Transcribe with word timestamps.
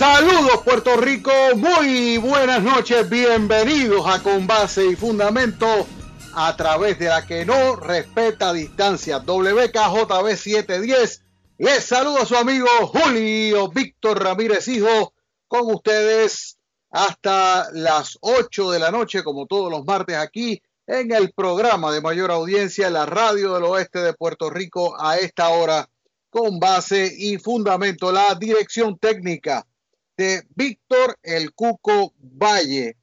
Saludos 0.00 0.62
Puerto 0.64 0.96
Rico, 0.96 1.30
muy 1.56 2.16
buenas 2.16 2.62
noches, 2.62 3.06
bienvenidos 3.10 4.06
a 4.06 4.22
Con 4.22 4.46
Base 4.46 4.86
y 4.86 4.96
Fundamento 4.96 5.86
a 6.32 6.56
través 6.56 6.98
de 6.98 7.08
la 7.08 7.26
que 7.26 7.44
no 7.44 7.76
respeta 7.76 8.54
distancia, 8.54 9.18
WKJB 9.18 10.36
710. 10.36 11.22
Les 11.58 11.84
saludo 11.84 12.22
a 12.22 12.24
su 12.24 12.34
amigo 12.34 12.66
Julio 12.86 13.68
Víctor 13.68 14.24
Ramírez 14.24 14.68
Hijo 14.68 15.12
con 15.46 15.70
ustedes 15.70 16.56
hasta 16.90 17.68
las 17.72 18.16
8 18.22 18.70
de 18.70 18.78
la 18.78 18.90
noche, 18.90 19.22
como 19.22 19.44
todos 19.44 19.70
los 19.70 19.84
martes 19.84 20.16
aquí 20.16 20.62
en 20.86 21.12
el 21.12 21.30
programa 21.34 21.92
de 21.92 22.00
mayor 22.00 22.30
audiencia, 22.30 22.88
la 22.88 23.04
radio 23.04 23.52
del 23.52 23.64
oeste 23.64 23.98
de 23.98 24.14
Puerto 24.14 24.48
Rico 24.48 24.96
a 24.98 25.18
esta 25.18 25.50
hora. 25.50 25.90
Con 26.30 26.58
base 26.58 27.12
y 27.18 27.36
fundamento, 27.36 28.12
la 28.12 28.34
dirección 28.36 28.96
técnica 28.96 29.66
de 30.20 30.42
Víctor 30.54 31.18
El 31.22 31.54
Cuco 31.54 32.12
Valle. 32.18 32.98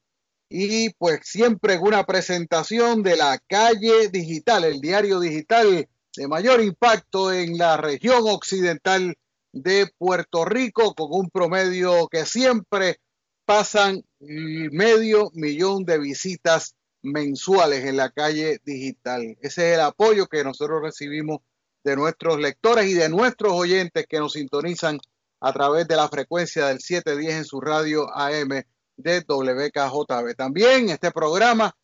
Y 0.48 0.90
pues 0.90 1.22
siempre 1.24 1.76
una 1.76 2.06
presentación 2.06 3.02
de 3.02 3.16
la 3.16 3.40
calle 3.48 4.08
digital, 4.08 4.62
el 4.62 4.80
diario 4.80 5.18
digital 5.18 5.88
de 6.14 6.28
mayor 6.28 6.60
impacto 6.60 7.32
en 7.32 7.58
la 7.58 7.76
región 7.76 8.22
occidental 8.28 9.16
de 9.52 9.88
Puerto 9.98 10.44
Rico, 10.44 10.94
con 10.94 11.08
un 11.10 11.28
promedio 11.28 12.06
que 12.06 12.24
siempre 12.24 13.00
pasan 13.44 14.04
medio 14.20 15.32
millón 15.34 15.84
de 15.84 15.98
visitas 15.98 16.76
mensuales 17.02 17.84
en 17.84 17.96
la 17.96 18.10
calle 18.10 18.60
digital. 18.64 19.36
Ese 19.40 19.70
es 19.70 19.74
el 19.74 19.80
apoyo 19.80 20.28
que 20.28 20.44
nosotros 20.44 20.82
recibimos 20.82 21.40
de 21.82 21.96
nuestros 21.96 22.38
lectores 22.38 22.86
y 22.86 22.94
de 22.94 23.08
nuestros 23.08 23.54
oyentes 23.54 24.06
que 24.08 24.20
nos 24.20 24.34
sintonizan 24.34 25.00
a 25.40 25.52
través 25.52 25.86
de 25.88 25.96
la 25.96 26.08
frecuencia 26.08 26.66
del 26.66 26.80
710 26.80 27.34
en 27.34 27.44
su 27.44 27.60
radio 27.60 28.08
AM 28.14 28.62
de 28.96 29.24
WKJB. 29.26 30.34
También 30.36 30.90
este 30.90 31.10
programa 31.12 31.74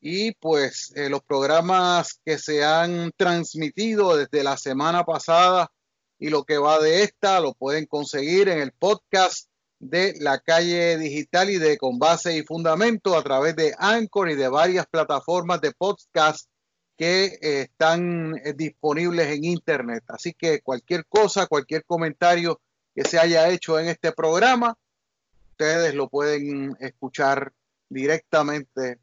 y 0.00 0.32
pues 0.32 0.92
eh, 0.96 1.08
los 1.08 1.22
programas 1.22 2.20
que 2.24 2.38
se 2.38 2.62
han 2.62 3.12
transmitido 3.16 4.16
desde 4.16 4.44
la 4.44 4.56
semana 4.56 5.04
pasada 5.04 5.70
y 6.18 6.28
lo 6.28 6.44
que 6.44 6.58
va 6.58 6.78
de 6.78 7.02
esta 7.02 7.40
lo 7.40 7.54
pueden 7.54 7.86
conseguir 7.86 8.48
en 8.48 8.60
el 8.60 8.72
podcast 8.72 9.48
de 9.78 10.14
la 10.20 10.40
calle 10.40 10.98
digital 10.98 11.50
y 11.50 11.58
de 11.58 11.78
con 11.78 11.98
base 11.98 12.36
y 12.36 12.42
fundamento 12.42 13.16
a 13.16 13.22
través 13.22 13.56
de 13.56 13.74
Anchor 13.78 14.30
y 14.30 14.34
de 14.34 14.48
varias 14.48 14.86
plataformas 14.86 15.60
de 15.60 15.72
podcast 15.72 16.48
que 16.96 17.24
eh, 17.24 17.62
están 17.62 18.36
eh, 18.44 18.52
disponibles 18.54 19.28
en 19.28 19.44
internet. 19.44 20.04
Así 20.08 20.32
que 20.32 20.60
cualquier 20.60 21.06
cosa, 21.06 21.46
cualquier 21.46 21.84
comentario 21.84 22.60
que 22.94 23.04
se 23.04 23.18
haya 23.18 23.48
hecho 23.48 23.78
en 23.78 23.88
este 23.88 24.12
programa, 24.12 24.76
ustedes 25.50 25.94
lo 25.94 26.08
pueden 26.08 26.76
escuchar 26.80 27.52
directamente 27.88 28.98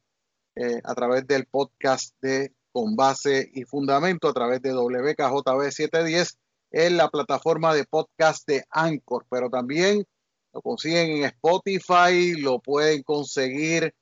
eh, 0.55 0.81
a 0.83 0.93
través 0.95 1.27
del 1.27 1.45
podcast 1.45 2.15
de 2.21 2.53
Con 2.71 2.95
Base 2.95 3.49
y 3.53 3.63
Fundamento, 3.63 4.29
a 4.29 4.33
través 4.33 4.61
de 4.61 4.73
WKJB 4.73 5.71
710 5.71 6.37
en 6.71 6.97
la 6.97 7.09
plataforma 7.09 7.73
de 7.73 7.85
podcast 7.85 8.47
de 8.47 8.65
Anchor, 8.69 9.25
pero 9.29 9.49
también 9.49 10.05
lo 10.53 10.61
consiguen 10.61 11.17
en 11.17 11.23
Spotify, 11.25 12.33
lo 12.37 12.59
pueden 12.59 13.03
conseguir 13.03 13.93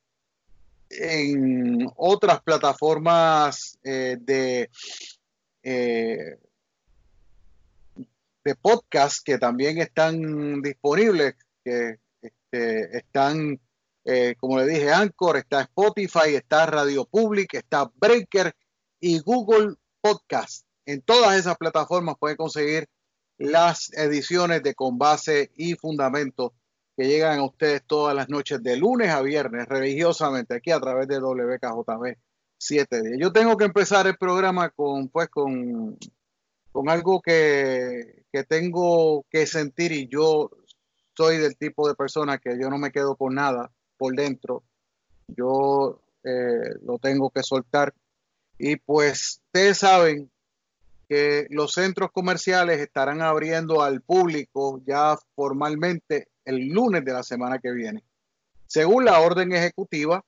en 0.90 1.88
otras 1.96 2.42
plataformas 2.42 3.78
eh, 3.84 4.18
de 4.20 4.70
eh, 5.62 6.38
de 8.44 8.56
podcast 8.56 9.20
que 9.24 9.38
también 9.38 9.78
están 9.80 10.62
disponibles, 10.62 11.36
que 11.64 11.98
este, 12.22 12.98
están, 12.98 13.60
eh, 14.06 14.36
como 14.40 14.60
le 14.60 14.68
dije, 14.68 14.92
Anchor, 14.92 15.38
está 15.38 15.62
Spotify, 15.62 16.36
está 16.36 16.66
Radio 16.66 17.06
Public, 17.06 17.54
está 17.54 17.92
Breaker 17.96 18.54
y 19.00 19.20
Google 19.20 19.76
Podcast. 20.02 20.66
En 20.86 21.02
todas 21.02 21.38
esas 21.38 21.58
plataformas 21.58 22.16
pueden 22.20 22.38
conseguir 22.38 22.88
las 23.38 23.92
ediciones 23.94 24.64
de 24.64 24.74
Con 24.74 24.98
Base 24.98 25.52
y 25.56 25.76
Fundamento 25.76 26.54
que 26.98 27.08
llegan 27.08 27.40
a 27.40 27.46
ustedes 27.46 27.82
todas 27.86 28.14
las 28.14 28.28
noches 28.28 28.62
de 28.62 28.76
lunes 28.76 29.10
a 29.10 29.22
viernes 29.22 29.68
religiosamente 29.68 30.56
aquí 30.56 30.72
a 30.72 30.82
través 30.82 31.08
de 31.08 31.20
WKJB 31.20 32.18
7 32.58 33.02
Yo 33.18 33.32
tengo 33.32 33.56
que 33.56 33.64
empezar 33.64 34.06
el 34.08 34.18
programa 34.18 34.70
con 34.70 35.08
pues 35.08 35.30
con, 35.30 35.98
con 36.80 36.88
algo 36.88 37.22
que, 37.22 38.24
que 38.32 38.46
tengo 38.46 39.26
que 39.30 39.46
sentir 39.46 39.92
y 39.92 40.08
yo 40.08 40.50
soy 41.14 41.36
del 41.36 41.58
tipo 41.58 41.86
de 41.86 41.94
persona 41.94 42.38
que 42.38 42.58
yo 42.58 42.70
no 42.70 42.78
me 42.78 42.94
quedo 42.94 43.18
con 43.18 43.36
nada 43.36 43.70
por 43.98 44.16
dentro. 44.16 44.64
Yo 45.28 46.00
eh, 46.24 46.76
lo 46.82 46.98
tengo 46.98 47.32
que 47.32 47.44
soltar. 47.44 47.94
Y 48.58 48.78
pues 48.78 49.42
ustedes 49.48 49.80
saben 49.80 50.32
que 51.10 51.48
los 51.50 51.74
centros 51.74 52.12
comerciales 52.14 52.80
estarán 52.80 53.22
abriendo 53.22 53.82
al 53.82 54.00
público 54.00 54.82
ya 54.88 55.18
formalmente 55.36 56.30
el 56.46 56.70
lunes 56.70 57.04
de 57.04 57.12
la 57.12 57.24
semana 57.24 57.60
que 57.60 57.74
viene, 57.74 58.06
según 58.68 59.04
la 59.04 59.20
orden 59.20 59.52
ejecutiva 59.52 60.24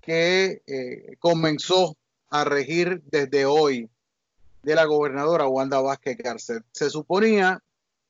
que 0.00 0.60
eh, 0.66 1.14
comenzó 1.20 1.96
a 2.30 2.42
regir 2.42 3.00
desde 3.04 3.46
hoy 3.46 3.88
de 4.68 4.74
la 4.74 4.84
gobernadora 4.84 5.48
Wanda 5.48 5.80
Vázquez 5.80 6.18
Garcet. 6.18 6.62
Se 6.72 6.90
suponía 6.90 7.58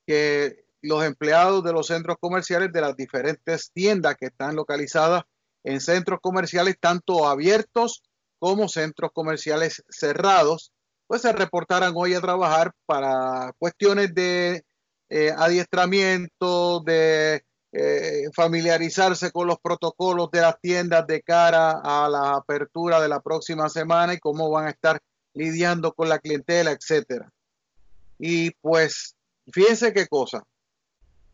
que 0.04 0.64
los 0.82 1.04
empleados 1.04 1.62
de 1.62 1.72
los 1.72 1.86
centros 1.86 2.16
comerciales 2.18 2.72
de 2.72 2.80
las 2.80 2.96
diferentes 2.96 3.70
tiendas 3.72 4.16
que 4.16 4.26
están 4.26 4.56
localizadas 4.56 5.22
en 5.62 5.80
centros 5.80 6.18
comerciales 6.20 6.76
tanto 6.80 7.28
abiertos 7.28 8.02
como 8.40 8.68
centros 8.68 9.12
comerciales 9.12 9.84
cerrados, 9.88 10.72
pues 11.06 11.22
se 11.22 11.32
reportaran 11.32 11.92
hoy 11.94 12.14
a 12.14 12.20
trabajar 12.20 12.72
para 12.86 13.52
cuestiones 13.58 14.12
de 14.12 14.64
eh, 15.10 15.32
adiestramiento, 15.36 16.80
de 16.80 17.44
eh, 17.70 18.24
familiarizarse 18.34 19.30
con 19.30 19.46
los 19.46 19.58
protocolos 19.62 20.28
de 20.32 20.40
las 20.40 20.60
tiendas 20.60 21.06
de 21.06 21.22
cara 21.22 21.80
a 21.84 22.08
la 22.08 22.30
apertura 22.34 23.00
de 23.00 23.08
la 23.08 23.20
próxima 23.20 23.68
semana 23.68 24.14
y 24.14 24.18
cómo 24.18 24.50
van 24.50 24.66
a 24.66 24.70
estar 24.70 25.00
lidiando 25.34 25.92
con 25.92 26.08
la 26.08 26.18
clientela, 26.18 26.72
etcétera. 26.72 27.30
Y 28.18 28.50
pues, 28.60 29.14
fíjense 29.52 29.92
qué 29.92 30.06
cosa. 30.06 30.42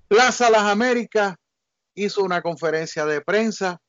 Plaza 0.09 0.51
Las 0.51 0.63
Américas 0.63 1.37
hizo 1.95 2.23
una 2.23 2.43
conferencia 2.43 3.07
de 3.07 3.21
prensa, 3.21 3.81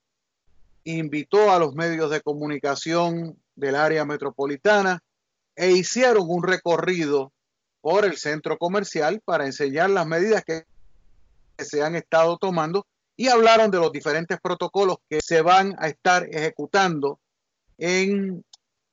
invitó 0.83 1.51
a 1.51 1.59
los 1.59 1.73
medios 1.73 2.09
de 2.11 2.21
comunicación 2.21 3.37
del 3.55 3.75
área 3.75 4.05
metropolitana 4.05 4.99
e 5.55 5.71
hicieron 5.71 6.25
un 6.27 6.43
recorrido 6.43 7.31
por 7.81 8.05
el 8.05 8.17
centro 8.17 8.57
comercial 8.57 9.21
para 9.23 9.45
enseñar 9.45 9.89
las 9.89 10.05
medidas 10.05 10.43
que 10.43 10.65
se 11.57 11.83
han 11.83 11.95
estado 11.95 12.37
tomando 12.37 12.85
y 13.17 13.29
hablaron 13.29 13.71
de 13.71 13.79
los 13.79 13.91
diferentes 13.91 14.39
protocolos 14.41 14.97
que 15.09 15.19
se 15.21 15.41
van 15.41 15.75
a 15.79 15.87
estar 15.87 16.27
ejecutando 16.31 17.19
en 17.77 18.43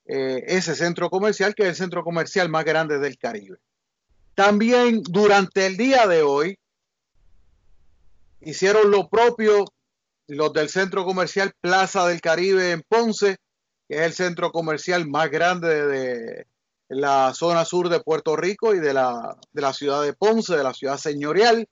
eh, 0.04 0.44
ese 0.46 0.74
centro 0.74 1.10
comercial, 1.10 1.54
que 1.54 1.62
es 1.62 1.68
el 1.70 1.76
centro 1.76 2.02
comercial 2.02 2.48
más 2.48 2.64
grande 2.64 2.98
del 2.98 3.18
Caribe. 3.18 3.58
También 4.34 5.02
durante 5.02 5.66
el 5.66 5.76
día 5.76 6.06
de 6.06 6.22
hoy 6.22 6.58
hicieron 8.40 8.90
lo 8.90 9.08
propio 9.08 9.64
los 10.26 10.52
del 10.52 10.68
centro 10.68 11.04
comercial 11.04 11.52
Plaza 11.60 12.06
del 12.06 12.20
Caribe 12.20 12.72
en 12.72 12.82
Ponce, 12.82 13.36
que 13.88 13.96
es 13.96 14.02
el 14.02 14.12
centro 14.14 14.50
comercial 14.50 15.06
más 15.06 15.30
grande 15.30 15.86
de 15.86 16.46
la 16.88 17.32
zona 17.34 17.64
sur 17.64 17.88
de 17.88 18.00
Puerto 18.00 18.36
Rico 18.36 18.74
y 18.74 18.80
de 18.80 18.94
la, 18.94 19.36
de 19.52 19.62
la 19.62 19.72
ciudad 19.72 20.02
de 20.02 20.14
Ponce, 20.14 20.56
de 20.56 20.62
la 20.62 20.74
ciudad 20.74 20.98
señorial, 20.98 21.68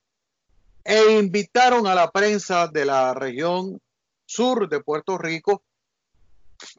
e 0.84 1.18
invitaron 1.18 1.86
a 1.86 1.94
la 1.94 2.10
prensa 2.10 2.68
de 2.68 2.84
la 2.84 3.14
región 3.14 3.80
sur 4.26 4.68
de 4.68 4.80
Puerto 4.80 5.18
Rico 5.18 5.62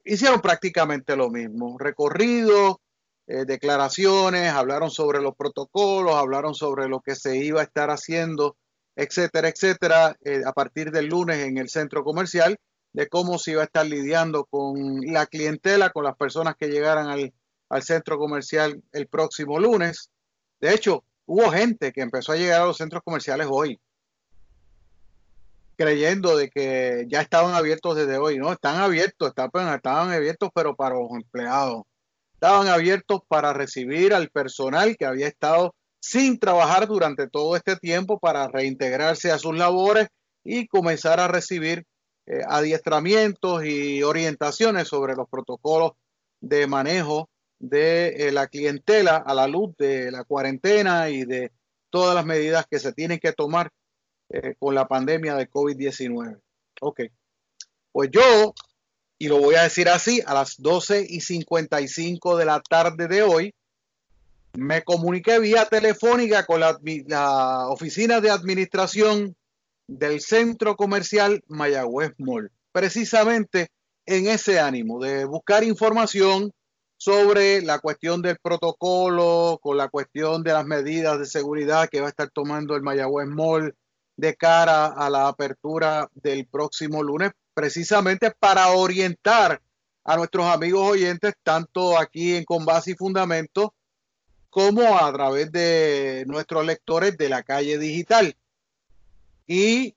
hicieron 0.03 0.41
prácticamente 0.41 1.15
lo 1.15 1.29
mismo, 1.29 1.77
recorrido, 1.77 2.81
eh, 3.27 3.45
declaraciones, 3.45 4.51
hablaron 4.51 4.89
sobre 4.89 5.21
los 5.21 5.35
protocolos, 5.35 6.15
hablaron 6.15 6.53
sobre 6.53 6.87
lo 6.87 6.99
que 7.01 7.15
se 7.15 7.37
iba 7.37 7.61
a 7.61 7.63
estar 7.63 7.89
haciendo, 7.89 8.57
etcétera, 8.95 9.49
etcétera, 9.49 10.17
eh, 10.23 10.41
a 10.45 10.53
partir 10.53 10.91
del 10.91 11.07
lunes 11.07 11.37
en 11.39 11.57
el 11.57 11.69
centro 11.69 12.03
comercial, 12.03 12.57
de 12.93 13.07
cómo 13.07 13.37
se 13.37 13.51
iba 13.51 13.61
a 13.61 13.65
estar 13.65 13.85
lidiando 13.85 14.45
con 14.45 15.01
la 15.01 15.25
clientela, 15.27 15.91
con 15.91 16.03
las 16.03 16.17
personas 16.17 16.55
que 16.59 16.67
llegaran 16.67 17.07
al, 17.07 17.33
al 17.69 17.83
centro 17.83 18.17
comercial 18.17 18.83
el 18.91 19.07
próximo 19.07 19.59
lunes. 19.59 20.09
De 20.59 20.73
hecho, 20.73 21.05
hubo 21.25 21.49
gente 21.51 21.93
que 21.93 22.01
empezó 22.01 22.33
a 22.33 22.35
llegar 22.35 22.61
a 22.61 22.65
los 22.65 22.77
centros 22.77 23.01
comerciales 23.03 23.47
hoy 23.49 23.79
creyendo 25.81 26.37
de 26.37 26.49
que 26.49 27.05
ya 27.07 27.21
estaban 27.21 27.55
abiertos 27.55 27.95
desde 27.95 28.17
hoy. 28.17 28.37
No, 28.37 28.51
están 28.51 28.79
abiertos, 28.79 29.29
estaban, 29.29 29.73
estaban 29.73 30.11
abiertos, 30.11 30.49
pero 30.53 30.75
para 30.75 30.95
los 30.95 31.09
empleados. 31.11 31.83
Estaban 32.35 32.67
abiertos 32.67 33.21
para 33.27 33.51
recibir 33.53 34.13
al 34.13 34.29
personal 34.29 34.95
que 34.95 35.05
había 35.05 35.27
estado 35.27 35.73
sin 35.99 36.39
trabajar 36.39 36.87
durante 36.87 37.27
todo 37.27 37.55
este 37.55 37.75
tiempo 37.77 38.19
para 38.19 38.47
reintegrarse 38.47 39.31
a 39.31 39.39
sus 39.39 39.57
labores 39.57 40.07
y 40.43 40.67
comenzar 40.67 41.19
a 41.19 41.27
recibir 41.27 41.85
eh, 42.27 42.41
adiestramientos 42.47 43.65
y 43.65 44.03
orientaciones 44.03 44.87
sobre 44.87 45.15
los 45.15 45.27
protocolos 45.29 45.93
de 46.39 46.67
manejo 46.67 47.29
de 47.59 48.27
eh, 48.27 48.31
la 48.31 48.47
clientela 48.47 49.17
a 49.17 49.33
la 49.33 49.47
luz 49.47 49.75
de 49.77 50.11
la 50.11 50.23
cuarentena 50.23 51.09
y 51.09 51.25
de 51.25 51.51
todas 51.89 52.15
las 52.15 52.25
medidas 52.25 52.65
que 52.69 52.79
se 52.79 52.93
tienen 52.93 53.19
que 53.19 53.33
tomar 53.33 53.71
eh, 54.33 54.55
con 54.59 54.75
la 54.75 54.87
pandemia 54.87 55.35
de 55.35 55.49
COVID-19. 55.49 56.39
Ok, 56.81 57.01
pues 57.91 58.09
yo, 58.11 58.53
y 59.17 59.27
lo 59.27 59.39
voy 59.39 59.55
a 59.55 59.63
decir 59.63 59.89
así, 59.89 60.21
a 60.25 60.33
las 60.33 60.55
12 60.57 61.05
y 61.09 61.21
55 61.21 62.37
de 62.37 62.45
la 62.45 62.61
tarde 62.61 63.07
de 63.07 63.23
hoy, 63.23 63.53
me 64.53 64.83
comuniqué 64.83 65.39
vía 65.39 65.65
telefónica 65.65 66.45
con 66.45 66.59
la, 66.59 66.79
la 67.07 67.67
oficina 67.67 68.21
de 68.21 68.29
administración 68.29 69.35
del 69.87 70.21
centro 70.21 70.75
comercial 70.75 71.43
Mayagüez 71.47 72.13
Mall, 72.17 72.51
precisamente 72.71 73.69
en 74.05 74.27
ese 74.27 74.59
ánimo 74.59 74.99
de 75.03 75.25
buscar 75.25 75.63
información 75.63 76.51
sobre 76.97 77.61
la 77.61 77.79
cuestión 77.79 78.21
del 78.21 78.37
protocolo, 78.41 79.59
con 79.61 79.75
la 79.75 79.89
cuestión 79.89 80.43
de 80.43 80.53
las 80.53 80.65
medidas 80.65 81.19
de 81.19 81.25
seguridad 81.25 81.89
que 81.89 81.99
va 81.99 82.07
a 82.07 82.09
estar 82.09 82.29
tomando 82.29 82.75
el 82.75 82.81
Mayagüez 82.81 83.27
Mall 83.27 83.75
de 84.21 84.35
cara 84.35 84.85
a 84.85 85.09
la 85.09 85.27
apertura 85.27 86.07
del 86.13 86.45
próximo 86.45 87.01
lunes, 87.01 87.31
precisamente 87.55 88.29
para 88.29 88.69
orientar 88.69 89.59
a 90.03 90.15
nuestros 90.15 90.45
amigos 90.45 90.91
oyentes, 90.91 91.33
tanto 91.41 91.97
aquí 91.97 92.35
en 92.35 92.45
Conbase 92.45 92.91
y 92.91 92.95
Fundamento, 92.95 93.73
como 94.51 94.95
a 94.95 95.11
través 95.11 95.51
de 95.51 96.23
nuestros 96.27 96.63
lectores 96.63 97.17
de 97.17 97.29
la 97.29 97.41
calle 97.41 97.79
digital. 97.79 98.37
Y 99.47 99.95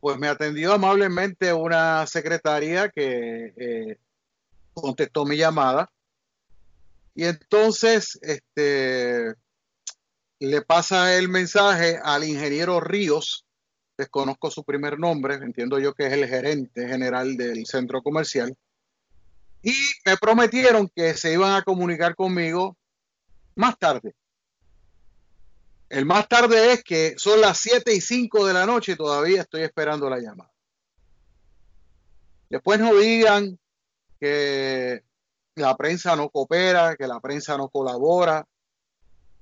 pues 0.00 0.18
me 0.18 0.26
atendió 0.26 0.72
amablemente 0.72 1.52
una 1.52 2.08
secretaria 2.08 2.88
que 2.88 3.54
eh, 3.56 3.98
contestó 4.72 5.24
mi 5.24 5.36
llamada. 5.36 5.92
Y 7.14 7.24
entonces 7.24 8.18
este, 8.20 9.34
le 10.38 10.62
pasa 10.62 11.16
el 11.16 11.28
mensaje 11.28 11.98
al 12.02 12.24
ingeniero 12.24 12.80
Ríos, 12.80 13.43
desconozco 13.96 14.50
su 14.50 14.64
primer 14.64 14.98
nombre, 14.98 15.34
entiendo 15.34 15.78
yo 15.78 15.94
que 15.94 16.06
es 16.06 16.12
el 16.12 16.26
gerente 16.26 16.88
general 16.88 17.36
del 17.36 17.66
centro 17.66 18.02
comercial, 18.02 18.56
y 19.62 19.74
me 20.04 20.16
prometieron 20.16 20.90
que 20.94 21.14
se 21.14 21.32
iban 21.32 21.54
a 21.54 21.62
comunicar 21.62 22.14
conmigo 22.14 22.76
más 23.54 23.78
tarde. 23.78 24.14
El 25.88 26.04
más 26.04 26.28
tarde 26.28 26.72
es 26.72 26.82
que 26.82 27.14
son 27.16 27.40
las 27.40 27.58
7 27.58 27.94
y 27.94 28.00
5 28.00 28.46
de 28.46 28.52
la 28.52 28.66
noche 28.66 28.92
y 28.92 28.96
todavía 28.96 29.42
estoy 29.42 29.62
esperando 29.62 30.10
la 30.10 30.18
llamada. 30.18 30.52
Después 32.50 32.78
no 32.80 32.94
digan 32.94 33.58
que 34.20 35.02
la 35.54 35.76
prensa 35.76 36.16
no 36.16 36.30
coopera, 36.30 36.96
que 36.96 37.06
la 37.06 37.20
prensa 37.20 37.56
no 37.56 37.68
colabora. 37.68 38.46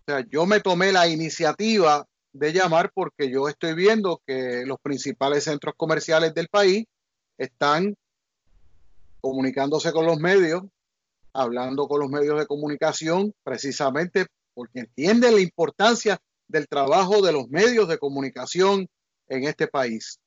O 0.01 0.05
sea, 0.07 0.21
yo 0.29 0.47
me 0.47 0.61
tomé 0.61 0.93
la 0.93 1.09
iniciativa 1.09 2.07
de 2.33 2.53
llamar 2.53 2.91
porque 2.95 3.31
yo 3.31 3.49
estoy 3.49 3.75
viendo 3.75 4.23
que 4.27 4.65
los 4.67 4.79
principales 4.81 5.45
centros 5.45 5.75
comerciales 5.77 6.35
del 6.35 6.49
país 6.49 6.87
están 7.39 7.97
comunicándose 9.21 9.93
con 9.93 10.07
los 10.07 10.19
medios, 10.19 10.63
hablando 11.33 11.89
con 11.89 12.01
los 12.01 12.11
medios 12.11 12.39
de 12.39 12.47
comunicación, 12.47 13.33
precisamente 13.43 14.27
porque 14.55 14.81
entienden 14.81 15.35
la 15.35 15.41
importancia 15.41 16.19
del 16.49 16.69
trabajo 16.69 17.23
de 17.23 17.33
los 17.33 17.49
medios 17.49 17.89
de 17.89 17.99
comunicación 17.99 18.89
en 19.29 19.45
este 19.45 19.67
país. 19.67 20.19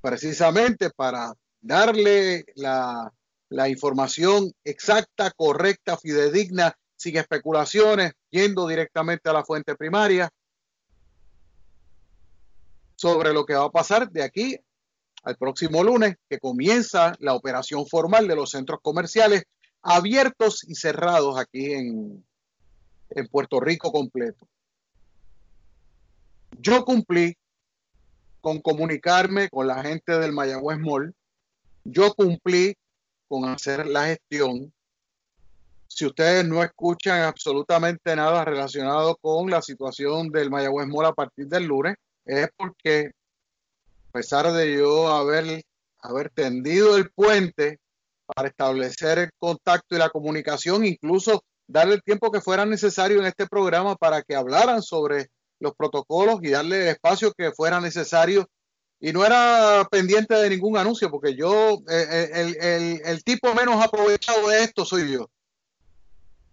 Precisamente 0.00 0.90
para 0.90 1.34
darle 1.60 2.46
la, 2.54 3.12
información 3.68 4.52
exacta, 4.64 5.30
correcta, 5.32 5.96
fidedigna, 5.96 6.74
sin 6.98 7.16
especulaciones, 7.16 8.12
yendo 8.28 8.66
directamente 8.66 9.30
a 9.30 9.32
la 9.32 9.44
fuente 9.44 9.74
primaria 9.76 10.28
sobre 12.96 13.32
lo 13.32 13.46
que 13.46 13.54
va 13.54 13.66
a 13.66 13.70
pasar 13.70 14.10
de 14.10 14.24
aquí 14.24 14.58
al 15.22 15.36
próximo 15.36 15.82
lunes, 15.82 16.16
que 16.28 16.38
comienza 16.38 17.14
la 17.20 17.34
operación 17.34 17.86
formal 17.86 18.26
de 18.26 18.36
los 18.36 18.50
centros 18.50 18.80
comerciales 18.82 19.44
abiertos 19.82 20.64
y 20.68 20.74
cerrados 20.74 21.38
aquí 21.38 21.72
en, 21.72 22.26
en 23.10 23.26
Puerto 23.28 23.60
Rico 23.60 23.92
completo. 23.92 24.48
Yo 26.58 26.84
cumplí 26.84 27.36
con 28.40 28.60
comunicarme 28.60 29.48
con 29.48 29.66
la 29.66 29.82
gente 29.82 30.18
del 30.18 30.32
Mayagüez 30.32 30.78
Mall. 30.78 31.14
Yo 31.84 32.12
cumplí 32.14 32.74
con 33.28 33.44
hacer 33.44 33.86
la 33.86 34.06
gestión. 34.06 34.72
Si 35.88 36.06
ustedes 36.06 36.46
no 36.46 36.62
escuchan 36.62 37.22
absolutamente 37.22 38.14
nada 38.14 38.44
relacionado 38.44 39.16
con 39.16 39.50
la 39.50 39.62
situación 39.62 40.30
del 40.30 40.50
Mayagüez 40.50 40.86
Mall 40.86 41.06
a 41.06 41.14
partir 41.14 41.48
del 41.48 41.64
lunes, 41.64 41.96
es 42.24 42.48
porque 42.56 43.10
a 44.08 44.12
pesar 44.12 44.52
de 44.52 44.76
yo 44.76 45.08
haber, 45.08 45.62
haber 46.00 46.30
tendido 46.30 46.96
el 46.96 47.10
puente 47.10 47.78
para 48.26 48.48
establecer 48.48 49.18
el 49.18 49.30
contacto 49.38 49.96
y 49.96 49.98
la 49.98 50.10
comunicación, 50.10 50.84
incluso 50.84 51.42
darle 51.66 51.94
el 51.94 52.02
tiempo 52.02 52.30
que 52.30 52.40
fuera 52.40 52.66
necesario 52.66 53.18
en 53.18 53.26
este 53.26 53.46
programa 53.46 53.96
para 53.96 54.22
que 54.22 54.34
hablaran 54.34 54.82
sobre 54.82 55.28
los 55.60 55.74
protocolos 55.74 56.40
y 56.42 56.50
darle 56.50 56.82
el 56.82 56.88
espacio 56.88 57.32
que 57.32 57.52
fuera 57.52 57.80
necesario. 57.80 58.48
Y 59.00 59.12
no 59.12 59.24
era 59.24 59.86
pendiente 59.90 60.34
de 60.34 60.50
ningún 60.50 60.76
anuncio, 60.76 61.10
porque 61.10 61.36
yo, 61.36 61.80
eh, 61.88 62.30
eh, 62.60 63.00
el, 63.04 63.22
tipo 63.22 63.54
menos 63.54 63.82
aprovechado 63.82 64.48
de 64.48 64.64
esto 64.64 64.84
soy 64.84 65.12
yo. 65.12 65.30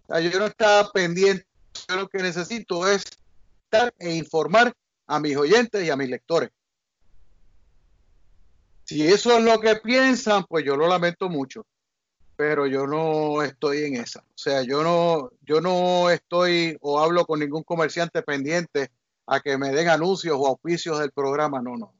Yo 0.08 0.38
no 0.38 0.46
estaba 0.46 0.90
pendiente, 0.92 1.46
yo 1.88 1.96
lo 1.96 2.08
que 2.08 2.18
necesito 2.18 2.88
es 2.88 3.04
estar 3.64 3.92
e 3.98 4.14
informar 4.14 4.72
a 5.06 5.20
mis 5.20 5.36
oyentes 5.36 5.84
y 5.84 5.90
a 5.90 5.96
mis 5.96 6.08
lectores. 6.08 6.50
Si 8.84 9.06
eso 9.06 9.36
es 9.36 9.44
lo 9.44 9.60
que 9.60 9.76
piensan, 9.76 10.44
pues 10.44 10.64
yo 10.64 10.76
lo 10.76 10.86
lamento 10.86 11.28
mucho 11.28 11.66
pero 12.36 12.66
yo 12.66 12.86
no 12.86 13.42
estoy 13.42 13.84
en 13.84 13.96
esa. 13.96 14.20
O 14.20 14.38
sea, 14.38 14.62
yo 14.62 14.82
no, 14.82 15.30
yo 15.42 15.60
no 15.60 16.10
estoy 16.10 16.76
o 16.82 17.00
hablo 17.00 17.24
con 17.24 17.40
ningún 17.40 17.62
comerciante 17.62 18.22
pendiente 18.22 18.90
a 19.26 19.40
que 19.40 19.56
me 19.56 19.70
den 19.70 19.88
anuncios 19.88 20.36
o 20.38 20.46
auspicios 20.46 20.98
del 20.98 21.10
programa. 21.10 21.62
No, 21.62 21.76
no. 21.76 21.94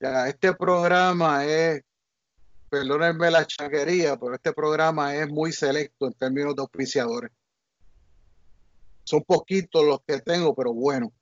Ya, 0.00 0.28
este 0.28 0.52
programa 0.54 1.44
es, 1.44 1.82
perdónenme 2.68 3.30
la 3.30 3.46
chanquería, 3.46 4.16
pero 4.16 4.34
este 4.34 4.52
programa 4.52 5.14
es 5.14 5.28
muy 5.28 5.52
selecto 5.52 6.06
en 6.06 6.12
términos 6.14 6.54
de 6.56 6.62
auspiciadores. 6.62 7.30
Son 9.04 9.22
poquitos 9.22 9.84
los 9.84 10.00
que 10.06 10.20
tengo, 10.20 10.54
pero 10.54 10.72
bueno. 10.72 11.12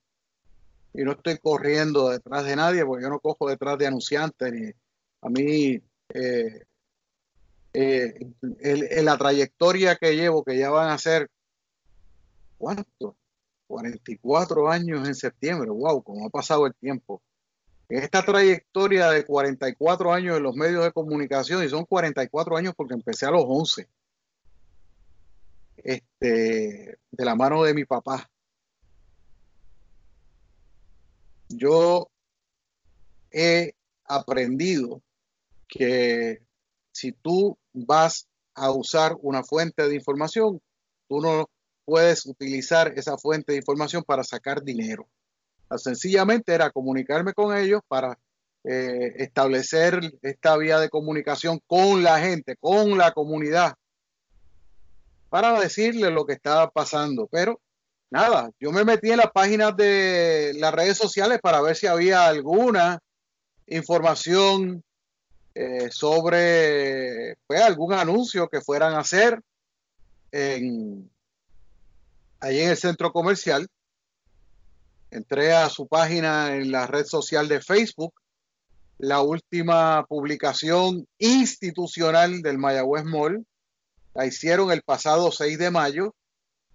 Y 0.95 1.03
no 1.03 1.13
estoy 1.13 1.39
corriendo 1.39 2.09
detrás 2.09 2.45
de 2.45 2.57
nadie, 2.57 2.85
porque 2.85 3.03
yo 3.03 3.11
no 3.11 3.21
cojo 3.21 3.49
detrás 3.49 3.77
de 3.79 3.87
anunciantes. 3.87 4.75
A 5.21 5.29
mí, 5.29 5.83
eh, 6.09 6.63
eh, 7.73 8.15
en 8.41 9.05
la 9.05 9.19
trayectoria 9.19 9.97
que 9.97 10.17
llevo, 10.17 10.45
que 10.45 10.57
ya 10.57 10.71
van 10.71 10.91
a 10.91 10.99
ser, 10.99 11.29
¿cuánto? 12.57 13.17
44 13.67 14.71
años 14.71 15.07
en 15.09 15.15
septiembre, 15.15 15.71
wow, 15.71 16.03
cómo 16.03 16.27
ha 16.27 16.31
pasado 16.31 16.67
el 16.67 16.75
tiempo. 16.75 17.21
Esta 17.88 18.23
trayectoria 18.23 19.11
de 19.11 19.25
44 19.25 20.12
años 20.12 20.37
en 20.37 20.43
los 20.43 20.57
medios 20.57 20.85
de 20.85 20.93
comunicación, 20.93 21.62
y 21.62 21.69
son 21.69 21.85
44 21.85 22.57
años 22.57 22.75
porque 22.76 22.95
empecé 22.95 23.26
a 23.26 23.31
los 23.31 23.45
11, 23.47 23.88
este, 25.76 26.99
de 27.11 27.25
la 27.25 27.35
mano 27.35 27.62
de 27.62 27.75
mi 27.75 27.85
papá. 27.85 28.31
Yo 31.49 32.11
he 33.31 33.75
aprendido 34.05 35.03
que 35.69 36.43
si 36.93 37.12
tú 37.12 37.59
vas 37.73 38.29
a 38.55 38.71
usar 38.71 39.17
una 39.21 39.43
fuente 39.43 39.87
de 39.88 39.95
información, 39.95 40.62
tú 41.09 41.21
no 41.21 41.50
puedes 41.85 42.25
utilizar 42.25 42.93
esa 42.97 43.19
fuente 43.19 43.53
de 43.53 43.59
información 43.59 44.03
para 44.05 44.25
sacar 44.25 44.62
dinero. 44.62 45.07
Sencillamente 45.78 46.54
era 46.54 46.71
comunicarme 46.71 47.33
con 47.33 47.57
ellos 47.57 47.81
para 47.88 48.19
eh, 48.64 49.14
establecer 49.16 50.00
esta 50.23 50.57
vía 50.57 50.78
de 50.78 50.88
comunicación 50.88 51.61
con 51.66 52.02
la 52.02 52.19
gente, 52.21 52.57
con 52.57 52.97
la 52.97 53.12
comunidad, 53.12 53.75
para 55.28 55.59
decirle 55.61 56.11
lo 56.11 56.25
que 56.25 56.35
estaba 56.35 56.71
pasando. 56.71 57.28
Pero 57.31 57.61
nada, 58.11 58.50
yo 58.61 58.73
me 58.73 58.85
metí 58.85 59.11
en 59.11 59.19
las 59.19 59.33
páginas 59.33 59.76
de 59.76 60.52
las 60.57 60.73
redes 60.73 60.97
sociales 60.97 61.40
para 61.43 61.61
ver 61.61 61.76
si 61.76 61.87
había 61.87 62.26
alguna 62.26 63.00
información 63.66 64.83
eh, 65.54 65.88
sobre 65.90 67.37
pues, 67.47 67.61
algún 67.61 67.93
anuncio 67.93 68.49
que 68.49 68.61
fueran 68.61 68.95
a 68.95 69.00
hacer 69.00 69.40
en, 70.33 71.11
allí 72.40 72.61
en 72.61 72.71
el 72.71 72.76
centro 72.76 73.12
comercial. 73.12 73.69
Entré 75.14 75.52
a 75.52 75.68
su 75.68 75.87
página 75.87 76.56
en 76.56 76.73
la 76.73 76.88
red 76.88 77.06
social 77.06 77.47
de 77.47 77.61
Facebook. 77.61 78.12
La 78.99 79.21
última 79.21 80.04
publicación 80.09 81.06
institucional 81.18 82.42
del 82.42 82.59
Mayagüez 82.59 83.04
Mall 83.04 83.47
la 84.12 84.26
hicieron 84.26 84.73
el 84.73 84.83
pasado 84.83 85.30
6 85.30 85.56
de 85.56 85.71
mayo 85.71 86.16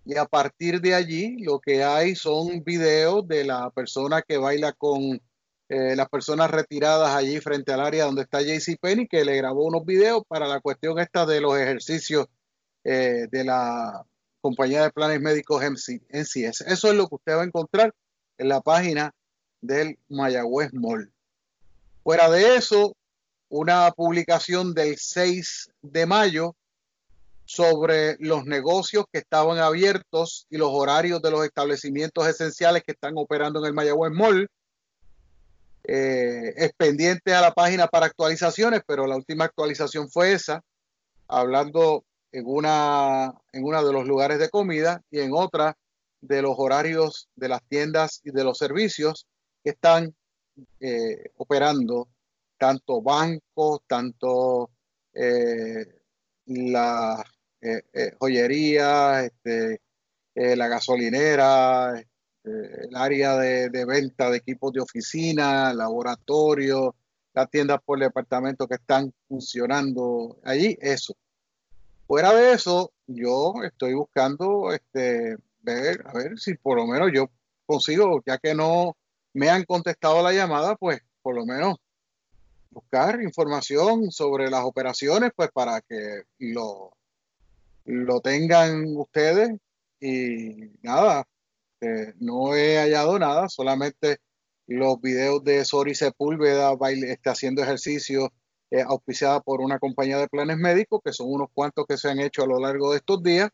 y 0.05 0.15
a 0.15 0.24
partir 0.24 0.79
de 0.79 0.96
allí 0.96 1.38
lo 1.43 1.60
que 1.60 1.84
hay 1.84 2.15
son 2.15 2.63
videos 2.63 3.27
de 3.27 3.43
la 3.43 3.72
persona 3.72 4.22
que 4.22 4.38
baila 4.38 4.72
con 4.72 5.22
eh, 5.67 5.98
las 5.98 6.08
personas 6.08 6.50
retiradas 6.50 7.13
allí 7.13 7.41
frente 7.41 7.74
al 7.74 7.81
área 7.81 8.05
donde 8.05 8.22
está 8.22 8.41
JC 8.41 8.77
Penny, 8.79 9.05
que 9.10 9.25
le 9.25 9.36
grabó 9.36 9.65
unos 9.65 9.86
videos 9.86 10.24
para 10.29 10.48
la 10.48 10.62
cuestión 10.62 10.98
esta 10.98 11.25
de 11.25 11.41
los 11.41 11.58
ejercicios 11.58 12.27
eh, 12.86 13.27
de 13.29 13.43
la 13.43 14.05
compañía 14.39 14.84
de 14.84 14.91
planes 14.91 15.19
médicos 15.19 15.62
NCS. 15.62 16.62
Eso 16.62 16.88
es 16.88 16.96
lo 16.96 17.10
que 17.10 17.15
usted 17.15 17.36
va 17.36 17.41
a 17.41 17.46
encontrar 17.46 17.93
en 18.39 18.50
la 18.50 18.62
página 18.62 19.13
del 19.62 20.00
Mayagüez 20.08 20.74
Mall. 20.74 21.12
Fuera 22.03 22.29
de 22.31 22.55
eso, 22.55 22.96
una 23.50 23.91
publicación 23.91 24.74
del 24.74 24.98
6 24.98 25.69
de 25.81 26.05
mayo 26.05 26.55
sobre 27.46 28.15
los 28.19 28.46
negocios 28.46 29.05
que 29.12 29.19
estaban 29.19 29.58
abiertos 29.60 30.48
y 30.50 30.58
los 30.58 30.69
horarios 30.72 31.22
de 31.22 31.31
los 31.31 31.43
establecimientos 31.43 32.27
esenciales 32.27 32.84
que 32.84 32.93
están 32.93 33.13
operando 33.17 33.60
en 33.60 33.65
el 33.65 33.74
Mayagüez 33.74 34.12
Mall. 34.13 34.48
Eh, 35.84 36.53
es 36.55 36.72
pendiente 36.77 37.34
a 37.34 37.41
la 37.41 37.53
página 37.53 37.88
para 37.88 38.05
actualizaciones, 38.05 38.81
pero 38.86 39.08
la 39.08 39.15
última 39.15 39.46
actualización 39.46 40.10
fue 40.10 40.34
esa, 40.34 40.62
hablando 41.27 42.05
en 42.31 42.46
una, 42.46 43.34
en 43.51 43.63
una 43.65 43.84
de 43.84 43.93
los 43.93 44.08
lugares 44.08 44.39
de 44.39 44.50
comida 44.50 45.01
y 45.10 45.19
en 45.19 45.34
otra 45.34 45.75
de 46.22 46.42
los 46.42 46.56
horarios 46.58 47.30
de 47.36 47.50
las 47.50 47.64
tiendas 47.64 48.22
y 48.24 48.32
de 48.32 48.44
los 48.44 48.58
servicios 48.58 49.28
que 49.64 49.72
están 49.72 50.14
eh, 50.80 51.32
operando, 51.38 52.08
tanto 52.58 53.02
bancos, 53.02 53.82
tanto 53.88 54.70
eh, 55.14 55.86
la 56.46 57.24
eh, 57.62 57.82
eh, 57.94 58.12
joyería, 58.20 59.26
este, 59.26 59.82
la 60.34 60.68
gasolinera, 60.70 62.02
el 62.44 62.96
área 62.96 63.36
de, 63.38 63.86
venta 63.86 64.30
de 64.30 64.38
equipos 64.38 64.72
de 64.72 64.80
oficina, 64.80 65.74
laboratorio, 65.74 66.96
las 67.34 67.50
tiendas 67.50 67.80
por 67.84 68.00
departamento 68.00 68.66
que 68.66 68.76
están 68.76 69.14
funcionando 69.28 70.38
allí, 70.44 70.78
eso. 70.80 71.14
Fuera 72.08 72.34
de 72.34 72.54
eso, 72.54 72.94
yo 73.06 73.56
estoy 73.64 73.94
buscando 73.94 74.72
este, 74.72 75.36
ver, 75.62 76.04
a 76.06 76.13
ver 76.13 76.39
si 76.39 76.56
por 76.56 76.78
lo 76.78 76.88
menos 76.88 77.12
yo 77.13 77.30
consigo, 77.66 78.22
ya 78.25 78.38
que 78.38 78.56
no 78.56 78.96
me 79.34 79.50
han 79.50 79.63
contestado 79.63 80.24
la 80.24 80.34
llamada, 80.34 80.75
pues 80.75 81.01
por 81.22 81.36
lo 81.36 81.46
menos 81.46 81.78
buscar 82.72 83.22
información 83.22 84.12
sobre 84.12 84.50
las 84.50 84.63
operaciones, 84.63 85.32
pues 85.36 85.50
para 85.51 85.82
que 85.82 86.24
lo, 86.39 86.94
lo 87.86 88.22
tengan 88.22 88.96
ustedes. 88.98 89.51
Y 90.00 90.72
nada, 90.82 91.28
eh, 91.82 92.13
no 92.20 92.56
he 92.56 92.78
hallado 92.78 93.20
nada, 93.20 93.50
solamente 93.50 94.18
los 94.68 95.01
videos 95.01 95.44
de 95.44 95.66
Sori 95.66 95.96
Sepúlveda 95.96 96.78
está 97.08 97.32
haciendo 97.32 97.63
ejercicio 97.63 98.32
eh, 98.72 98.84
auspiciada 98.84 99.42
por 99.42 99.62
una 99.62 99.80
compañía 99.80 100.20
de 100.20 100.28
planes 100.28 100.58
médicos, 100.58 101.01
que 101.04 101.12
son 101.12 101.28
unos 101.32 101.50
cuantos 101.54 101.86
que 101.88 101.98
se 101.98 102.10
han 102.10 102.20
hecho 102.20 102.44
a 102.44 102.48
lo 102.48 102.60
largo 102.60 102.92
de 102.92 102.98
estos 102.98 103.24
días, 103.24 103.50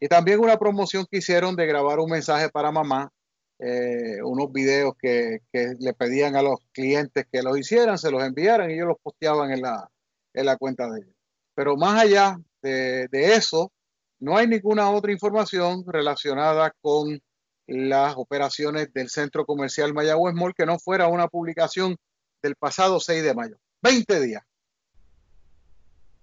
y 0.00 0.08
también 0.08 0.40
una 0.40 0.58
promoción 0.58 1.06
que 1.10 1.18
hicieron 1.18 1.56
de 1.56 1.66
grabar 1.66 1.98
un 1.98 2.10
mensaje 2.10 2.48
para 2.48 2.70
mamá, 2.70 3.12
eh, 3.58 4.22
unos 4.22 4.52
videos 4.52 4.94
que, 5.00 5.40
le 5.52 5.92
pedían 5.94 6.36
a 6.36 6.42
los 6.42 6.60
clientes 6.72 7.26
que 7.30 7.42
los 7.42 7.58
hicieran, 7.58 7.98
se 7.98 8.10
los 8.10 8.22
enviaran 8.22 8.70
y 8.70 8.74
ellos 8.74 8.88
los 8.88 8.98
posteaban 9.02 9.50
en 9.50 9.62
la, 9.62 9.90
en 10.34 10.46
la 10.46 10.56
cuenta 10.56 10.88
de 10.88 11.00
ellos. 11.00 11.14
Pero 11.54 11.76
más 11.76 12.00
allá 12.00 12.38
de, 12.62 13.08
eso, 13.12 13.72
no 14.20 14.36
hay 14.36 14.46
ninguna 14.46 14.90
otra 14.90 15.10
información 15.10 15.84
relacionada 15.86 16.72
con 16.80 17.20
las 17.66 18.14
operaciones 18.16 18.92
del 18.92 19.10
Centro 19.10 19.44
Comercial 19.44 19.92
Mayagüez 19.92 20.34
Mall 20.34 20.54
que 20.54 20.66
no 20.66 20.78
fuera 20.78 21.08
una 21.08 21.28
publicación 21.28 21.96
del 22.42 22.54
pasado 22.54 23.00
6 23.00 23.22
de 23.24 23.34
mayo. 23.34 23.58
20 23.82 24.20
días. 24.20 24.42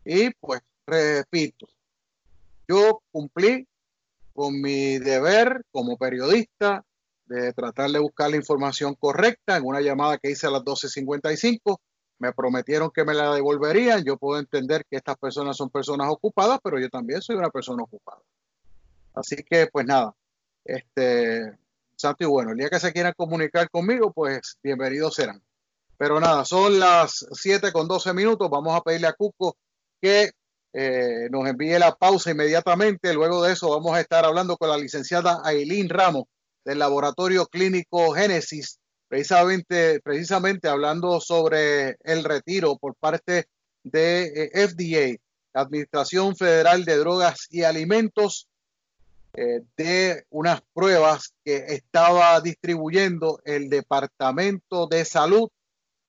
Y 0.05 0.29
pues, 0.39 0.62
repito, 0.88 1.67
yo 2.67 3.01
cumplí 3.12 3.67
con 4.34 4.62
mi 4.62 4.98
deber 5.00 5.63
como 5.72 5.98
periodista 5.98 6.84
de 7.25 7.53
tratar 7.53 7.89
de 7.89 8.00
buscar 8.00 8.29
la 8.29 8.36
información 8.38 8.95
correcta 8.95 9.57
en 9.57 9.65
una 9.65 9.81
llamada 9.81 10.17
que 10.17 10.31
hice 10.31 10.48
a 10.48 10.51
las 10.51 10.62
12.55 10.62 11.79
me 12.19 12.34
prometieron 12.34 12.91
que 12.91 13.03
me 13.03 13.13
la 13.13 13.34
devolverían. 13.34 14.03
Yo 14.03 14.17
puedo 14.17 14.39
entender 14.39 14.86
que 14.89 14.98
estas 14.98 15.17
personas 15.17 15.57
son 15.57 15.69
personas 15.69 16.07
ocupadas, 16.10 16.60
pero 16.63 16.79
yo 16.79 16.89
también 16.89 17.22
soy 17.22 17.36
una 17.36 17.50
persona 17.50 17.84
ocupada. 17.84 18.22
Así 19.13 19.38
que, 19.38 19.67
pues 19.67 19.86
nada, 19.86 20.15
este, 20.63 21.57
Santi, 21.95 22.25
bueno, 22.25 22.51
el 22.51 22.57
día 22.57 22.69
que 22.69 22.79
se 22.79 22.93
quieran 22.93 23.13
comunicar 23.15 23.69
conmigo, 23.69 24.12
pues 24.13 24.57
bienvenidos 24.63 25.15
serán. 25.15 25.41
Pero 25.98 26.19
nada, 26.19 26.43
son 26.43 26.79
las 26.79 27.25
7 27.31 27.72
con 27.72 27.88
12 27.88 28.13
minutos. 28.13 28.50
Vamos 28.50 28.75
a 28.75 28.81
pedirle 28.81 29.07
a 29.07 29.13
Cuco 29.13 29.57
que 30.01 30.31
eh, 30.77 31.29
nos 31.32 31.48
envíe 31.48 31.79
la 31.79 31.96
pausa 31.96 32.32
inmediatamente. 32.32 33.13
Luego 33.13 33.41
de 33.41 33.53
eso, 33.53 33.70
vamos 33.70 33.96
a 33.96 34.01
estar 34.01 34.25
hablando 34.25 34.58
con 34.58 34.70
la 34.70 34.77
licenciada 34.77 35.39
Aileen 35.46 35.88
Ramos 35.88 36.25
del 36.65 36.79
Laboratorio 36.79 37.46
Clínico 37.46 38.12
Génesis 38.12 38.77
precisamente, 39.08 40.01
precisamente 40.01 40.67
hablando 40.67 41.22
sobre 41.22 41.96
el 42.03 42.25
retiro 42.25 42.77
por 42.77 42.96
parte 42.96 43.46
de 43.84 44.50
eh, 44.53 44.67
FDA, 44.67 45.17
la 45.53 45.62
Administración 45.62 46.36
Federal 46.36 46.84
de 46.84 46.98
Drogas 46.98 47.48
y 47.50 47.63
Alimentos, 47.63 48.50
eh, 49.34 49.62
de 49.77 50.25
unas 50.29 50.62
pruebas 50.74 51.34
que 51.46 51.55
estaba 51.70 52.41
distribuyendo 52.41 53.39
el 53.46 53.70
Departamento 53.70 54.88
de 54.88 55.05
Salud 55.05 55.48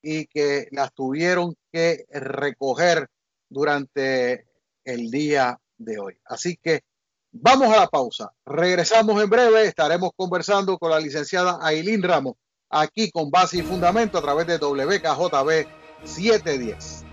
y 0.03 0.27
que 0.27 0.67
las 0.73 0.93
tuvieron 0.93 1.57
que 1.73 2.05
recoger 2.11 3.07
durante 3.49 4.46
el 4.87 5.11
día 5.11 5.61
de 5.77 5.99
hoy. 5.99 6.19
Así 6.25 6.57
que 6.57 6.83
vamos 7.33 7.73
a 7.73 7.81
la 7.81 7.89
pausa. 7.89 8.33
Regresamos 8.47 9.23
en 9.23 9.29
breve. 9.29 9.67
Estaremos 9.67 10.13
conversando 10.17 10.79
con 10.79 10.91
la 10.91 11.01
licenciada 11.01 11.59
Aileen 11.61 12.03
Ramos 12.03 12.37
aquí 12.71 13.11
con 13.11 13.31
base 13.31 13.59
y 13.59 13.63
fundamento 13.63 14.19
a 14.19 14.23
través 14.23 14.47
de 14.47 14.57
WKJB 14.57 15.67
710. 16.05 17.05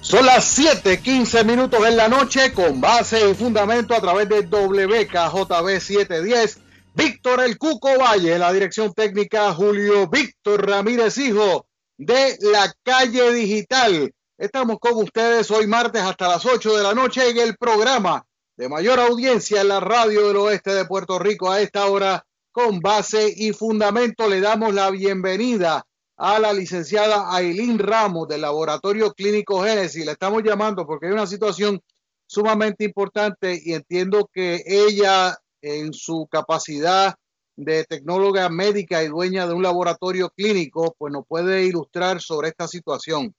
Son 0.00 0.24
las 0.24 0.58
7:15 0.58 1.44
minutos 1.44 1.86
en 1.86 1.96
la 1.98 2.08
noche 2.08 2.54
con 2.54 2.80
base 2.80 3.28
y 3.28 3.34
fundamento 3.34 3.94
a 3.94 4.00
través 4.00 4.26
de 4.26 4.40
WKJB 4.40 5.80
710. 5.80 6.67
Víctor 6.98 7.40
El 7.40 7.56
Cuco 7.58 7.96
Valle, 7.96 8.36
la 8.40 8.52
dirección 8.52 8.92
técnica 8.92 9.54
Julio 9.54 10.08
Víctor 10.08 10.68
Ramírez 10.68 11.16
Hijo 11.16 11.68
de 11.96 12.36
la 12.40 12.74
calle 12.82 13.32
digital 13.32 14.12
Estamos 14.36 14.78
con 14.80 14.96
ustedes 14.96 15.48
hoy 15.52 15.68
martes 15.68 16.02
hasta 16.02 16.26
las 16.26 16.44
8 16.44 16.76
de 16.76 16.82
la 16.82 16.94
noche 16.94 17.28
en 17.28 17.38
el 17.38 17.56
programa 17.56 18.24
de 18.56 18.68
mayor 18.68 18.98
audiencia 18.98 19.60
en 19.60 19.68
la 19.68 19.78
radio 19.78 20.26
del 20.26 20.38
oeste 20.38 20.74
de 20.74 20.86
Puerto 20.86 21.20
Rico 21.20 21.50
a 21.50 21.60
esta 21.60 21.86
hora 21.86 22.24
con 22.50 22.80
base 22.80 23.32
y 23.36 23.52
fundamento. 23.52 24.28
Le 24.28 24.40
damos 24.40 24.74
la 24.74 24.90
bienvenida 24.90 25.84
a 26.16 26.38
la 26.40 26.52
licenciada 26.52 27.32
Aileen 27.32 27.78
Ramos 27.78 28.26
del 28.26 28.40
Laboratorio 28.40 29.12
Clínico 29.12 29.62
Génesis. 29.62 30.04
La 30.04 30.12
estamos 30.12 30.42
llamando 30.44 30.86
porque 30.86 31.06
hay 31.06 31.12
una 31.12 31.28
situación 31.28 31.80
sumamente 32.26 32.84
importante 32.84 33.60
y 33.60 33.74
entiendo 33.74 34.28
que 34.32 34.62
ella 34.66 35.36
en 35.62 35.92
su 35.92 36.26
capacidad 36.30 37.14
de 37.56 37.84
tecnóloga 37.84 38.48
médica 38.48 39.02
y 39.02 39.08
dueña 39.08 39.46
de 39.46 39.54
un 39.54 39.62
laboratorio 39.62 40.30
clínico, 40.30 40.94
pues 40.96 41.12
nos 41.12 41.26
puede 41.26 41.64
ilustrar 41.64 42.20
sobre 42.20 42.48
esta 42.50 42.68
situación. 42.68 43.34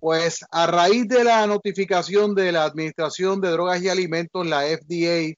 Pues 0.00 0.44
a 0.50 0.66
raíz 0.66 1.08
de 1.08 1.24
la 1.24 1.46
notificación 1.46 2.34
de 2.34 2.52
la 2.52 2.64
Administración 2.64 3.40
de 3.40 3.50
Drogas 3.50 3.82
y 3.82 3.88
Alimentos, 3.88 4.46
la 4.46 4.64
FDA, 4.64 5.34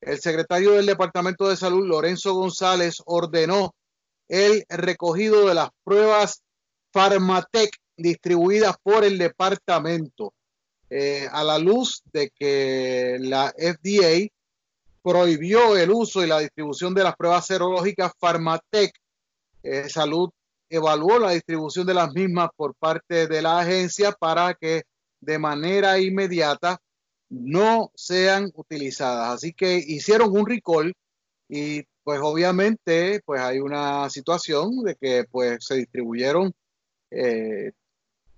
el 0.00 0.18
secretario 0.18 0.72
del 0.72 0.86
Departamento 0.86 1.46
de 1.46 1.56
Salud, 1.56 1.86
Lorenzo 1.86 2.32
González, 2.32 3.02
ordenó 3.04 3.74
el 4.28 4.64
recogido 4.70 5.46
de 5.46 5.54
las 5.54 5.68
pruebas 5.84 6.42
Pharmatec 6.90 7.70
distribuidas 7.98 8.76
por 8.82 9.04
el 9.04 9.18
departamento 9.18 10.32
eh, 10.88 11.28
a 11.30 11.44
la 11.44 11.58
luz 11.58 12.02
de 12.12 12.30
que 12.30 13.18
la 13.20 13.52
FDA 13.58 14.28
prohibió 15.02 15.76
el 15.76 15.90
uso 15.90 16.24
y 16.24 16.26
la 16.26 16.38
distribución 16.40 16.94
de 16.94 17.04
las 17.04 17.16
pruebas 17.16 17.46
serológicas 17.46 18.12
Pharmatec. 18.18 18.92
Eh, 19.62 19.88
salud 19.88 20.30
evaluó 20.70 21.18
la 21.18 21.30
distribución 21.30 21.86
de 21.86 21.94
las 21.94 22.12
mismas 22.12 22.50
por 22.56 22.74
parte 22.74 23.26
de 23.26 23.42
la 23.42 23.60
agencia 23.60 24.12
para 24.12 24.54
que 24.54 24.82
de 25.20 25.38
manera 25.38 25.98
inmediata 25.98 26.78
no 27.30 27.90
sean 27.94 28.50
utilizadas. 28.54 29.34
Así 29.34 29.52
que 29.52 29.76
hicieron 29.76 30.36
un 30.36 30.46
recall 30.46 30.94
y 31.48 31.82
pues 32.04 32.20
obviamente 32.22 33.20
pues 33.24 33.40
hay 33.40 33.60
una 33.60 34.08
situación 34.10 34.82
de 34.84 34.94
que 34.94 35.24
pues 35.30 35.58
se 35.64 35.76
distribuyeron 35.76 36.52
eh, 37.10 37.72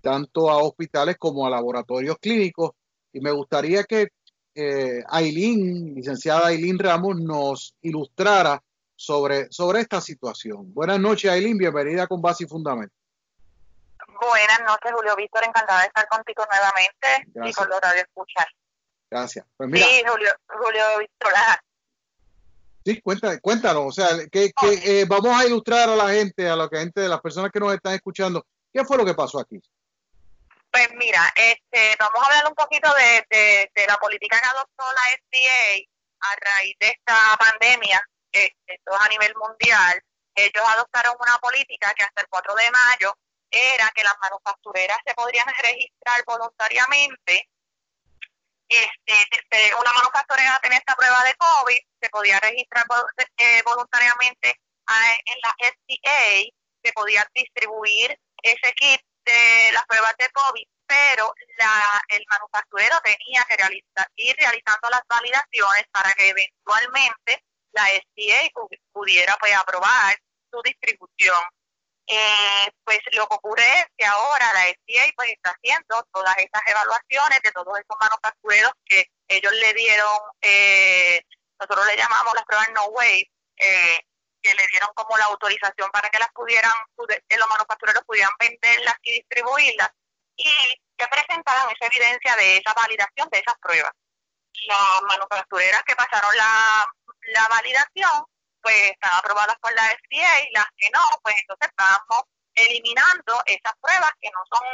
tanto 0.00 0.50
a 0.50 0.62
hospitales 0.62 1.16
como 1.18 1.46
a 1.46 1.50
laboratorios 1.50 2.16
clínicos 2.18 2.72
y 3.12 3.20
me 3.20 3.32
gustaría 3.32 3.84
que 3.84 4.08
eh, 4.54 5.02
Aileen, 5.08 5.94
licenciada 5.94 6.48
Aileen 6.48 6.78
Ramos, 6.78 7.20
nos 7.20 7.74
ilustrara 7.82 8.62
sobre, 8.96 9.50
sobre 9.50 9.80
esta 9.80 10.00
situación. 10.00 10.72
Buenas 10.74 10.98
noches, 11.00 11.30
Aileen, 11.30 11.58
bienvenida 11.58 12.06
con 12.06 12.20
Base 12.20 12.44
y 12.44 12.46
Fundamento. 12.46 12.94
Buenas 14.20 14.60
noches, 14.66 14.92
Julio 14.92 15.16
Víctor, 15.16 15.44
encantada 15.44 15.80
de 15.80 15.86
estar 15.86 16.06
contigo 16.08 16.44
nuevamente 16.50 17.48
y 17.48 17.52
con 17.54 17.68
los 17.68 17.80
radio 17.80 18.02
escuchar. 18.02 18.46
Gracias. 19.10 19.46
Pues 19.56 19.70
sí, 19.72 20.02
Julio, 20.06 20.30
Julio 20.46 20.82
Víctor. 20.98 21.32
Sí, 22.84 23.00
cuéntanos, 23.00 23.38
cuéntanos, 23.40 23.82
o 23.86 23.92
sea, 23.92 24.08
que, 24.30 24.52
que 24.52 25.00
eh, 25.00 25.04
vamos 25.06 25.38
a 25.38 25.46
ilustrar 25.46 25.88
a 25.88 25.96
la 25.96 26.10
gente, 26.10 26.48
a 26.48 26.56
la 26.56 26.68
gente, 26.68 27.04
a 27.04 27.08
las 27.08 27.20
personas 27.20 27.50
que 27.50 27.60
nos 27.60 27.74
están 27.74 27.94
escuchando, 27.94 28.46
¿qué 28.72 28.84
fue 28.84 28.96
lo 28.96 29.04
que 29.04 29.14
pasó 29.14 29.38
aquí? 29.38 29.60
Pues 30.70 30.88
mira, 30.94 31.32
este, 31.34 31.96
vamos 31.98 32.22
a 32.22 32.26
hablar 32.26 32.46
un 32.48 32.54
poquito 32.54 32.92
de, 32.94 33.70
la 33.86 33.96
política 33.96 34.40
que 34.40 34.46
adoptó 34.46 34.84
la 34.92 35.02
FDA 35.18 35.84
a 36.20 36.36
raíz 36.36 36.76
de 36.78 36.88
esta 36.88 37.36
pandemia, 37.38 38.00
este, 38.30 38.80
todo 38.84 38.96
a 39.00 39.08
nivel 39.08 39.34
mundial. 39.34 40.00
Ellos 40.34 40.64
adoptaron 40.64 41.16
una 41.18 41.38
política 41.38 41.92
que 41.94 42.04
hasta 42.04 42.22
el 42.22 42.28
4 42.28 42.54
de 42.54 42.70
mayo 42.70 43.14
era 43.50 43.90
que 43.94 44.04
las 44.04 44.14
manufactureras 44.20 44.98
se 45.04 45.14
podrían 45.14 45.46
registrar 45.60 46.22
voluntariamente. 46.24 47.48
Este, 48.68 49.74
una 49.74 49.92
manufacturera 49.92 50.60
tenía 50.62 50.78
esta 50.78 50.94
prueba 50.94 51.24
de 51.24 51.34
COVID, 51.34 51.78
se 52.00 52.08
podía 52.10 52.38
registrar 52.38 52.84
eh, 53.38 53.62
voluntariamente 53.64 54.50
en 54.50 55.38
la 55.42 55.54
FDA, 55.58 56.48
se 56.82 56.92
podía 56.92 57.28
distribuir 57.34 58.16
ese 58.42 58.72
kit 58.74 59.00
de 59.24 59.72
las 59.72 59.84
pruebas 59.86 60.14
de 60.18 60.28
COVID, 60.30 60.66
pero 60.86 61.32
la, 61.58 62.02
el 62.08 62.24
manufacturero 62.28 63.00
tenía 63.02 63.44
que 63.48 63.56
realizar, 63.56 64.10
ir 64.16 64.36
realizando 64.36 64.90
las 64.90 65.02
validaciones 65.08 65.84
para 65.92 66.12
que 66.14 66.28
eventualmente 66.28 67.44
la 67.72 67.84
FDA 67.86 68.50
pudiera 68.92 69.36
pues 69.38 69.54
aprobar 69.54 70.16
su 70.50 70.60
distribución. 70.62 71.40
Eh, 72.06 72.68
pues 72.82 72.98
lo 73.12 73.28
que 73.28 73.34
ocurre 73.36 73.78
es 73.78 73.86
que 73.96 74.04
ahora 74.04 74.52
la 74.52 74.64
FDA 74.64 75.12
pues 75.14 75.30
está 75.30 75.50
haciendo 75.50 76.04
todas 76.12 76.36
estas 76.38 76.62
evaluaciones 76.66 77.40
de 77.40 77.52
todos 77.52 77.78
esos 77.78 77.96
manufactureros 78.00 78.72
que 78.84 79.06
ellos 79.28 79.52
le 79.52 79.74
dieron, 79.74 80.18
eh, 80.40 81.22
nosotros 81.60 81.86
le 81.86 81.96
llamamos 81.96 82.34
las 82.34 82.44
pruebas 82.44 82.68
no 82.74 82.86
wave, 82.86 83.30
eh, 83.58 84.00
que 84.42 84.54
le 84.54 84.66
dieron 84.70 84.90
como 84.94 85.16
la 85.16 85.26
autorización 85.26 85.90
para 85.90 86.08
que 86.10 86.18
las 86.18 86.30
pudieran, 86.32 86.72
que 87.28 87.36
los 87.36 87.48
manufactureros 87.48 88.04
pudieran 88.04 88.32
venderlas 88.38 88.94
y 89.02 89.12
distribuirlas 89.12 89.90
y 90.36 90.50
que 90.96 91.06
presentaran 91.08 91.70
esa 91.70 91.86
evidencia 91.86 92.36
de 92.36 92.58
esa 92.58 92.72
validación 92.74 93.28
de 93.30 93.38
esas 93.38 93.54
pruebas. 93.60 93.92
Las 94.66 95.02
manufactureras 95.02 95.82
que 95.84 95.96
pasaron 95.96 96.36
la, 96.36 96.86
la 97.32 97.48
validación, 97.48 98.24
pues 98.62 98.90
están 98.90 99.10
aprobadas 99.14 99.56
por 99.60 99.72
la 99.72 99.84
FDA 99.88 100.40
y 100.42 100.52
las 100.52 100.66
que 100.76 100.90
no, 100.90 101.00
pues 101.22 101.36
entonces 101.40 101.68
estamos 101.68 102.24
eliminando 102.54 103.42
esas 103.46 103.72
pruebas 103.80 104.12
que 104.20 104.30
no 104.30 104.40
son, 104.50 104.66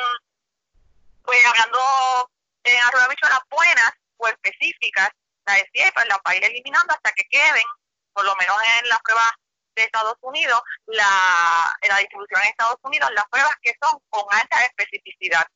pues 1.23 1.45
hablando 1.47 2.31
en 2.64 2.83
arroba 2.83 3.14
las 3.31 3.49
buenas 3.49 3.93
o 4.17 4.29
específicas, 4.29 5.11
la 5.47 5.55
FDA 5.55 5.93
pues 5.95 6.07
las 6.09 6.19
va 6.19 6.31
a 6.31 6.37
ir 6.37 6.45
eliminando 6.45 6.95
hasta 6.95 7.12
que 7.12 7.25
queden, 7.29 7.67
por 8.12 8.25
lo 8.25 8.35
menos 8.37 8.57
en 8.79 8.88
las 8.88 9.01
pruebas 9.03 9.31
de 9.77 9.85
Estados 9.85 10.17
Unidos, 10.23 10.61
la, 10.87 11.79
la 11.89 11.99
distribución 11.99 12.41
en 12.43 12.49
Estados 12.49 12.79
Unidos, 12.83 13.11
las 13.15 13.27
pruebas 13.29 13.55
que 13.62 13.75
son 13.81 14.01
con 14.09 14.25
alta 14.31 14.65
especificidad. 14.65 15.47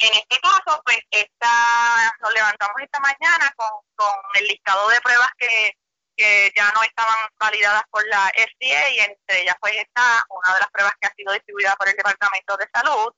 En 0.00 0.12
este 0.14 0.38
caso, 0.40 0.82
pues 0.84 0.98
esta, 1.10 2.16
nos 2.20 2.32
levantamos 2.32 2.76
esta 2.80 2.98
mañana 3.00 3.52
con, 3.56 3.68
con 3.94 4.14
el 4.34 4.46
listado 4.46 4.88
de 4.88 5.00
pruebas 5.00 5.28
que, 5.38 5.76
que 6.16 6.52
ya 6.56 6.72
no 6.72 6.82
estaban 6.82 7.28
validadas 7.38 7.82
por 7.90 8.06
la 8.08 8.30
FDA 8.34 8.90
y 8.90 8.98
entre 9.00 9.42
ellas 9.42 9.56
pues 9.60 9.74
está 9.74 10.24
una 10.30 10.54
de 10.54 10.60
las 10.60 10.70
pruebas 10.70 10.94
que 11.00 11.06
ha 11.06 11.14
sido 11.14 11.32
distribuida 11.32 11.76
por 11.76 11.88
el 11.88 11.96
Departamento 11.96 12.56
de 12.56 12.68
Salud, 12.72 13.12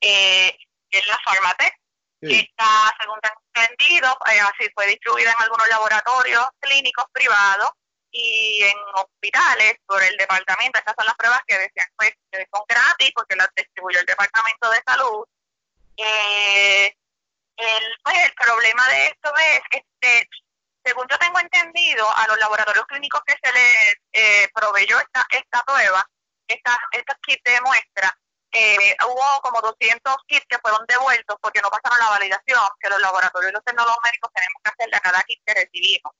eh, 0.00 0.56
que 0.90 0.98
es 0.98 1.06
la 1.06 1.18
Pharmatech, 1.24 1.74
que 2.20 2.38
está, 2.40 2.94
según 2.98 3.20
tengo 3.20 3.42
entendido, 3.54 4.16
eh, 4.32 4.40
así 4.40 4.70
fue 4.74 4.86
distribuida 4.86 5.30
en 5.30 5.42
algunos 5.42 5.68
laboratorios 5.68 6.46
clínicos 6.60 7.04
privados 7.12 7.70
y 8.14 8.62
en 8.62 8.78
hospitales 8.94 9.74
por 9.86 10.02
el 10.02 10.16
departamento. 10.16 10.78
Estas 10.78 10.94
son 10.96 11.04
las 11.04 11.16
pruebas 11.16 11.40
que 11.46 11.58
decían 11.58 11.88
pues, 11.96 12.12
que 12.30 12.46
son 12.52 12.62
gratis 12.68 13.12
porque 13.14 13.36
las 13.36 13.48
distribuyó 13.56 13.98
el 13.98 14.06
Departamento 14.06 14.70
de 14.70 14.82
Salud. 14.86 15.26
Eh, 15.96 16.94
el, 17.56 17.84
pues, 18.04 18.16
el 18.24 18.34
problema 18.34 18.88
de 18.88 19.06
esto 19.06 19.32
es, 19.36 19.60
este, 19.70 20.28
según 20.84 21.06
yo 21.10 21.18
tengo 21.18 21.40
entendido, 21.40 22.06
a 22.16 22.28
los 22.28 22.38
laboratorios 22.38 22.86
clínicos 22.86 23.20
que 23.26 23.34
se 23.42 23.52
les 23.52 23.96
eh, 24.12 24.48
proveyó 24.54 24.98
esta, 25.00 25.26
esta 25.30 25.62
prueba, 25.64 26.08
esta, 26.46 26.78
estos 26.92 27.16
kits 27.20 27.42
de 27.42 27.60
muestra, 27.62 28.16
eh, 28.52 28.96
hubo 29.08 29.40
como 29.42 29.60
200 29.60 30.14
kits 30.28 30.46
que 30.48 30.58
fueron 30.58 30.86
devueltos 30.86 31.36
porque 31.40 31.60
no 31.60 31.68
pasaron 31.68 31.98
la 31.98 32.10
validación 32.10 32.62
que 32.78 32.88
los 32.88 33.00
laboratorios 33.00 33.50
y 33.50 33.54
los 33.54 33.64
tecnólogos 33.64 33.98
médicos 34.04 34.30
tenemos 34.32 34.62
que 34.62 34.70
hacerle 34.70 34.96
a 34.96 35.00
cada 35.00 35.22
kit 35.24 35.40
que 35.44 35.54
recibimos. 35.54 36.12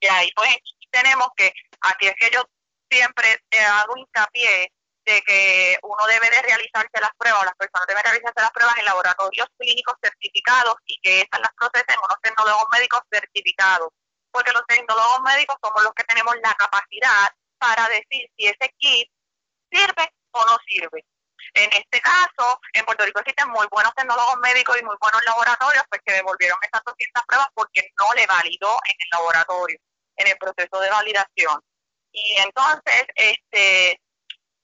Y 0.00 0.08
ahí 0.08 0.32
pues 0.34 0.56
tenemos 0.90 1.28
que, 1.36 1.52
aquí 1.80 2.08
es 2.08 2.14
que 2.16 2.30
yo 2.30 2.42
siempre 2.90 3.40
hago 3.66 3.96
hincapié 3.96 4.72
de 5.04 5.22
que 5.22 5.78
uno 5.82 6.06
debe 6.06 6.30
de 6.30 6.42
realizarse 6.42 7.00
las 7.00 7.10
pruebas, 7.16 7.44
las 7.44 7.54
personas 7.54 7.86
deben 7.86 8.02
realizarse 8.02 8.40
las 8.40 8.50
pruebas 8.50 8.76
en 8.78 8.84
laboratorios 8.84 9.46
clínicos 9.58 9.94
certificados 10.02 10.74
y 10.86 11.00
que 11.00 11.22
estas 11.22 11.40
las 11.40 11.50
procesen 11.56 11.98
unos 11.98 12.20
tecnólogos 12.22 12.66
médicos 12.72 13.00
certificados, 13.10 13.88
porque 14.30 14.52
los 14.52 14.66
tecnólogos 14.66 15.20
médicos 15.22 15.56
somos 15.62 15.82
los 15.82 15.94
que 15.94 16.04
tenemos 16.04 16.34
la 16.42 16.54
capacidad 16.54 17.30
para 17.58 17.88
decir 17.88 18.28
si 18.36 18.46
ese 18.46 18.74
kit 18.78 19.08
sirve 19.70 20.12
o 20.32 20.44
no 20.44 20.58
sirve. 20.66 21.04
En 21.54 21.70
este 21.72 22.00
caso, 22.00 22.60
en 22.74 22.84
Puerto 22.84 23.04
Rico 23.04 23.20
existen 23.20 23.48
muy 23.48 23.66
buenos 23.70 23.92
tecnólogos 23.94 24.36
médicos 24.38 24.76
y 24.80 24.84
muy 24.84 24.96
buenos 25.00 25.24
laboratorios, 25.24 25.84
pues 25.88 26.00
que 26.04 26.12
devolvieron 26.12 26.58
esas 26.62 26.82
200 26.84 27.24
pruebas 27.26 27.48
porque 27.54 27.90
no 27.98 28.12
le 28.14 28.26
validó 28.26 28.78
en 28.86 28.94
el 28.98 29.08
laboratorio, 29.10 29.78
en 30.20 30.28
el 30.28 30.38
proceso 30.38 30.80
de 30.80 30.90
validación. 30.90 31.60
Y 32.12 32.36
entonces, 32.38 33.06
este, 33.14 34.00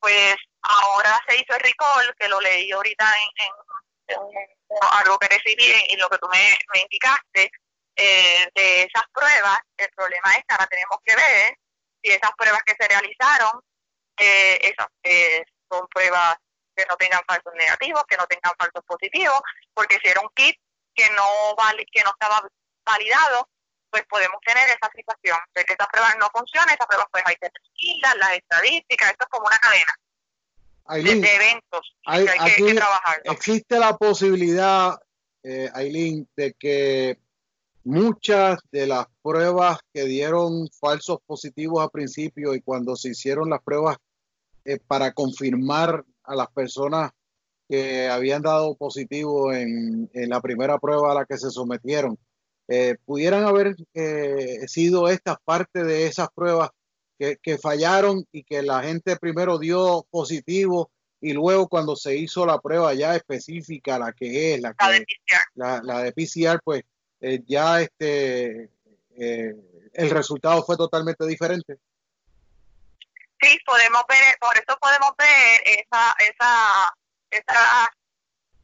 pues 0.00 0.36
ahora 0.62 1.20
se 1.28 1.36
hizo 1.36 1.54
el 1.54 1.60
recall, 1.60 2.14
que 2.18 2.28
lo 2.28 2.40
leí 2.40 2.70
ahorita 2.72 3.04
en, 3.36 4.16
algo 4.92 5.18
que 5.18 5.28
recibí 5.28 5.72
y 5.88 5.96
lo 5.96 6.08
que 6.08 6.18
tú 6.18 6.28
me, 6.28 6.80
indicaste, 6.80 7.50
eh, 7.96 8.48
de 8.54 8.82
esas 8.82 9.04
pruebas, 9.12 9.58
el 9.78 9.90
problema 9.90 10.34
es 10.34 10.44
que 10.44 10.54
ahora 10.54 10.66
tenemos 10.66 10.98
que 11.04 11.16
ver 11.16 11.56
si 12.02 12.10
esas 12.10 12.30
pruebas 12.36 12.62
que 12.64 12.74
se 12.78 12.88
realizaron, 12.88 13.60
eh, 14.18 14.74
eh, 15.02 15.44
son 15.70 15.86
pruebas 15.88 16.36
que 16.76 16.84
no 16.86 16.96
tengan 16.96 17.22
falsos 17.26 17.54
negativos, 17.54 18.04
que 18.06 18.16
no 18.16 18.26
tengan 18.26 18.52
falsos 18.58 18.84
positivos, 18.84 19.40
porque 19.72 19.98
si 20.02 20.08
era 20.08 20.20
un 20.20 20.28
kit 20.34 20.56
que 20.94 21.08
no 21.10 21.54
vale, 21.56 21.86
que 21.90 22.02
no 22.02 22.10
estaba 22.10 22.46
validado, 22.84 23.48
pues 23.96 24.04
podemos 24.10 24.38
tener 24.44 24.68
esa 24.68 24.90
situación 24.94 25.38
de 25.54 25.64
que 25.64 25.72
esas 25.72 25.86
pruebas 25.88 26.16
no 26.20 26.28
funcionan, 26.30 26.68
esas 26.68 26.86
pruebas 26.86 27.06
pues 27.10 27.24
hay 27.24 27.36
que 27.36 27.48
las 28.18 28.36
estadísticas, 28.36 29.10
esto 29.12 29.24
es 29.24 29.30
como 29.30 29.46
una 29.46 29.58
cadena 29.58 29.92
de, 30.88 31.34
eventos 31.34 31.96
hay, 32.04 32.26
que, 32.56 32.74
trabajar. 32.74 33.22
Existe 33.24 33.78
la 33.78 33.96
posibilidad, 33.96 34.98
eh, 35.42 35.70
Aileen, 35.72 36.28
de 36.36 36.52
que 36.52 37.18
muchas 37.84 38.58
de 38.70 38.86
las 38.86 39.06
pruebas 39.22 39.78
que 39.94 40.04
dieron 40.04 40.68
falsos 40.78 41.18
positivos 41.26 41.82
al 41.82 41.90
principio 41.90 42.54
y 42.54 42.60
cuando 42.60 42.96
se 42.96 43.10
hicieron 43.10 43.48
las 43.48 43.62
pruebas 43.62 43.96
eh, 44.64 44.78
para 44.86 45.12
confirmar 45.12 46.04
a 46.24 46.34
las 46.34 46.48
personas 46.48 47.12
que 47.68 48.08
habían 48.08 48.42
dado 48.42 48.76
positivo 48.76 49.52
en, 49.52 50.08
la 50.12 50.40
primera 50.40 50.78
prueba 50.78 51.10
a 51.10 51.14
la 51.14 51.24
que 51.24 51.36
se 51.36 51.50
sometieron, 51.50 52.16
eh, 52.68 52.96
pudieran 53.04 53.44
haber 53.44 53.76
eh, 53.94 54.66
sido 54.66 55.08
estas 55.08 55.36
parte 55.44 55.84
de 55.84 56.06
esas 56.06 56.28
pruebas 56.34 56.70
que, 57.18 57.58
fallaron 57.58 58.26
y 58.30 58.42
que 58.42 58.62
la 58.62 58.82
gente 58.82 59.16
primero 59.16 59.58
dio 59.58 60.06
positivo 60.10 60.90
y 61.20 61.32
luego 61.32 61.68
cuando 61.68 61.96
se 61.96 62.16
hizo 62.16 62.44
la 62.44 62.60
prueba 62.60 62.92
ya 62.92 63.14
específica, 63.16 63.98
la 63.98 64.12
que 64.12 64.54
es, 64.54 64.60
la, 64.60 64.74
que, 64.74 64.86
de 64.86 65.06
PCR, 65.06 65.84
la, 65.84 66.02
de 66.02 66.12
PCR 66.12 66.60
pues 66.62 66.82
eh, 67.20 67.40
ya 67.46 67.80
este 67.80 68.70
el 69.16 70.10
resultado 70.10 70.62
fue 70.62 70.76
totalmente 70.76 71.24
diferente. 71.26 71.78
Sí, 73.40 73.58
podemos 73.64 74.02
ver, 74.08 74.36
por 74.38 74.54
eso 74.56 74.76
podemos 74.78 75.12
ver 75.16 75.62
esa, 75.64 76.14
esa, 76.18 76.94
esa 77.30 77.90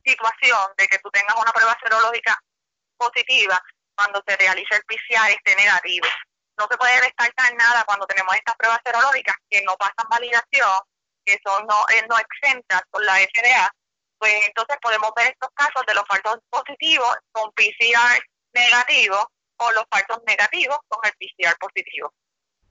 situación 0.05 0.59
de 0.77 0.89
que 0.89 0.99
tú 0.99 1.09
tengas 1.11 1.37
una 1.41 1.53
prueba 1.53 1.75
serológica 1.83 2.39
positiva 2.99 3.63
cuando 3.95 4.23
se 4.27 4.37
realiza 4.37 4.77
el 4.77 4.85
PCR 4.85 5.31
esté 5.31 5.57
negativo. 5.57 6.07
No 6.59 6.67
se 6.71 6.77
puede 6.77 7.01
descartar 7.01 7.55
nada 7.55 7.85
cuando 7.85 8.07
tenemos 8.07 8.35
estas 8.35 8.57
pruebas 8.57 8.81
serológicas 8.85 9.37
que 9.49 9.63
no 9.63 9.77
pasan 9.77 10.07
validación, 10.11 10.77
que 11.25 11.39
son 11.45 11.67
no, 11.67 11.85
eh, 11.89 12.05
no 12.09 12.17
exentas 12.19 12.83
por 12.91 13.05
la 13.05 13.17
FDA, 13.17 13.71
pues 14.19 14.35
entonces 14.47 14.77
podemos 14.81 15.11
ver 15.17 15.29
estos 15.29 15.51
casos 15.55 15.83
de 15.87 15.95
los 15.95 16.05
falsos 16.07 16.39
positivos 16.51 17.17
con 17.33 17.51
PCR 17.53 18.23
negativo 18.53 19.29
o 19.57 19.71
los 19.73 19.85
falsos 19.91 20.19
negativos 20.27 20.79
con 20.89 21.01
el 21.05 21.13
PCR 21.13 21.57
positivo. 21.59 22.13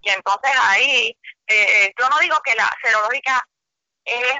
Y 0.02 0.10
entonces 0.10 0.52
ahí, 0.62 1.18
eh, 1.48 1.86
eh, 1.86 1.94
yo 2.00 2.10
no 2.10 2.20
digo 2.20 2.40
que 2.44 2.56
la 2.56 2.70
serológica 2.84 3.46
es 4.06 4.36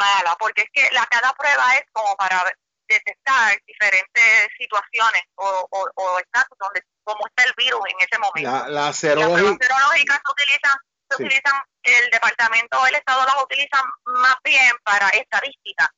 mala, 0.00 0.36
porque 0.38 0.62
es 0.62 0.70
que 0.72 0.94
la 0.94 1.06
cada 1.06 1.32
prueba 1.34 1.76
es 1.76 1.84
como 1.92 2.16
para 2.16 2.44
detectar 2.88 3.58
diferentes 3.66 4.48
situaciones 4.58 5.22
o, 5.36 5.68
o, 5.70 5.90
o 5.94 6.18
estatus 6.18 6.58
donde 6.58 6.82
cómo 7.02 7.26
está 7.26 7.44
el 7.44 7.54
virus 7.56 7.80
en 7.88 7.96
ese 8.00 8.18
momento. 8.18 8.50
La, 8.50 8.68
la 8.68 8.92
serológica. 8.92 9.50
Las 9.50 9.58
serológicas 9.60 10.20
se 10.24 10.32
utilizan, 10.32 10.78
se 11.08 11.22
utilizan, 11.22 11.62
el 11.82 12.10
departamento 12.10 12.80
o 12.80 12.86
el 12.86 12.94
estado 12.94 13.24
las 13.26 13.42
utilizan 13.42 13.82
más 14.04 14.36
bien 14.42 14.72
para 14.84 15.08
estadística, 15.10 15.90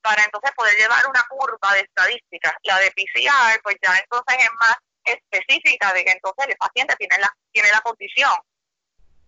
para 0.00 0.24
entonces 0.24 0.52
poder 0.56 0.74
llevar 0.76 1.06
una 1.06 1.22
curva 1.28 1.74
de 1.74 1.80
estadísticas. 1.80 2.54
La 2.62 2.78
de 2.78 2.90
PCR, 2.92 3.60
pues 3.62 3.76
ya 3.82 3.98
entonces 3.98 4.36
es 4.38 4.50
más 4.58 4.76
específica 5.04 5.92
de 5.92 6.04
que 6.04 6.12
entonces 6.12 6.46
el 6.48 6.56
paciente 6.56 6.96
tiene 6.96 7.18
la, 7.18 7.30
tiene 7.52 7.70
la 7.70 7.80
condición 7.82 8.32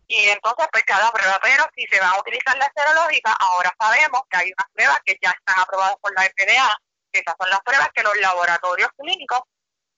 y 0.09 0.29
entonces, 0.29 0.67
pues 0.71 0.85
cada 0.85 1.11
prueba, 1.11 1.39
pero 1.43 1.65
si 1.75 1.87
se 1.89 1.99
va 1.99 2.11
a 2.11 2.21
utilizar 2.21 2.57
la 2.57 2.71
serológica, 2.75 3.33
ahora 3.33 3.75
sabemos 3.79 4.23
que 4.31 4.37
hay 4.37 4.53
unas 4.53 4.71
pruebas 4.73 5.01
que 5.05 5.19
ya 5.21 5.31
están 5.31 5.61
aprobadas 5.61 5.97
por 6.01 6.15
la 6.15 6.23
FDA, 6.23 6.79
que 7.17 7.23
esas 7.25 7.37
son 7.41 7.51
las 7.51 7.61
pruebas 7.61 7.89
que 7.95 8.03
los 8.03 8.17
laboratorios 8.21 8.91
clínicos 8.97 9.41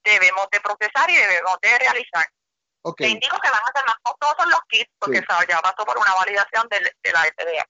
debemos 0.04 0.46
de 0.52 0.60
procesar 0.60 1.10
y 1.10 1.16
debemos 1.16 1.58
de 1.60 1.78
realizar. 1.78 2.26
Okay. 2.82 3.06
Te 3.06 3.12
indico 3.14 3.36
que 3.42 3.50
van 3.50 3.60
a 3.60 3.72
ser 3.74 3.84
más 3.86 3.96
costosos 4.02 4.46
los 4.46 4.60
kits 4.68 4.90
porque 4.98 5.20
ya 5.48 5.60
pasó 5.60 5.84
por 5.84 5.98
una 5.98 6.14
validación 6.14 6.68
de, 6.70 6.80
la 7.12 7.22
FDA. 7.24 7.64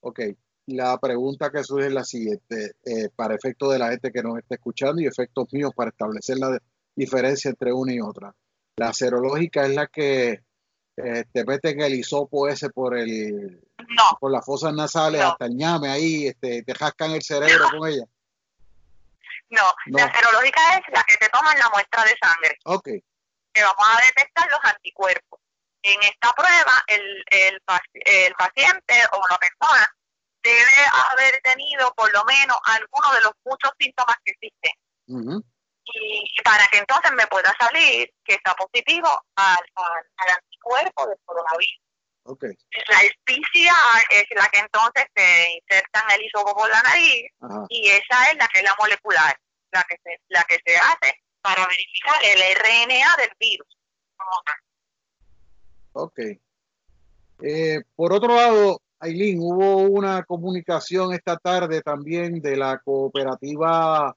Ok, 0.00 0.20
la 0.66 0.98
pregunta 0.98 1.50
que 1.50 1.62
surge 1.62 1.88
es 1.88 1.92
la 1.92 2.04
siguiente, 2.04 2.72
eh, 2.84 3.10
para 3.14 3.34
efectos 3.34 3.72
de 3.72 3.78
la 3.78 3.90
gente 3.90 4.10
que 4.10 4.22
nos 4.22 4.38
está 4.38 4.54
escuchando 4.54 5.00
y 5.00 5.06
efectos 5.06 5.46
míos 5.52 5.72
para 5.76 5.90
establecer 5.90 6.38
la 6.38 6.58
diferencia 6.96 7.50
entre 7.50 7.72
una 7.72 7.92
y 7.92 8.00
otra. 8.00 8.34
La 8.76 8.92
serológica 8.92 9.66
es 9.66 9.74
la 9.74 9.86
que 9.86 10.42
eh, 10.96 11.24
te 11.32 11.44
meten 11.44 11.80
el 11.80 11.94
hisopo 11.94 12.48
ese 12.48 12.70
por 12.70 12.96
el 12.96 13.60
por 14.20 14.32
las 14.32 14.44
fosas 14.44 14.72
nasales 14.72 15.20
hasta 15.20 15.46
el 15.46 15.56
ñame 15.56 15.88
ahí, 15.88 16.26
este, 16.26 16.62
te 16.62 16.74
jascan 16.74 17.12
el 17.12 17.22
cerebro 17.22 17.66
con 17.76 17.88
ella. 17.88 18.04
No, 19.54 19.74
la 19.98 20.12
serológica 20.12 20.76
es 20.76 20.82
la 20.92 21.02
que 21.04 21.16
te 21.16 21.28
toman 21.28 21.58
la 21.58 21.70
muestra 21.70 22.04
de 22.04 22.16
sangre. 22.20 22.58
Ok. 22.64 22.84
Que 23.52 23.62
vamos 23.62 23.86
a 23.86 24.04
detectar 24.06 24.50
los 24.50 24.60
anticuerpos. 24.62 25.40
En 25.82 26.02
esta 26.02 26.32
prueba, 26.32 26.82
el, 26.86 27.24
el, 27.30 27.60
el 28.06 28.34
paciente 28.34 28.94
o 29.12 29.22
la 29.30 29.38
persona 29.38 29.94
debe 30.42 30.86
haber 31.10 31.40
tenido 31.42 31.92
por 31.94 32.12
lo 32.12 32.24
menos 32.24 32.56
alguno 32.64 33.12
de 33.14 33.20
los 33.22 33.32
muchos 33.44 33.70
síntomas 33.78 34.16
que 34.24 34.32
existen 34.32 34.72
y 35.86 36.42
para 36.42 36.66
que 36.68 36.78
entonces 36.78 37.12
me 37.12 37.26
pueda 37.26 37.54
salir 37.58 38.12
que 38.24 38.34
está 38.34 38.54
positivo 38.54 39.08
al, 39.36 39.64
al, 39.76 40.30
anticuerpo 40.30 41.06
del 41.06 41.18
coronavirus. 41.24 41.80
Okay. 42.26 42.56
La 42.88 43.00
PCR 43.26 44.02
es 44.08 44.24
la 44.34 44.48
que 44.48 44.58
entonces 44.60 45.04
se 45.14 45.50
insertan 45.52 46.10
el 46.12 46.22
hisopo 46.22 46.54
por 46.54 46.70
la 46.70 46.80
nariz 46.82 47.30
y 47.68 47.90
esa 47.90 48.30
es 48.30 48.36
la 48.38 48.48
que 48.48 48.60
es 48.60 48.64
la 48.64 48.74
molecular, 48.78 49.38
la 49.74 49.84
que 49.88 49.96
se, 50.02 50.20
la 50.28 50.44
que 50.44 50.58
se 50.64 50.76
hace 50.76 51.20
para 51.42 51.66
verificar 51.66 52.16
el 52.24 52.38
RNA 52.56 53.16
del 53.18 53.30
virus. 53.38 53.76
Ok. 55.92 56.18
Eh, 57.42 57.82
por 57.94 58.12
otro 58.12 58.34
lado, 58.34 58.80
Aileen, 59.00 59.38
hubo 59.40 59.82
una 59.82 60.22
comunicación 60.22 61.12
esta 61.12 61.36
tarde 61.36 61.82
también 61.82 62.40
de 62.40 62.56
la 62.56 62.78
cooperativa 62.78 64.16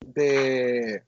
de, 0.00 1.02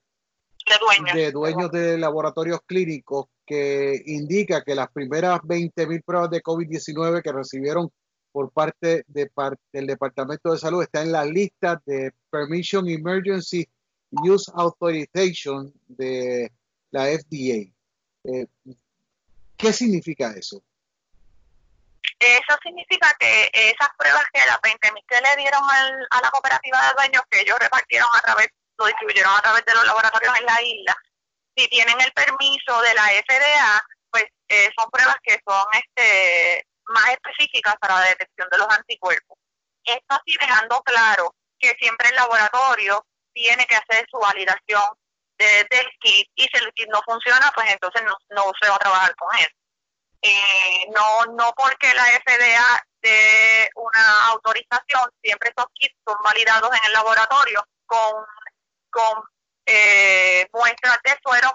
de 1.15 1.31
dueños 1.33 1.71
de, 1.71 1.97
laboratorios 1.97 2.61
clínicos 2.67 3.27
que 3.47 4.03
indica 4.07 4.63
que 4.63 4.75
las 4.75 4.91
primeras 4.91 5.41
20.000 5.41 6.05
pruebas 6.05 6.31
de 6.31 6.43
COVID-19 6.43 7.23
que 7.23 7.33
recibieron 7.33 7.91
por 8.33 8.53
parte 8.53 9.05
de, 9.09 9.31
del 9.73 9.87
Departamento 9.87 10.53
de 10.53 10.59
Salud 10.59 10.83
está 10.83 11.03
en 11.03 11.13
la 11.13 11.25
lista 11.25 11.81
de 11.87 12.13
Permission 12.31 12.89
Emergency 12.89 13.69
Use 14.11 14.51
Authorization 14.55 15.73
de 15.89 16.51
la 16.91 17.05
FDA. 17.07 17.73
Eh, 18.25 18.47
¿Qué 19.57 19.73
significa 19.73 20.33
eso? 20.37 20.63
Eso 22.19 22.59
significa 22.63 23.15
que 23.19 23.51
esas 23.53 23.89
pruebas 23.97 24.25
que 24.33 24.41
las 24.41 24.59
20.000 24.61 25.05
que 25.09 25.21
le 25.21 25.37
dieron 25.37 25.63
a 26.11 26.21
la 26.21 26.31
cooperativa 26.31 26.79
de 26.89 26.95
dueños, 26.97 27.23
que 27.31 27.41
ellos 27.41 27.59
repartieron 27.59 28.09
a 28.15 28.21
través 28.21 28.49
lo 28.81 28.87
distribuyeron 28.87 29.33
a 29.37 29.43
través 29.43 29.65
de 29.67 29.75
los 29.75 29.85
laboratorios 29.85 30.35
en 30.39 30.47
la 30.47 30.63
isla. 30.63 30.97
Si 31.55 31.69
tienen 31.69 32.01
el 32.01 32.13
permiso 32.13 32.81
de 32.81 32.95
la 32.95 33.05
FDA, 33.27 33.85
pues 34.11 34.25
eh, 34.49 34.71
son 34.77 34.91
pruebas 34.91 35.17
que 35.23 35.39
son 35.47 35.65
este 35.75 36.67
más 36.91 37.11
específicas 37.11 37.75
para 37.81 38.01
la 38.01 38.07
detección 38.07 38.49
de 38.51 38.59
los 38.59 38.69
anticuerpos. 38.69 39.39
Esto 39.85 40.15
así 40.15 40.37
dejando 40.39 40.83
claro 40.83 41.35
que 41.59 41.75
siempre 41.79 42.09
el 42.09 42.17
laboratorio 42.17 43.05
tiene 43.33 43.67
que 43.67 43.77
hacer 43.77 44.07
su 44.11 44.19
validación 44.19 44.83
de, 45.39 45.67
del 45.71 45.87
kit 46.01 46.29
y 46.35 46.43
si 46.43 46.65
el 46.65 46.73
kit 46.75 46.89
no 46.91 47.01
funciona, 47.05 47.51
pues 47.55 47.71
entonces 47.71 48.03
no, 48.31 48.53
se 48.61 48.69
va 48.69 48.77
a 48.77 48.79
trabajar 48.79 49.15
con 49.17 49.29
él. 49.39 49.49
Eh, 50.23 50.87
no, 50.95 51.33
no 51.33 51.53
porque 51.57 51.95
la 51.95 52.05
FDA 52.05 52.85
dé 53.01 53.71
una 53.75 54.27
autorización, 54.27 55.11
siempre 55.23 55.51
esos 55.57 55.71
kits 55.75 55.97
son 56.07 56.17
validados 56.23 56.71
en 56.71 56.87
el 56.87 56.93
laboratorio 56.93 57.65
con 57.87 58.27
con 58.91 59.25
eh, 59.65 60.49
muestras 60.53 60.99
de 61.05 61.17
suero 61.23 61.49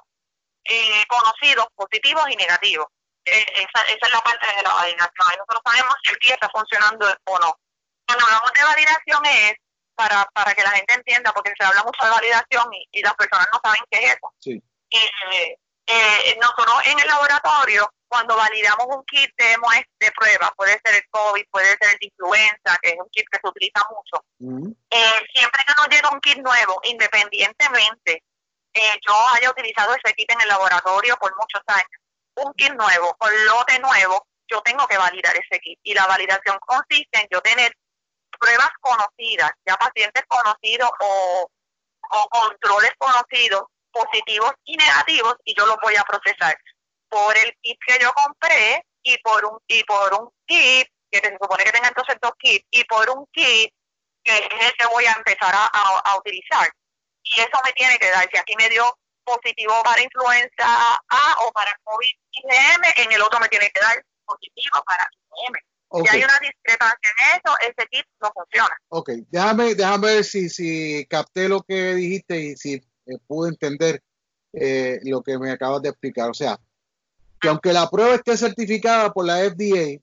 eh, 0.63 1.05
conocidos, 1.07 1.67
positivos 1.75 2.23
y 2.29 2.35
negativos. 2.35 2.87
Eh, 3.25 3.45
esa, 3.55 3.81
esa, 3.85 4.05
es 4.05 4.11
la 4.11 4.21
parte 4.21 4.47
de 4.55 4.63
la 4.63 4.73
validación. 4.73 5.27
Ahí 5.27 5.37
nosotros 5.37 5.61
sabemos 5.65 5.95
si 6.03 6.11
el 6.11 6.33
está 6.33 6.49
funcionando 6.49 7.05
o 7.25 7.39
no. 7.39 7.59
Cuando 8.07 8.25
hablamos 8.25 8.51
de 8.53 8.63
validación 8.63 9.25
es 9.25 9.53
para, 9.95 10.25
para 10.33 10.53
que 10.53 10.63
la 10.63 10.71
gente 10.71 10.93
entienda, 10.93 11.33
porque 11.33 11.53
se 11.57 11.65
habla 11.65 11.83
mucho 11.83 12.03
de 12.05 12.11
validación 12.11 12.67
y, 12.91 13.01
las 13.01 13.15
personas 13.15 13.47
no 13.51 13.59
saben 13.63 13.81
qué 13.89 13.97
es 13.97 14.15
eso. 14.15 14.33
Sí. 14.39 14.63
Eh, 14.91 15.57
eh, 15.87 16.37
nosotros 16.41 16.75
en 16.85 16.99
el 16.99 17.07
laboratorio, 17.07 17.91
cuando 18.07 18.35
validamos 18.35 18.87
un 18.89 19.03
kit 19.05 19.31
de, 19.37 19.55
de 19.99 20.11
prueba, 20.13 20.51
puede 20.55 20.79
ser 20.83 20.95
el 20.95 21.03
COVID, 21.09 21.45
puede 21.51 21.77
ser 21.77 21.93
el 21.93 21.99
de 21.99 22.05
influenza, 22.07 22.77
que 22.81 22.89
es 22.89 22.95
un 22.99 23.09
kit 23.09 23.25
que 23.31 23.39
se 23.39 23.47
utiliza 23.47 23.81
mucho, 23.89 24.23
eh, 24.89 25.25
siempre 25.33 25.63
que 25.65 25.73
nos 25.77 25.87
llega 25.89 26.09
un 26.11 26.21
kit 26.21 26.37
nuevo, 26.37 26.79
independientemente 26.83 28.23
eh, 28.73 28.99
yo 29.07 29.13
haya 29.33 29.51
utilizado 29.51 29.93
ese 29.95 30.13
kit 30.13 30.31
en 30.31 30.41
el 30.41 30.47
laboratorio 30.47 31.17
por 31.17 31.35
muchos 31.37 31.61
años, 31.67 32.01
un 32.35 32.53
kit 32.53 32.73
nuevo, 32.73 33.15
con 33.17 33.31
lote 33.45 33.79
nuevo, 33.79 34.27
yo 34.47 34.61
tengo 34.61 34.87
que 34.87 34.97
validar 34.97 35.35
ese 35.35 35.59
kit. 35.59 35.79
Y 35.83 35.93
la 35.93 36.05
validación 36.07 36.57
consiste 36.65 37.19
en 37.19 37.27
yo 37.31 37.41
tener 37.41 37.75
pruebas 38.39 38.69
conocidas, 38.81 39.51
ya 39.65 39.75
pacientes 39.77 40.23
conocidos 40.27 40.89
o, 40.99 41.49
o 42.11 42.29
controles 42.29 42.91
conocidos 42.97 43.63
positivos 43.91 44.51
y 44.65 44.75
negativos 44.75 45.35
y 45.45 45.55
yo 45.57 45.65
los 45.65 45.77
voy 45.81 45.95
a 45.95 46.03
procesar 46.03 46.57
por 47.07 47.37
el 47.37 47.55
kit 47.61 47.77
que 47.87 47.97
yo 48.01 48.11
compré 48.13 48.83
y 49.03 49.17
por 49.19 49.45
un 49.45 49.57
y 49.67 49.83
por 49.85 50.13
un 50.13 50.29
kit 50.45 50.87
que 51.09 51.19
se 51.19 51.37
supone 51.39 51.63
que 51.63 51.71
tenga 51.71 51.87
entonces 51.87 52.17
dos 52.21 52.33
kits 52.37 52.65
y 52.71 52.83
por 52.83 53.09
un 53.09 53.25
kit 53.31 53.73
que 54.23 54.37
es 54.37 54.65
el 54.67 54.73
que 54.73 54.85
voy 54.87 55.05
a 55.05 55.13
empezar 55.13 55.53
a, 55.53 55.67
a, 55.67 56.17
utilizar 56.17 56.67
y 57.23 57.39
eso 57.39 57.61
me 57.63 57.71
tiene 57.73 57.97
que 57.97 58.09
dar 58.09 58.27
si 58.29 58.37
aquí 58.37 58.55
me 58.57 58.69
dio 58.69 58.83
positivo 59.25 59.73
para 59.83 60.01
influenza 60.01 60.65
A 61.09 61.35
o 61.45 61.51
para 61.51 61.77
COVID 61.83 62.15
IgM 62.31 62.83
en 63.03 63.11
el 63.11 63.21
otro 63.21 63.39
me 63.39 63.49
tiene 63.49 63.69
que 63.73 63.81
dar 63.81 64.05
positivo 64.25 64.83
para 64.85 65.09
IgM 65.43 66.03
Si 66.03 66.15
hay 66.15 66.23
una 66.23 66.39
discrepancia 66.39 67.11
en 67.11 67.39
eso, 67.39 67.55
ese 67.61 67.87
kit 67.89 68.05
no 68.21 68.31
funciona. 68.33 68.75
Ok, 68.89 69.09
déjame, 69.29 69.75
déjame 69.75 70.07
ver 70.07 70.23
si, 70.23 70.49
si 70.49 71.05
capté 71.09 71.49
lo 71.49 71.61
que 71.61 71.95
dijiste 71.95 72.39
y 72.39 72.55
si 72.55 72.73
eh, 72.73 73.17
pude 73.27 73.49
entender 73.49 74.01
eh, 74.53 74.99
lo 75.03 75.21
que 75.21 75.37
me 75.37 75.51
acabas 75.51 75.81
de 75.81 75.89
explicar. 75.89 76.29
O 76.29 76.33
sea, 76.33 76.59
que 77.39 77.49
aunque 77.49 77.73
la 77.73 77.89
prueba 77.89 78.15
esté 78.15 78.37
certificada 78.37 79.11
por 79.11 79.25
la 79.25 79.37
FDA, 79.37 80.01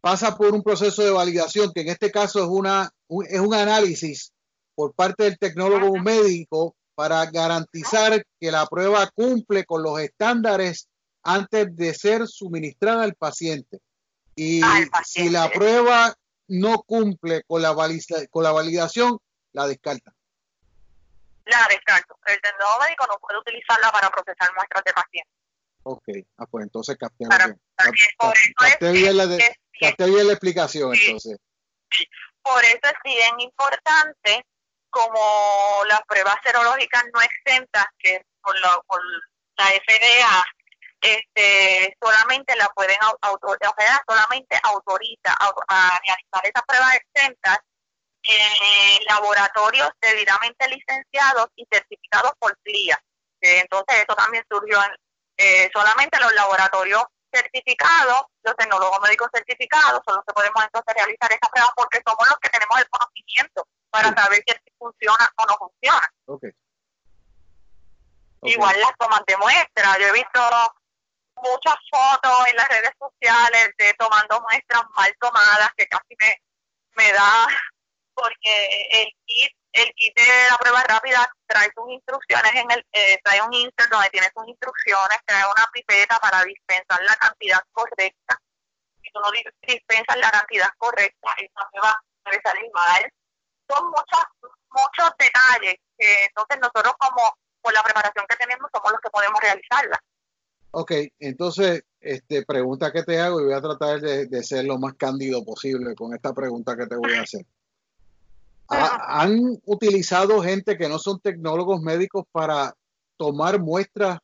pasa 0.00 0.36
por 0.36 0.54
un 0.54 0.62
proceso 0.62 1.02
de 1.02 1.10
validación, 1.10 1.72
que 1.72 1.80
en 1.82 1.88
este 1.88 2.10
caso 2.10 2.40
es, 2.40 2.48
una, 2.48 2.90
un, 3.08 3.26
es 3.26 3.40
un 3.40 3.54
análisis 3.54 4.32
por 4.74 4.94
parte 4.94 5.24
del 5.24 5.38
tecnólogo 5.38 5.96
médico 5.96 6.76
para 6.96 7.26
garantizar 7.26 8.24
que 8.40 8.50
la 8.50 8.66
prueba 8.66 9.06
cumple 9.14 9.64
con 9.66 9.82
los 9.82 10.00
estándares 10.00 10.88
antes 11.22 11.76
de 11.76 11.94
ser 11.94 12.26
suministrada 12.26 13.04
al 13.04 13.14
paciente. 13.14 13.80
Y 14.34 14.62
si 15.04 15.28
la 15.28 15.50
prueba 15.50 16.14
no 16.48 16.78
cumple 16.82 17.42
con 17.46 17.60
la, 17.60 17.74
con 18.30 18.42
la 18.42 18.52
validación, 18.52 19.18
la 19.52 19.68
descarta. 19.68 20.12
La 21.44 21.66
descarto. 21.68 22.18
El 22.26 22.40
tendólogo 22.40 22.80
médico 22.80 23.06
no 23.08 23.18
puede 23.18 23.38
utilizarla 23.40 23.92
para 23.92 24.10
procesar 24.10 24.54
muestras 24.54 24.82
de 24.84 24.92
pacientes. 24.94 25.32
Ok, 25.82 26.08
ah, 26.38 26.46
pues 26.46 26.64
entonces 26.64 26.96
capté, 26.96 27.26
bien. 28.90 29.16
la, 29.16 29.26
bien 29.26 30.26
la 30.26 30.32
explicación 30.32 30.94
entonces. 30.94 31.38
Por 32.42 32.64
eso 32.64 32.80
es 32.82 32.94
bien 33.04 33.40
importante 33.40 34.46
como 34.96 35.84
las 35.86 36.00
pruebas 36.08 36.36
serológicas 36.42 37.04
no 37.12 37.20
exentas 37.20 37.84
que 37.98 38.24
por, 38.42 38.58
la 38.58 39.64
FDA 39.66 40.44
este, 41.02 41.96
solamente 42.02 42.56
la 42.56 42.68
pueden 42.70 42.96
autorizar, 43.20 44.02
solamente 44.08 44.58
autoriza 44.62 45.36
a, 45.38 46.00
realizar 46.06 46.46
esas 46.46 46.62
pruebas 46.66 46.96
exentas 46.96 47.58
en 48.22 49.04
laboratorios 49.04 49.90
debidamente 50.00 50.66
licenciados 50.68 51.48
y 51.56 51.66
certificados 51.70 52.32
por 52.38 52.56
CLIA. 52.62 52.98
Entonces, 53.40 53.98
eso 53.98 54.16
también 54.16 54.44
surgió 54.50 54.82
en, 54.82 54.96
eh, 55.36 55.70
solamente 55.72 56.18
los 56.18 56.32
laboratorios 56.32 57.04
certificados, 57.30 58.22
los 58.42 58.56
tecnólogos 58.56 58.98
médicos 59.02 59.28
certificados, 59.32 60.00
son 60.06 60.16
los 60.16 60.24
que 60.24 60.32
podemos 60.32 60.64
entonces 60.64 60.94
realizar 60.94 61.30
esa 61.30 61.50
prueba 61.50 61.70
porque 61.76 62.00
somos 62.04 62.26
los 62.28 62.38
que 62.38 62.48
tenemos 62.48 62.78
el 62.78 62.88
conocimiento 62.88 63.68
para 63.96 64.14
saber 64.14 64.44
si 64.46 64.72
funciona 64.78 65.32
o 65.36 65.46
no 65.46 65.56
funciona. 65.56 66.12
Igual 68.42 68.78
las 68.78 68.96
tomas 68.98 69.22
de 69.26 69.36
muestra, 69.38 69.98
yo 69.98 70.06
he 70.08 70.12
visto 70.12 70.40
muchas 71.36 71.76
fotos 71.90 72.48
en 72.48 72.56
las 72.56 72.68
redes 72.68 72.92
sociales 72.98 73.70
de 73.78 73.94
tomando 73.94 74.40
muestras 74.42 74.82
mal 74.94 75.14
tomadas 75.18 75.70
que 75.76 75.86
casi 75.86 76.14
me, 76.20 76.42
me 76.96 77.12
da 77.12 77.46
porque 78.14 78.88
el 78.92 79.08
kit 79.24 79.52
el 79.72 79.92
kit 79.94 80.16
de 80.16 80.26
la 80.50 80.56
prueba 80.56 80.82
rápida 80.84 81.30
trae 81.46 81.70
sus 81.74 81.90
instrucciones 81.90 82.54
en 82.54 82.70
el 82.70 82.86
eh, 82.92 83.18
trae 83.22 83.42
un 83.42 83.52
insert 83.52 83.90
donde 83.90 84.08
tiene 84.08 84.28
sus 84.34 84.48
instrucciones 84.48 85.18
trae 85.26 85.44
una 85.44 85.68
pipeta 85.72 86.18
para 86.18 86.44
dispensar 86.44 87.02
la 87.02 87.14
cantidad 87.16 87.60
correcta. 87.72 88.40
Si 89.02 89.10
tú 89.12 89.20
no 89.20 89.30
dispensas 89.30 90.16
la 90.16 90.30
cantidad 90.30 90.68
correcta 90.78 91.34
esa 91.38 91.68
prueba 91.70 92.02
puede 92.22 92.40
salir 92.42 92.70
mal 92.72 93.12
son 93.68 93.86
muchos 93.86 94.20
muchos 94.70 95.10
detalles 95.18 95.76
que 95.96 96.24
entonces 96.26 96.58
nosotros 96.60 96.94
como 96.98 97.36
por 97.62 97.72
la 97.72 97.82
preparación 97.82 98.26
que 98.28 98.36
tenemos 98.36 98.70
somos 98.72 98.92
los 98.92 99.00
que 99.00 99.10
podemos 99.10 99.40
realizarla. 99.40 100.00
Ok, 100.72 100.92
entonces, 101.18 101.84
este, 102.00 102.44
pregunta 102.44 102.92
que 102.92 103.02
te 103.02 103.18
hago 103.18 103.40
y 103.40 103.44
voy 103.44 103.54
a 103.54 103.62
tratar 103.62 104.00
de, 104.00 104.26
de 104.26 104.42
ser 104.42 104.66
lo 104.66 104.78
más 104.78 104.94
cándido 104.94 105.42
posible 105.44 105.94
con 105.94 106.14
esta 106.14 106.34
pregunta 106.34 106.76
que 106.76 106.86
te 106.86 106.96
voy 106.96 107.14
a 107.14 107.22
hacer. 107.22 107.46
Han 108.68 109.58
utilizado 109.64 110.42
gente 110.42 110.76
que 110.76 110.88
no 110.88 110.98
son 110.98 111.20
tecnólogos 111.20 111.80
médicos 111.80 112.24
para 112.30 112.74
tomar 113.16 113.58
muestras 113.60 114.18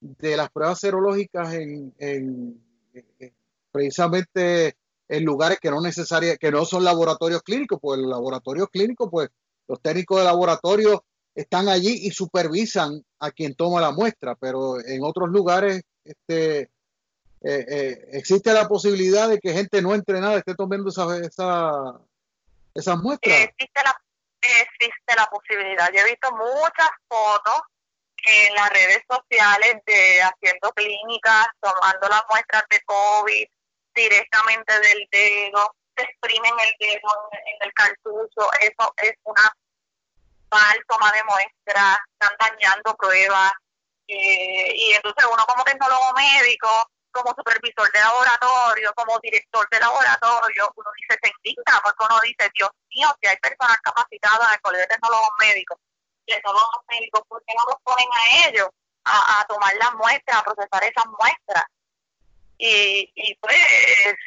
de 0.00 0.36
las 0.36 0.50
pruebas 0.50 0.80
serológicas 0.80 1.54
en, 1.54 2.62
precisamente 3.72 4.76
en 5.08 5.24
lugares 5.24 5.58
que 5.60 5.70
no 5.70 5.80
necesariamente 5.80 6.38
que 6.38 6.50
no 6.50 6.64
son 6.64 6.84
laboratorios 6.84 7.42
clínicos, 7.42 7.78
pues 7.80 7.98
los 8.00 8.10
laboratorios 8.10 8.68
clínicos, 8.70 9.08
pues 9.10 9.28
los 9.68 9.80
técnicos 9.80 10.18
de 10.18 10.24
laboratorio 10.24 11.04
están 11.34 11.68
allí 11.68 12.06
y 12.06 12.10
supervisan 12.10 13.04
a 13.20 13.30
quien 13.30 13.54
toma 13.54 13.80
la 13.80 13.92
muestra, 13.92 14.34
pero 14.36 14.80
en 14.80 15.04
otros 15.04 15.28
lugares 15.28 15.82
este, 16.04 16.60
eh, 16.60 16.70
eh, 17.42 18.08
existe 18.12 18.52
la 18.52 18.66
posibilidad 18.66 19.28
de 19.28 19.38
que 19.38 19.52
gente 19.52 19.82
no 19.82 19.94
entrenada 19.94 20.38
esté 20.38 20.54
tomando 20.54 20.88
esa, 20.88 21.18
esa, 21.18 22.00
esas 22.74 22.98
muestras? 22.98 23.40
Existe 23.40 23.80
la, 23.84 23.94
existe 24.40 25.14
la 25.14 25.26
posibilidad. 25.26 25.90
Yo 25.92 26.00
he 26.00 26.10
visto 26.10 26.30
muchas 26.32 26.90
fotos 27.06 27.60
en 28.26 28.54
las 28.54 28.70
redes 28.70 29.02
sociales 29.08 29.76
de 29.86 30.22
haciendo 30.22 30.72
clínicas, 30.72 31.46
tomando 31.60 32.08
las 32.08 32.22
muestras 32.30 32.64
de 32.70 32.80
COVID 32.86 33.46
directamente 33.96 34.72
del 34.80 35.08
dedo, 35.10 35.74
se 35.96 36.04
exprimen 36.04 36.52
el 36.60 36.72
dedo 36.78 37.08
en, 37.32 37.66
el 37.66 37.72
cartucho, 37.72 38.52
eso 38.60 38.94
es 39.02 39.12
una 39.24 39.50
mal 40.50 40.78
toma 40.86 41.10
de 41.12 41.24
muestras, 41.24 41.98
están 42.12 42.36
dañando 42.38 42.94
pruebas, 42.96 43.52
eh, 44.06 44.72
y 44.74 44.92
entonces 44.92 45.24
uno 45.24 45.44
como 45.46 45.64
tecnólogo 45.64 46.12
médico 46.14 46.68
como 47.10 47.34
supervisor 47.34 47.90
de 47.92 47.98
laboratorio, 48.00 48.92
como 48.94 49.18
director 49.20 49.66
de 49.70 49.80
laboratorio, 49.80 50.70
uno 50.76 50.90
dice, 51.00 51.18
se 51.22 51.32
indigna 51.38 51.80
porque 51.82 52.04
uno 52.04 52.20
dice, 52.22 52.50
Dios 52.54 52.70
mío, 52.94 53.08
si 53.20 53.28
hay 53.28 53.36
personas 53.38 53.78
capacitadas 53.82 54.48
en 54.48 54.54
el 54.54 54.60
Colegio 54.60 54.86
de 54.86 54.94
Tecnólogos 54.94 55.30
Médicos, 55.40 55.78
tecnólogos 56.26 56.82
médicos, 56.90 57.22
¿por 57.28 57.42
qué 57.46 57.54
no 57.56 57.64
los 57.70 57.80
ponen 57.82 58.08
a 58.12 58.48
ellos 58.48 58.68
a, 59.04 59.46
tomar 59.48 59.72
las 59.76 59.94
muestras, 59.94 60.38
a 60.38 60.44
procesar 60.44 60.84
esas 60.84 61.06
muestras? 61.18 61.64
Y, 62.58 63.12
y 63.14 63.34
pues 63.36 63.56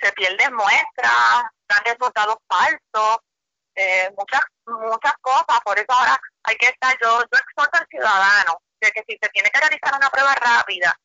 se 0.02 0.12
pierden 0.13 0.54
muestras, 0.54 1.44
dan 1.68 1.84
resultados 1.86 2.38
falsos, 2.48 3.18
eh, 3.76 4.12
muchas 4.18 4.42
muchas 4.65 5.13
cosas, 5.22 5.60
por 5.63 5.78
eso 5.80 5.88
ahora 5.89 6.20
hay 6.44 6.56
que 6.58 6.68
estar, 6.68 6.96
yo, 7.02 7.22
yo 7.22 7.39
exhorto 7.39 7.80
al 7.80 7.88
ciudadano 7.88 8.62
de 8.80 8.92
que 8.92 9.04
si 9.08 9.18
se 9.22 9.30
tiene 9.30 9.50
que 9.50 9.60
realizar 9.60 9.96
una 9.96 10.10
prueba 10.10 10.36
rápida, 10.36 10.96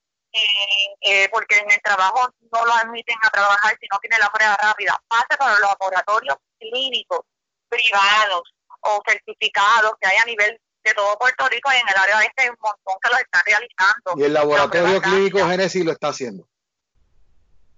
eh, 1.00 1.28
porque 1.30 1.58
en 1.58 1.70
el 1.70 1.80
trabajo 1.82 2.28
no 2.52 2.64
lo 2.64 2.72
admiten 2.72 3.16
a 3.22 3.30
trabajar 3.30 3.76
si 3.80 3.86
no 3.90 3.98
tiene 4.00 4.18
la 4.18 4.30
prueba 4.30 4.56
rápida. 4.56 5.00
Pase 5.06 5.36
por 5.38 5.48
los 5.48 5.60
laboratorios 5.60 6.36
clínicos 6.58 7.20
privados 7.68 8.42
o 8.80 9.02
certificados 9.06 9.92
que 10.00 10.08
hay 10.08 10.16
a 10.16 10.24
nivel 10.24 10.60
de 10.82 10.94
todo 10.94 11.16
Puerto 11.18 11.48
Rico 11.48 11.70
y 11.72 11.76
en 11.76 11.88
el 11.88 11.96
área 11.96 12.20
este 12.22 12.42
hay 12.42 12.48
un 12.48 12.56
montón 12.60 12.96
que 13.02 13.10
lo 13.10 13.16
están 13.16 13.42
realizando. 13.46 14.12
Y 14.16 14.24
el 14.24 14.32
laboratorio 14.32 15.00
clínico 15.00 15.38
Génesis 15.46 15.84
lo 15.84 15.92
está 15.92 16.08
haciendo. 16.08 16.48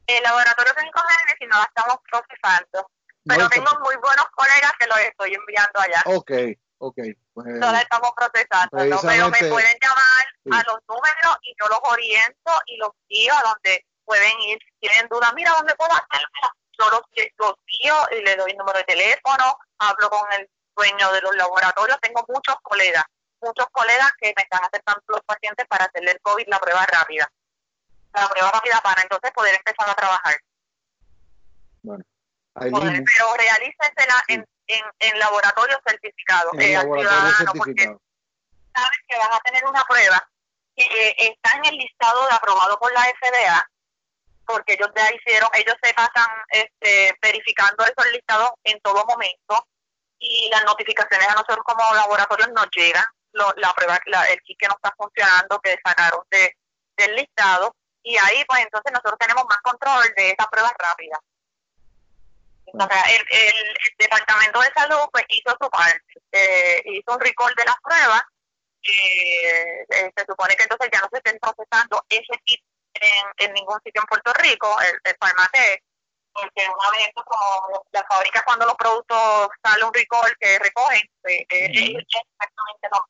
El 0.06 0.22
laboratorio 0.22 0.74
clínico 0.74 1.00
Génesis 1.00 1.48
no 1.48 1.56
lo 1.58 1.64
estamos 1.64 1.96
procesando, 2.10 2.90
pero 3.24 3.48
tengo 3.48 3.70
muy 3.80 3.96
buenos 3.96 4.26
colegas 4.34 4.72
que 4.78 4.86
los 4.86 4.98
estoy 5.00 5.34
enviando 5.34 5.80
allá. 5.80 6.02
Ok, 6.06 6.30
Ok. 6.78 6.98
Pues, 7.32 7.46
estamos 7.48 8.12
procesando, 8.16 8.70
pero 8.70 9.30
me 9.30 9.38
pueden 9.38 9.78
llamar 9.80 10.60
a 10.60 10.62
los 10.70 10.78
números 10.88 11.36
y 11.42 11.54
yo 11.58 11.68
los 11.68 11.80
oriento 11.84 12.52
y 12.66 12.76
los 12.76 12.90
guío 13.08 13.34
a 13.34 13.42
donde 13.42 13.84
pueden 14.04 14.40
ir. 14.40 14.58
Si 14.58 14.88
tienen 14.88 15.08
dudas, 15.08 15.32
mira, 15.34 15.52
¿dónde 15.52 15.74
puedo 15.74 15.92
hacerlo? 15.92 16.28
Yo 16.78 16.90
los, 16.90 17.02
los 17.38 17.54
guío 17.66 17.94
y 18.12 18.24
le 18.24 18.36
doy 18.36 18.50
el 18.50 18.58
número 18.58 18.78
de 18.78 18.84
teléfono, 18.84 19.58
hablo 19.78 20.10
con 20.10 20.32
el 20.32 20.48
dueño 20.76 21.12
de 21.12 21.20
los 21.22 21.36
laboratorios. 21.36 21.98
Tengo 22.00 22.24
muchos 22.28 22.56
colegas, 22.62 23.04
muchos 23.40 23.66
colegas 23.72 24.12
que 24.20 24.32
me 24.36 24.42
están 24.42 24.62
aceptando 24.64 25.02
los 25.08 25.22
pacientes 25.22 25.66
para 25.68 25.86
hacerle 25.86 26.12
el 26.12 26.20
COVID 26.20 26.48
la 26.48 26.58
prueba 26.58 26.84
rápida. 26.86 27.30
La 28.16 28.28
prueba 28.28 28.50
rápida 28.50 28.80
para 28.82 29.02
entonces 29.02 29.30
poder 29.32 29.54
empezar 29.54 29.90
a 29.90 29.94
trabajar. 29.94 30.34
Bueno, 31.82 32.04
pero 32.60 33.34
realícensela 33.36 34.24
en 34.28 34.44
en, 34.66 34.84
en 34.98 35.18
laboratorios 35.18 35.80
certificados, 35.86 36.52
eh, 36.58 36.78
ciudadano, 36.80 37.52
porque 37.56 37.84
sabes 37.84 38.98
que 39.08 39.18
vas 39.18 39.30
a 39.32 39.40
tener 39.40 39.64
una 39.64 39.84
prueba 39.84 40.28
que 40.74 40.84
eh, 40.84 41.14
está 41.18 41.56
en 41.58 41.66
el 41.66 41.76
listado 41.78 42.26
de 42.26 42.34
aprobado 42.34 42.78
por 42.78 42.92
la 42.92 43.02
FDA, 43.02 43.70
porque 44.46 44.74
ellos 44.74 44.90
ya 44.94 45.10
hicieron, 45.14 45.48
ellos 45.54 45.74
se 45.82 45.94
pasan 45.94 46.28
este, 46.50 47.16
verificando 47.22 47.84
esos 47.84 48.12
listados 48.12 48.50
en 48.64 48.80
todo 48.80 49.04
momento 49.06 49.66
y 50.18 50.48
las 50.50 50.64
notificaciones 50.64 51.28
a 51.28 51.34
nosotros 51.34 51.64
como 51.64 51.94
laboratorios 51.94 52.48
nos 52.54 52.68
llegan, 52.74 53.04
la 53.32 53.72
prueba, 53.74 54.00
el 54.30 54.40
kit 54.42 54.58
que 54.58 54.68
no 54.68 54.74
está 54.74 54.92
funcionando, 54.96 55.60
que 55.60 55.76
sacaron 55.84 56.22
de, 56.30 56.56
del 56.96 57.16
listado, 57.16 57.74
y 58.06 58.16
ahí 58.18 58.44
pues 58.46 58.62
entonces 58.62 58.92
nosotros 58.92 59.18
tenemos 59.18 59.44
más 59.48 59.58
control 59.58 60.04
de 60.16 60.30
esa 60.30 60.46
prueba 60.48 60.72
rápida 60.78 61.20
el, 62.72 63.26
el, 63.30 63.76
Departamento 63.98 64.60
de 64.60 64.72
Salud 64.74 65.08
pues 65.12 65.24
hizo 65.28 65.56
su 65.60 65.70
parte, 65.70 66.02
eh, 66.32 66.82
hizo 66.84 67.14
un 67.14 67.20
recall 67.20 67.54
de 67.54 67.64
las 67.64 67.76
pruebas, 67.82 68.22
eh, 68.82 70.12
se 70.16 70.24
supone 70.26 70.54
que 70.56 70.64
entonces 70.64 70.90
ya 70.92 71.00
no 71.00 71.08
se 71.10 71.16
estén 71.18 71.38
procesando 71.38 72.04
ese 72.08 72.40
kit 72.44 72.62
en, 73.38 73.52
ningún 73.52 73.80
sitio 73.82 74.02
en 74.02 74.06
Puerto 74.06 74.32
Rico, 74.34 74.76
el, 74.80 75.00
el 75.04 75.16
Farmate, 75.18 75.82
porque 76.32 76.68
una 76.68 76.90
vez 76.90 77.10
como 77.14 77.84
las 77.92 78.04
fábricas 78.08 78.42
cuando 78.44 78.66
los 78.66 78.74
productos 78.74 79.48
sale 79.62 79.84
un 79.84 79.94
recall 79.94 80.36
que 80.38 80.58
recogen, 80.58 81.02
pues, 81.22 81.40
eh, 81.48 81.70
exactamente 81.70 82.88
no. 82.92 83.06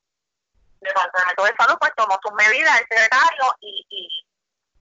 El 0.81 0.89
Departamento 0.89 1.45
de 1.45 1.55
Salud 1.59 1.77
pues 1.81 1.93
tomó 1.97 2.19
sus 2.23 2.33
medidas, 2.33 2.81
el 2.81 2.87
secretario, 2.89 3.57
y, 3.61 3.87
y, 3.91 4.26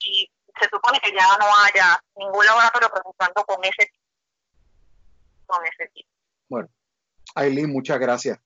y 0.05 0.31
se 0.59 0.69
supone 0.69 0.99
que 0.99 1.11
ya 1.11 1.37
no 1.37 1.45
haya 1.63 2.01
ningún 2.15 2.45
laboratorio 2.45 2.89
procesando 2.89 3.43
con 3.45 3.63
ese 3.63 3.91
con 5.45 5.65
ese 5.65 5.89
tipo. 5.93 6.09
Bueno, 6.49 6.69
Aileen, 7.35 7.71
muchas 7.71 7.99
gracias. 7.99 8.39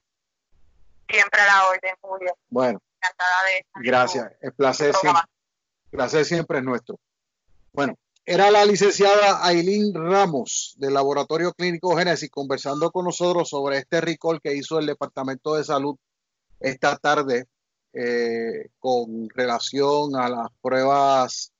Siempre 1.08 1.42
a 1.42 1.46
la 1.46 1.68
orden, 1.70 1.96
Julio. 2.02 2.38
Bueno, 2.50 2.82
encantada 2.98 3.44
de 3.46 3.66
gracias. 3.84 4.32
El 4.42 4.54
placer 4.54 4.94
siempre, 4.96 5.24
placer 5.92 6.26
siempre 6.26 6.58
es 6.60 6.64
nuestro. 6.64 7.00
Bueno, 7.72 7.96
era 8.26 8.52
la 8.52 8.66
licenciada 8.66 9.46
Aileen 9.46 9.94
Ramos 9.94 10.76
del 10.78 10.94
Laboratorio 10.94 11.54
Clínico 11.54 11.96
Génesis 11.96 12.30
conversando 12.30 12.92
con 12.92 13.06
nosotros 13.06 13.50
sobre 13.50 13.78
este 13.78 14.02
recall 14.02 14.42
que 14.42 14.56
hizo 14.56 14.78
el 14.78 14.86
Departamento 14.86 15.56
de 15.56 15.64
Salud 15.64 15.96
esta 16.60 16.98
tarde 16.98 17.48
eh, 17.94 18.70
con 18.80 19.30
relación 19.30 20.16
a 20.16 20.30
las 20.30 20.48
pruebas 20.62 21.52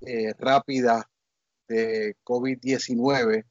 eh, 0.00 0.32
rápidas 0.38 1.04
de 1.68 2.16
COVID-19, 2.24 3.44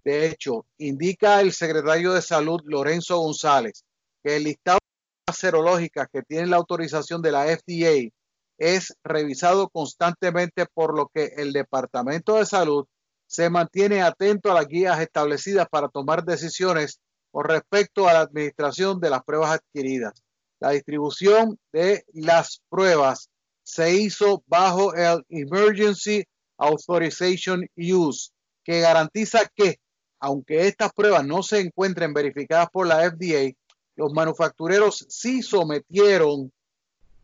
De 0.06 0.24
hecho, 0.28 0.64
indica 0.78 1.40
el 1.40 1.52
secretario 1.52 2.12
de 2.12 2.22
Salud 2.22 2.60
Lorenzo 2.64 3.18
González 3.18 3.84
que 4.22 4.36
el 4.36 4.44
listado 4.44 4.78
de 5.26 5.32
serológicas 5.34 6.06
que 6.12 6.22
tienen 6.22 6.50
la 6.50 6.58
autorización 6.58 7.20
de 7.22 7.32
la 7.32 7.46
FDA 7.46 8.14
es 8.56 8.96
revisado 9.02 9.68
constantemente 9.68 10.64
por 10.72 10.96
lo 10.96 11.08
que 11.12 11.32
el 11.36 11.52
Departamento 11.52 12.36
de 12.36 12.46
Salud 12.46 12.86
se 13.26 13.50
mantiene 13.50 14.00
atento 14.00 14.52
a 14.52 14.54
las 14.54 14.68
guías 14.68 15.00
establecidas 15.00 15.66
para 15.68 15.88
tomar 15.88 16.24
decisiones 16.24 17.00
con 17.32 17.46
respecto 17.46 18.08
a 18.08 18.12
la 18.12 18.20
administración 18.20 19.00
de 19.00 19.10
las 19.10 19.24
pruebas 19.24 19.58
adquiridas. 19.58 20.22
La 20.60 20.70
distribución 20.70 21.58
de 21.72 22.04
las 22.12 22.62
pruebas 22.68 23.28
se 23.64 23.96
hizo 23.96 24.44
bajo 24.46 24.94
el 24.94 25.24
Emergency 25.30 26.24
Authorization 26.58 27.68
Use, 27.76 28.30
que 28.62 28.78
garantiza 28.78 29.50
que, 29.52 29.80
aunque 30.20 30.66
estas 30.66 30.92
pruebas 30.92 31.24
no 31.24 31.42
se 31.42 31.60
encuentren 31.60 32.12
verificadas 32.12 32.68
por 32.70 32.86
la 32.86 33.10
FDA, 33.10 33.52
los 33.96 34.12
manufactureros 34.12 35.06
sí 35.08 35.42
sometieron 35.42 36.52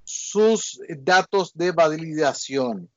sus 0.04 0.80
datos 0.98 1.52
de 1.54 1.70
validación. 1.72 2.90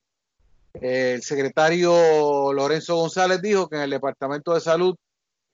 El 0.73 1.23
secretario 1.23 2.51
Lorenzo 2.53 2.95
González 2.95 3.41
dijo 3.41 3.69
que 3.69 3.77
en 3.77 3.83
el 3.83 3.89
Departamento 3.91 4.53
de 4.53 4.61
Salud 4.61 4.95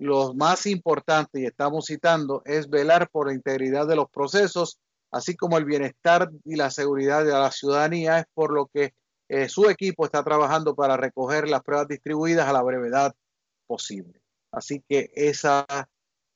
lo 0.01 0.34
más 0.34 0.65
importante, 0.65 1.41
y 1.41 1.45
estamos 1.45 1.86
citando, 1.86 2.41
es 2.45 2.71
velar 2.71 3.08
por 3.12 3.27
la 3.27 3.36
integridad 3.36 3.86
de 3.86 3.95
los 3.95 4.10
procesos, 4.10 4.80
así 5.12 5.36
como 5.36 5.60
el 5.60 5.65
bienestar 5.65 6.32
y 6.43 6.56
la 6.56 6.71
seguridad 6.71 7.23
de 7.23 7.32
la 7.32 7.51
ciudadanía, 7.51 8.17
es 8.17 8.25
por 8.34 8.51
lo 8.51 8.65
que 8.65 8.95
eh, 9.30 9.47
su 9.47 9.69
equipo 9.69 10.06
está 10.06 10.23
trabajando 10.23 10.73
para 10.73 10.97
recoger 10.97 11.47
las 11.47 11.62
pruebas 11.62 11.88
distribuidas 11.88 12.47
a 12.47 12.54
la 12.54 12.63
brevedad 12.63 13.13
posible. 13.67 14.21
Así 14.52 14.84
que 14.88 15.12
esa 15.16 15.66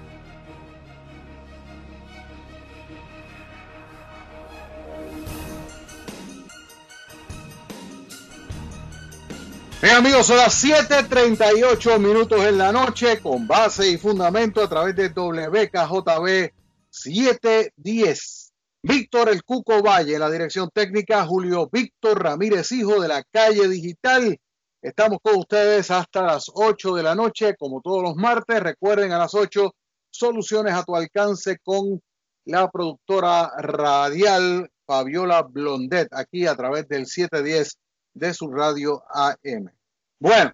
Bien 9.81 9.95
amigos, 9.95 10.27
son 10.27 10.37
las 10.37 10.63
7.38 10.63 11.97
minutos 11.97 12.39
en 12.45 12.59
la 12.59 12.71
noche 12.71 13.19
con 13.19 13.47
base 13.47 13.89
y 13.89 13.97
fundamento 13.97 14.61
a 14.61 14.69
través 14.69 14.95
de 14.95 15.09
WKJB 15.09 16.51
710. 16.91 18.53
Víctor 18.83 19.29
El 19.29 19.43
Cuco 19.43 19.81
Valle, 19.81 20.19
la 20.19 20.29
dirección 20.29 20.69
técnica, 20.71 21.25
Julio 21.25 21.67
Víctor 21.71 22.21
Ramírez, 22.21 22.71
hijo 22.73 23.01
de 23.01 23.07
la 23.07 23.23
calle 23.23 23.67
digital. 23.67 24.37
Estamos 24.83 25.17
con 25.19 25.37
ustedes 25.37 25.89
hasta 25.89 26.21
las 26.21 26.51
8 26.53 26.93
de 26.93 27.01
la 27.01 27.15
noche, 27.15 27.55
como 27.57 27.81
todos 27.81 28.03
los 28.03 28.15
martes. 28.15 28.61
Recuerden 28.61 29.11
a 29.13 29.17
las 29.17 29.33
8, 29.33 29.73
soluciones 30.11 30.75
a 30.75 30.83
tu 30.83 30.95
alcance 30.95 31.57
con 31.57 31.99
la 32.45 32.69
productora 32.69 33.51
radial 33.57 34.69
Fabiola 34.85 35.41
Blondet, 35.41 36.09
aquí 36.11 36.45
a 36.45 36.55
través 36.55 36.87
del 36.87 37.07
710 37.07 37.79
de 38.13 38.33
su 38.33 38.51
radio 38.51 39.03
AM. 39.09 39.71
Bueno, 40.19 40.51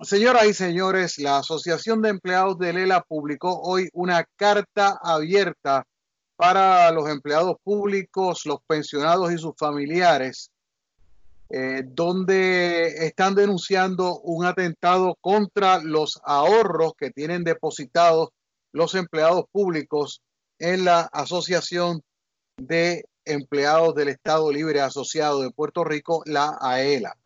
señoras 0.00 0.46
y 0.46 0.54
señores, 0.54 1.18
la 1.18 1.38
Asociación 1.38 2.02
de 2.02 2.10
Empleados 2.10 2.58
de 2.58 2.72
Lela 2.72 3.02
publicó 3.02 3.60
hoy 3.60 3.88
una 3.92 4.24
carta 4.36 4.98
abierta 5.02 5.86
para 6.36 6.90
los 6.90 7.08
empleados 7.08 7.56
públicos, 7.62 8.42
los 8.44 8.58
pensionados 8.66 9.32
y 9.32 9.38
sus 9.38 9.54
familiares, 9.56 10.50
eh, 11.50 11.82
donde 11.86 13.06
están 13.06 13.34
denunciando 13.34 14.18
un 14.20 14.44
atentado 14.44 15.16
contra 15.20 15.78
los 15.78 16.20
ahorros 16.24 16.94
que 16.98 17.10
tienen 17.10 17.44
depositados 17.44 18.30
los 18.72 18.94
empleados 18.96 19.44
públicos 19.52 20.20
en 20.58 20.84
la 20.84 21.02
Asociación 21.12 22.02
de 22.56 23.04
Empleados 23.24 23.94
del 23.94 24.08
Estado 24.08 24.50
Libre 24.52 24.80
Asociado 24.80 25.42
de 25.42 25.50
Puerto 25.50 25.84
Rico, 25.84 26.22
la 26.26 26.56
AELA. 26.60 27.16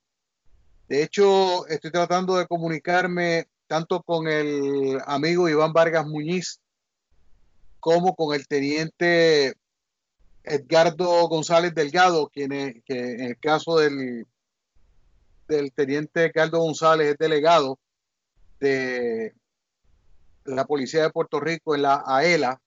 De 0.89 1.03
hecho, 1.03 1.67
estoy 1.67 1.91
tratando 1.91 2.37
de 2.37 2.47
comunicarme 2.47 3.49
tanto 3.67 4.03
con 4.03 4.27
el 4.27 4.99
amigo 5.07 5.49
Iván 5.49 5.73
Vargas 5.73 6.07
Muñiz 6.07 6.61
como 7.81 8.15
con 8.15 8.35
el 8.35 8.49
teniente 8.49 9.55
Edgardo 10.43 11.29
González 11.29 11.75
Delgado, 11.75 12.29
quien 12.29 12.53
es, 12.53 12.83
que 12.85 13.13
en 13.13 13.21
el 13.21 13.39
caso 13.39 13.79
del, 13.79 14.27
del 15.47 15.73
teniente 15.73 16.25
Edgardo 16.25 16.59
González 16.59 17.09
es 17.09 17.19
delegado 17.19 17.79
de 18.61 19.35
la 20.45 20.65
Policía 20.65 21.03
de 21.03 21.11
Puerto 21.11 21.39
Rico 21.41 21.75
en 21.75 21.83
la 21.83 22.03
AELA. 22.07 22.61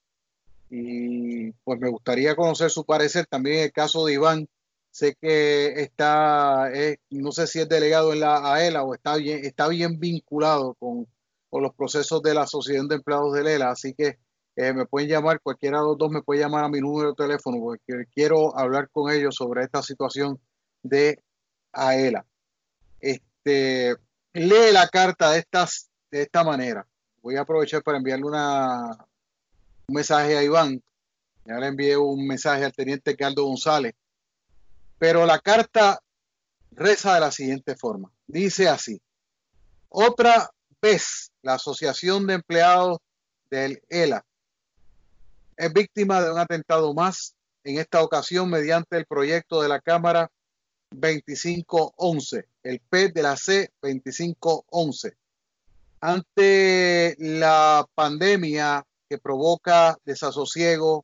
Y 0.71 1.51
pues 1.63 1.79
me 1.79 1.89
gustaría 1.89 2.35
conocer 2.35 2.71
su 2.71 2.85
parecer 2.85 3.25
también 3.27 3.57
en 3.57 3.63
el 3.65 3.71
caso 3.71 4.05
de 4.05 4.13
Iván 4.13 4.47
Sé 4.91 5.15
que 5.15 5.81
está, 5.81 6.69
no 7.11 7.31
sé 7.31 7.47
si 7.47 7.59
es 7.59 7.69
delegado 7.69 8.11
en 8.11 8.19
la 8.19 8.53
AELA 8.53 8.83
o 8.83 8.93
está 8.93 9.15
bien, 9.15 9.45
está 9.45 9.69
bien 9.69 9.99
vinculado 9.99 10.75
con, 10.75 11.07
los 11.53 11.73
procesos 11.75 12.21
de 12.21 12.33
la 12.33 12.43
Asociación 12.43 12.87
de 12.87 12.95
Empleados 12.95 13.33
de 13.33 13.55
ELA, 13.55 13.71
así 13.71 13.93
que 13.93 14.19
eh, 14.55 14.73
me 14.73 14.85
pueden 14.85 15.09
llamar, 15.09 15.41
cualquiera 15.41 15.79
de 15.79 15.85
los 15.85 15.97
dos 15.97 16.09
me 16.09 16.21
puede 16.21 16.41
llamar 16.41 16.65
a 16.65 16.69
mi 16.69 16.79
número 16.79 17.09
de 17.09 17.15
teléfono 17.15 17.57
porque 17.61 18.05
quiero 18.13 18.57
hablar 18.57 18.89
con 18.89 19.11
ellos 19.11 19.35
sobre 19.35 19.63
esta 19.63 19.81
situación 19.81 20.39
de 20.83 21.21
AELA. 21.71 22.25
Este, 22.99 23.95
lee 24.33 24.71
la 24.73 24.87
carta 24.89 25.31
de, 25.31 25.39
estas, 25.39 25.89
de 26.09 26.23
esta 26.23 26.43
manera. 26.43 26.85
Voy 27.21 27.37
a 27.37 27.41
aprovechar 27.41 27.81
para 27.83 27.97
enviarle 27.97 28.25
una, 28.25 28.97
un 29.91 29.95
mensaje 29.95 30.37
a 30.37 30.43
Iván 30.43 30.81
Ya 31.45 31.59
le 31.59 31.67
envié 31.67 31.97
un 31.97 32.25
mensaje 32.25 32.63
al 32.63 32.71
teniente 32.71 33.17
Carlos 33.17 33.43
González. 33.43 33.93
Pero 34.97 35.25
la 35.25 35.39
carta 35.39 35.99
reza 36.71 37.15
de 37.15 37.19
la 37.19 37.31
siguiente 37.31 37.75
forma. 37.75 38.09
Dice 38.25 38.69
así. 38.69 39.01
Otra 39.89 40.49
vez, 40.81 41.31
la 41.41 41.55
Asociación 41.55 42.25
de 42.25 42.35
Empleados 42.35 42.99
del 43.49 43.81
ELA 43.89 44.23
es 45.57 45.73
víctima 45.73 46.21
de 46.21 46.31
un 46.31 46.39
atentado 46.39 46.93
más, 46.93 47.35
en 47.65 47.77
esta 47.77 48.01
ocasión 48.01 48.49
mediante 48.49 48.95
el 48.97 49.05
proyecto 49.05 49.61
de 49.61 49.67
la 49.67 49.81
Cámara 49.81 50.31
2511, 50.91 52.45
el 52.63 52.79
P 52.79 53.09
de 53.09 53.23
la 53.23 53.35
C 53.35 53.71
2511. 53.81 55.17
Ante 55.99 57.15
la 57.19 57.85
pandemia 57.93 58.85
que 59.11 59.17
provoca 59.17 59.97
desasosiego, 60.05 61.03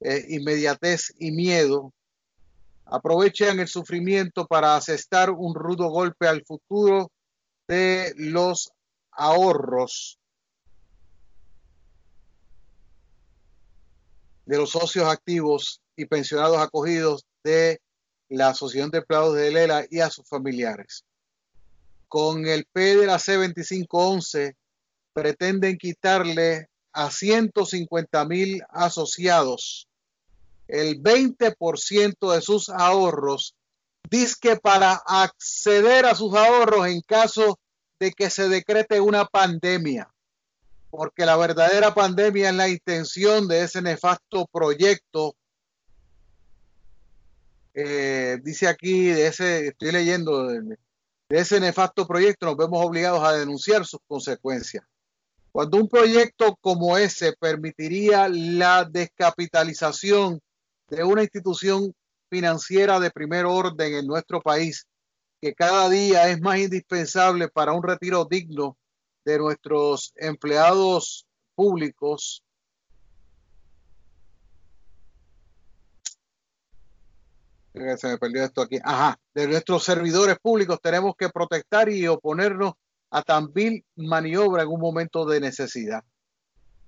eh, 0.00 0.24
inmediatez 0.30 1.12
y 1.18 1.32
miedo, 1.32 1.92
aprovechan 2.86 3.60
el 3.60 3.68
sufrimiento 3.68 4.46
para 4.46 4.74
asestar 4.74 5.32
un 5.32 5.54
rudo 5.54 5.90
golpe 5.90 6.26
al 6.26 6.42
futuro 6.46 7.12
de 7.68 8.14
los 8.16 8.72
ahorros 9.10 10.18
de 14.46 14.56
los 14.56 14.70
socios 14.70 15.04
activos 15.04 15.82
y 15.94 16.06
pensionados 16.06 16.56
acogidos 16.56 17.26
de 17.44 17.82
la 18.30 18.48
Asociación 18.48 18.90
de 18.90 18.98
Empleados 18.98 19.36
de 19.36 19.50
Lela 19.50 19.84
y 19.90 20.00
a 20.00 20.08
sus 20.08 20.26
familiares. 20.26 21.04
Con 22.08 22.46
el 22.46 22.64
P 22.64 22.96
de 22.96 23.06
la 23.06 23.18
C2511 23.18 24.56
pretenden 25.12 25.78
quitarle 25.78 26.68
a 26.92 27.10
150 27.10 28.24
mil 28.26 28.62
asociados 28.70 29.88
el 30.70 31.02
20% 31.02 32.32
de 32.32 32.40
sus 32.40 32.68
ahorros, 32.68 33.54
disque 34.08 34.56
para 34.56 34.94
acceder 35.06 36.06
a 36.06 36.14
sus 36.14 36.34
ahorros 36.34 36.86
en 36.86 37.00
caso 37.02 37.58
de 37.98 38.12
que 38.12 38.30
se 38.30 38.48
decrete 38.48 39.00
una 39.00 39.24
pandemia. 39.26 40.08
Porque 40.90 41.24
la 41.24 41.36
verdadera 41.36 41.94
pandemia 41.94 42.50
es 42.50 42.54
la 42.54 42.68
intención 42.68 43.46
de 43.46 43.62
ese 43.62 43.82
nefasto 43.82 44.46
proyecto. 44.50 45.36
Eh, 47.74 48.38
dice 48.42 48.66
aquí, 48.66 49.06
de 49.06 49.26
ese, 49.28 49.68
estoy 49.68 49.92
leyendo, 49.92 50.48
de, 50.48 50.60
de 50.62 51.38
ese 51.38 51.60
nefasto 51.60 52.06
proyecto, 52.06 52.46
nos 52.46 52.56
vemos 52.56 52.84
obligados 52.84 53.22
a 53.22 53.32
denunciar 53.32 53.86
sus 53.86 54.00
consecuencias. 54.08 54.84
Cuando 55.52 55.78
un 55.78 55.88
proyecto 55.88 56.56
como 56.60 56.96
ese 56.96 57.32
permitiría 57.32 58.28
la 58.28 58.84
descapitalización 58.84 60.40
de 60.88 61.04
una 61.04 61.22
institución 61.22 61.92
financiera 62.28 63.00
de 63.00 63.10
primer 63.10 63.46
orden 63.46 63.94
en 63.94 64.06
nuestro 64.06 64.40
país, 64.40 64.86
que 65.40 65.54
cada 65.54 65.88
día 65.88 66.28
es 66.28 66.40
más 66.40 66.58
indispensable 66.58 67.48
para 67.48 67.72
un 67.72 67.82
retiro 67.82 68.24
digno 68.24 68.76
de 69.24 69.38
nuestros 69.38 70.12
empleados 70.16 71.26
públicos. 71.56 72.44
Se 77.72 78.08
me 78.08 78.18
perdió 78.18 78.44
esto 78.44 78.62
aquí. 78.62 78.78
Ajá, 78.84 79.18
de 79.34 79.48
nuestros 79.48 79.84
servidores 79.84 80.38
públicos 80.38 80.78
tenemos 80.82 81.14
que 81.16 81.28
protestar 81.28 81.88
y 81.88 82.06
oponernos 82.06 82.74
a 83.10 83.22
tan 83.22 83.52
maniobra 83.96 84.62
en 84.62 84.68
un 84.68 84.80
momento 84.80 85.26
de 85.26 85.40
necesidad. 85.40 86.04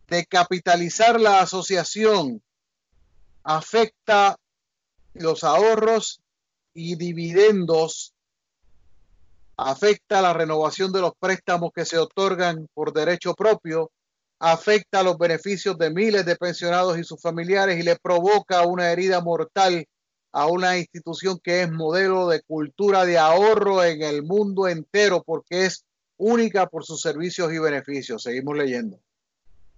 De 0.08 0.24
capitalizar 0.26 1.20
la 1.20 1.40
asociación 1.40 2.42
afecta 3.42 4.36
los 5.14 5.44
ahorros 5.44 6.20
y 6.74 6.96
dividendos, 6.96 8.14
afecta 9.56 10.22
la 10.22 10.32
renovación 10.32 10.92
de 10.92 11.00
los 11.00 11.12
préstamos 11.18 11.70
que 11.74 11.84
se 11.84 11.98
otorgan 11.98 12.68
por 12.72 12.92
derecho 12.92 13.34
propio, 13.34 13.90
afecta 14.38 15.02
los 15.02 15.18
beneficios 15.18 15.76
de 15.78 15.90
miles 15.90 16.24
de 16.24 16.36
pensionados 16.36 16.98
y 16.98 17.04
sus 17.04 17.20
familiares 17.20 17.78
y 17.78 17.82
le 17.82 17.96
provoca 17.96 18.62
una 18.66 18.90
herida 18.90 19.20
mortal 19.20 19.86
a 20.32 20.46
una 20.46 20.78
institución 20.78 21.38
que 21.42 21.62
es 21.62 21.70
modelo 21.70 22.28
de 22.28 22.42
cultura 22.42 23.04
de 23.04 23.18
ahorro 23.18 23.84
en 23.84 24.02
el 24.02 24.22
mundo 24.22 24.66
entero 24.66 25.22
porque 25.24 25.66
es 25.66 25.84
única 26.22 26.68
por 26.68 26.84
sus 26.84 27.00
servicios 27.00 27.52
y 27.52 27.58
beneficios. 27.58 28.22
Seguimos 28.22 28.56
leyendo. 28.56 29.00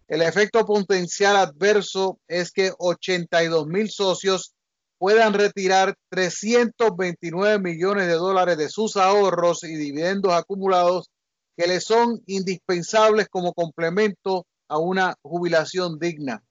El 0.07 0.21
efecto 0.21 0.65
potencial 0.67 1.37
adverso 1.37 2.19
es 2.29 2.53
que 2.53 2.73
82 2.79 3.67
mil 3.67 3.91
socios 3.91 4.55
puedan 4.99 5.33
retirar 5.33 5.97
329 6.11 7.59
millones 7.59 8.07
de 8.07 8.15
dólares 8.15 8.59
de 8.59 8.69
sus 8.69 8.97
ahorros 8.97 9.65
y 9.65 9.75
dividendos 9.75 10.35
acumulados 10.35 11.11
que 11.57 11.67
les 11.67 11.85
son 11.85 12.23
indispensables 12.27 13.29
como 13.29 13.55
complemento 13.55 14.47
a 14.69 14.79
una 14.79 15.17
jubilación 15.23 15.99
digna. 15.99 16.43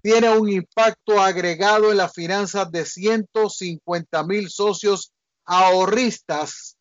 Tiene 0.00 0.30
un 0.30 0.48
impacto 0.48 1.20
agregado 1.20 1.90
en 1.90 1.98
las 1.98 2.12
finanzas 2.14 2.70
de 2.70 2.86
150 2.86 4.24
mil 4.24 4.48
socios 4.48 5.12
ahorristas 5.44 6.75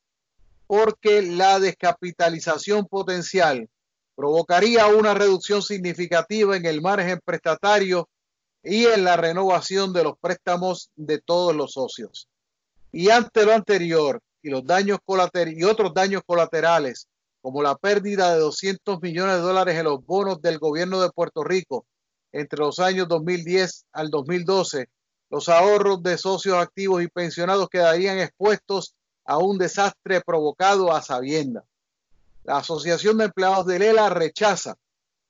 porque 0.68 1.22
la 1.22 1.60
descapitalización 1.60 2.86
potencial 2.88 3.70
provocaría 4.16 4.88
una 4.88 5.14
reducción 5.14 5.62
significativa 5.62 6.56
en 6.56 6.66
el 6.66 6.82
margen 6.82 7.20
prestatario 7.24 8.10
y 8.64 8.86
en 8.86 9.04
la 9.04 9.18
renovación 9.18 9.94
de 9.94 10.04
los 10.04 10.18
préstamos 10.20 10.90
de 10.96 11.20
todos 11.20 11.56
los 11.56 11.74
socios. 11.74 12.28
Y 12.92 13.10
ante 13.10 13.46
lo 13.46 13.54
anterior 13.54 14.22
y 14.42 14.50
los 14.50 14.66
daños 14.66 15.00
colaterales 15.06 15.60
y 15.60 15.64
otros 15.64 15.94
daños 15.94 16.24
colaterales, 16.26 17.08
como 17.42 17.62
la 17.62 17.76
pérdida 17.76 18.34
de 18.34 18.40
200 18.40 19.02
millones 19.02 19.36
de 19.36 19.42
dólares 19.42 19.76
en 19.78 19.84
los 19.84 20.04
bonos 20.04 20.42
del 20.42 20.58
gobierno 20.58 21.02
de 21.02 21.12
Puerto 21.12 21.44
Rico 21.44 21.86
entre 22.32 22.60
los 22.60 22.80
años 22.80 23.08
2010 23.08 23.86
al 23.92 24.10
2012, 24.10 24.88
los 25.30 25.50
ahorros 25.50 26.02
de 26.02 26.18
socios 26.18 26.58
activos 26.58 27.04
y 27.04 27.08
pensionados 27.08 27.70
quedarían 27.70 28.20
expuestos 28.20 28.96
a 29.26 29.38
un 29.38 29.58
desastre 29.58 30.22
provocado 30.22 30.94
a 30.94 31.02
sabienda. 31.02 31.64
La 32.44 32.58
Asociación 32.58 33.18
de 33.18 33.26
Empleados 33.26 33.66
de 33.66 33.80
Lela 33.80 34.10
rechaza 34.10 34.78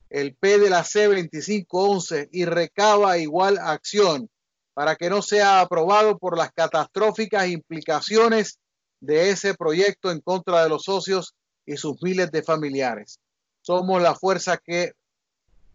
el 0.10 0.36
P 0.36 0.60
de 0.60 0.70
la 0.70 0.84
C2511 0.84 2.30
y 2.32 2.46
recaba 2.46 3.18
igual 3.18 3.58
acción 3.58 4.30
para 4.74 4.96
que 4.98 5.10
no 5.10 5.22
sea 5.22 5.62
aprobado 5.62 6.18
por 6.18 6.38
las 6.38 6.52
catastróficas 6.52 7.48
implicaciones 7.48 8.60
de 9.00 9.30
ese 9.30 9.54
proyecto 9.54 10.12
en 10.12 10.20
contra 10.20 10.64
de 10.64 10.70
los 10.70 10.84
socios 10.84 11.34
y 11.66 11.78
sus 11.78 12.02
miles 12.04 12.32
de 12.32 12.44
familiares. 12.44 13.20
Somos 13.62 14.02
la 14.02 14.16
fuerza 14.16 14.58
que 14.58 14.92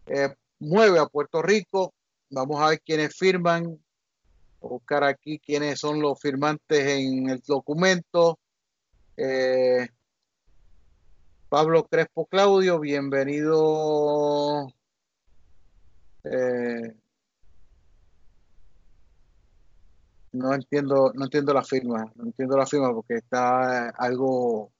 eh, 0.05 0.33
mueve 0.59 0.99
a 0.99 1.07
Puerto 1.07 1.41
Rico. 1.41 1.93
Vamos 2.29 2.61
a 2.61 2.69
ver 2.69 2.81
quiénes 2.81 3.15
firman, 3.15 3.79
buscar 4.61 5.03
aquí 5.03 5.39
quiénes 5.39 5.79
son 5.79 5.99
los 6.01 6.19
firmantes 6.19 6.87
en 6.87 7.29
el 7.29 7.41
documento. 7.45 8.39
Eh, 9.17 9.87
Pablo 11.49 11.85
Crespo 11.85 12.25
Claudio, 12.25 12.79
bienvenido. 12.79 14.67
Eh, 16.23 16.93
no 20.33 20.53
entiendo, 20.53 21.11
no 21.13 21.25
entiendo 21.25 21.53
la 21.53 21.63
firma, 21.63 22.11
no 22.15 22.25
entiendo 22.25 22.55
la 22.55 22.65
firma 22.65 22.93
porque 22.93 23.15
está 23.15 23.89
algo 23.89 24.71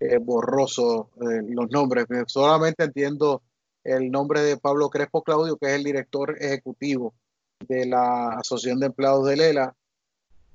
eh, 0.00 0.18
borroso 0.18 1.10
los 1.16 1.70
nombres. 1.70 2.06
Solamente 2.26 2.84
entiendo 2.84 3.42
el 3.84 4.10
nombre 4.10 4.40
de 4.40 4.56
Pablo 4.56 4.88
Crespo 4.90 5.22
Claudio, 5.22 5.56
que 5.58 5.66
es 5.66 5.72
el 5.74 5.84
director 5.84 6.36
ejecutivo 6.40 7.14
de 7.60 7.86
la 7.86 8.38
Asociación 8.38 8.80
de 8.80 8.86
Empleados 8.86 9.26
de 9.26 9.36
Lela. 9.36 9.76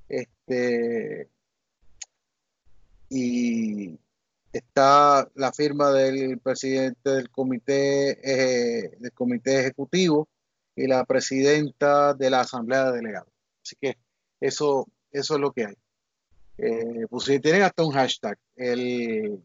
Este, 0.08 1.28
y 3.08 3.98
está 4.52 5.28
la 5.34 5.52
firma 5.52 5.90
del 5.92 6.38
presidente 6.38 7.10
del 7.10 7.30
comité, 7.30 8.18
eh, 8.22 8.96
del 8.98 9.12
comité 9.12 9.60
ejecutivo 9.60 10.28
y 10.76 10.86
la 10.86 11.04
presidenta 11.04 12.14
de 12.14 12.30
la 12.30 12.40
asamblea 12.40 12.90
de 12.90 12.96
delegados. 12.96 13.32
Así 13.62 13.76
que 13.80 13.98
eso, 14.40 14.88
eso 15.10 15.34
es 15.34 15.40
lo 15.40 15.52
que 15.52 15.66
hay. 15.66 15.74
Eh, 16.58 17.06
pues 17.08 17.24
si 17.24 17.40
tienen 17.40 17.62
hasta 17.62 17.84
un 17.84 17.92
hashtag, 17.92 18.38
el 18.56 19.42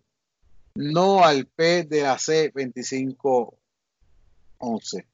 no 0.75 1.23
al 1.23 1.45
P 1.47 1.83
de 1.83 2.01
la 2.03 2.17
C2511. 2.17 5.05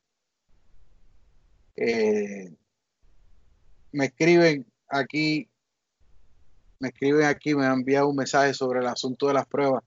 Eh, 1.75 2.53
me 3.91 4.05
escriben 4.05 4.65
aquí 4.87 5.49
me 6.83 6.89
escriben 6.89 7.25
aquí, 7.25 7.55
me 7.55 7.65
han 7.65 7.79
enviado 7.79 8.09
un 8.09 8.17
mensaje 8.17 8.53
sobre 8.53 8.81
el 8.81 8.87
asunto 8.87 9.27
de 9.27 9.33
las 9.33 9.47
pruebas. 9.47 9.81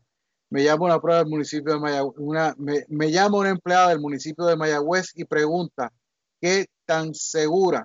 Me 0.49 0.65
llama 0.65 0.87
una 0.87 0.99
prueba 0.99 1.19
del 1.19 1.29
municipio 1.29 1.75
de 1.75 1.79
Mayagüez, 1.79 2.17
una, 2.19 2.55
me, 2.57 3.11
llama 3.11 3.37
una 3.37 3.51
empleada 3.51 3.91
del 3.91 4.01
municipio 4.01 4.47
de 4.47 4.57
Mayagüez 4.57 5.13
y 5.15 5.25
pregunta 5.25 5.93
qué 6.41 6.67
tan 6.87 7.15
seguras 7.15 7.85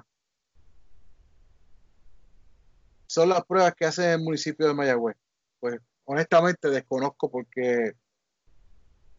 son 3.05 3.27
las 3.27 3.43
pruebas 3.43 3.75
que 3.75 3.85
hacen 3.85 4.11
el 4.11 4.21
municipio 4.21 4.65
de 4.65 4.73
Mayagüez? 4.73 5.17
Pues 5.59 5.81
honestamente 6.05 6.69
desconozco 6.69 7.29
porque 7.29 7.91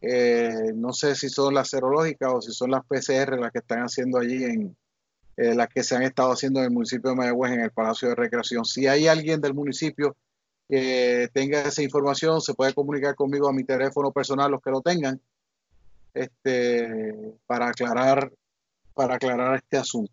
eh, 0.05 0.73
no 0.75 0.91
sé 0.91 1.15
si 1.15 1.29
son 1.29 1.53
las 1.53 1.69
serológicas 1.69 2.29
o 2.33 2.41
si 2.41 2.51
son 2.51 2.71
las 2.71 2.85
PCR 2.85 3.39
las 3.39 3.53
que 3.53 3.59
están 3.59 3.79
haciendo 3.79 4.19
allí 4.19 4.43
en 4.43 4.75
eh, 5.37 5.55
las 5.55 5.69
que 5.69 5.81
se 5.81 5.95
han 5.95 6.03
estado 6.03 6.33
haciendo 6.33 6.59
en 6.59 6.65
el 6.65 6.71
municipio 6.71 7.09
de 7.09 7.15
Mayagüez 7.15 7.53
en 7.53 7.61
el 7.61 7.71
Palacio 7.71 8.09
de 8.09 8.15
Recreación. 8.15 8.65
Si 8.65 8.85
hay 8.85 9.07
alguien 9.07 9.39
del 9.39 9.53
municipio 9.53 10.17
que 10.67 11.29
tenga 11.33 11.61
esa 11.61 11.81
información, 11.81 12.41
se 12.41 12.53
puede 12.53 12.73
comunicar 12.73 13.15
conmigo 13.15 13.47
a 13.47 13.53
mi 13.53 13.63
teléfono 13.63 14.11
personal, 14.11 14.51
los 14.51 14.61
que 14.61 14.71
lo 14.71 14.81
tengan, 14.81 15.21
este, 16.13 17.33
para 17.47 17.69
aclarar, 17.69 18.29
para 18.93 19.15
aclarar 19.15 19.55
este 19.55 19.77
asunto. 19.77 20.11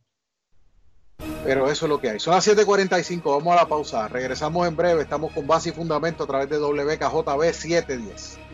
Pero 1.45 1.69
eso 1.69 1.87
es 1.87 1.91
lo 1.91 2.01
que 2.01 2.11
hay. 2.11 2.21
Son 2.21 2.35
las 2.35 2.47
7:45, 2.47 3.23
vamos 3.25 3.53
a 3.55 3.63
la 3.63 3.69
pausa. 3.69 4.07
Regresamos 4.07 4.69
en 4.69 4.77
breve. 4.77 5.03
Estamos 5.03 5.33
con 5.33 5.49
base 5.49 5.71
y 5.71 5.73
fundamento 5.73 6.25
a 6.25 6.27
través 6.29 6.49
de 6.49 6.59
WKJB 6.59 7.53
710. 7.53 8.50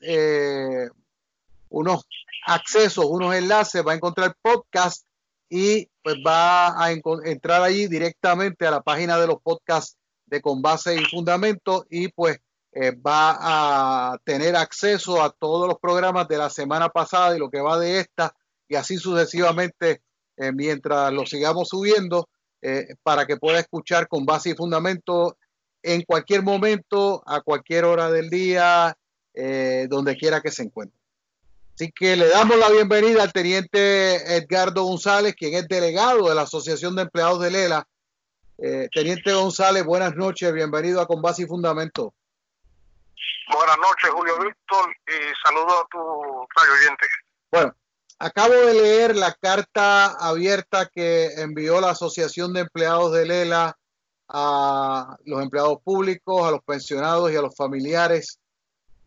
eh, 0.00 0.88
unos 1.68 2.06
accesos, 2.46 3.04
unos 3.04 3.34
enlaces, 3.34 3.86
va 3.86 3.92
a 3.92 3.96
encontrar 3.96 4.34
podcast 4.40 5.04
y 5.50 5.90
pues 6.02 6.16
va 6.26 6.82
a 6.82 6.92
entrar 6.92 7.62
ahí 7.62 7.86
directamente 7.86 8.66
a 8.66 8.70
la 8.70 8.80
página 8.80 9.18
de 9.18 9.26
los 9.26 9.42
podcasts 9.42 9.98
de 10.24 10.40
Con 10.40 10.62
Base 10.62 10.96
y 10.96 11.04
Fundamento 11.04 11.84
y 11.90 12.08
pues 12.08 12.40
eh, 12.72 12.92
va 12.92 14.12
a 14.12 14.18
tener 14.24 14.56
acceso 14.56 15.22
a 15.22 15.28
todos 15.28 15.68
los 15.68 15.78
programas 15.78 16.26
de 16.28 16.38
la 16.38 16.48
semana 16.48 16.88
pasada 16.88 17.36
y 17.36 17.38
lo 17.38 17.50
que 17.50 17.60
va 17.60 17.78
de 17.78 18.00
esta 18.00 18.34
y 18.70 18.76
así 18.76 18.96
sucesivamente 18.96 20.00
eh, 20.38 20.52
mientras 20.52 21.12
lo 21.12 21.26
sigamos 21.26 21.68
subiendo 21.68 22.30
eh, 22.62 22.94
para 23.02 23.26
que 23.26 23.36
pueda 23.36 23.60
escuchar 23.60 24.08
con 24.08 24.24
base 24.24 24.50
y 24.50 24.54
fundamento 24.54 25.36
en 25.82 26.02
cualquier 26.02 26.42
momento, 26.42 27.22
a 27.26 27.42
cualquier 27.42 27.84
hora 27.84 28.10
del 28.10 28.30
día, 28.30 28.96
donde 29.88 30.16
quiera 30.16 30.42
que 30.42 30.50
se 30.50 30.64
encuentre. 30.64 31.00
Así 31.80 31.90
que 31.92 32.14
le 32.14 32.28
damos 32.28 32.58
la 32.58 32.68
bienvenida 32.68 33.22
al 33.22 33.32
teniente 33.32 34.36
Edgardo 34.36 34.82
González, 34.82 35.34
quien 35.34 35.54
es 35.54 35.66
delegado 35.66 36.28
de 36.28 36.34
la 36.34 36.42
Asociación 36.42 36.94
de 36.94 37.02
Empleados 37.02 37.40
de 37.40 37.50
Lela. 37.50 37.88
Eh, 38.58 38.90
teniente 38.92 39.32
González, 39.32 39.82
buenas 39.86 40.14
noches, 40.14 40.52
bienvenido 40.52 41.00
a 41.00 41.06
Con 41.06 41.22
Base 41.22 41.44
y 41.44 41.46
Fundamento. 41.46 42.12
Buenas 43.50 43.78
noches, 43.78 44.10
Julio 44.10 44.34
Víctor, 44.40 44.94
y 45.08 45.32
saludo 45.42 45.80
a 45.80 45.86
tu 45.90 45.98
radio 46.54 46.72
oyente. 46.74 47.06
Bueno, 47.50 47.74
acabo 48.20 48.52
de 48.52 48.74
leer 48.74 49.16
la 49.16 49.32
carta 49.32 50.08
abierta 50.08 50.86
que 50.86 51.32
envió 51.38 51.80
la 51.80 51.90
Asociación 51.90 52.52
de 52.52 52.60
Empleados 52.60 53.12
de 53.12 53.24
Lela 53.24 53.78
a 54.28 55.16
los 55.24 55.42
empleados 55.42 55.78
públicos, 55.82 56.46
a 56.46 56.50
los 56.50 56.62
pensionados 56.62 57.32
y 57.32 57.36
a 57.36 57.42
los 57.42 57.56
familiares 57.56 58.38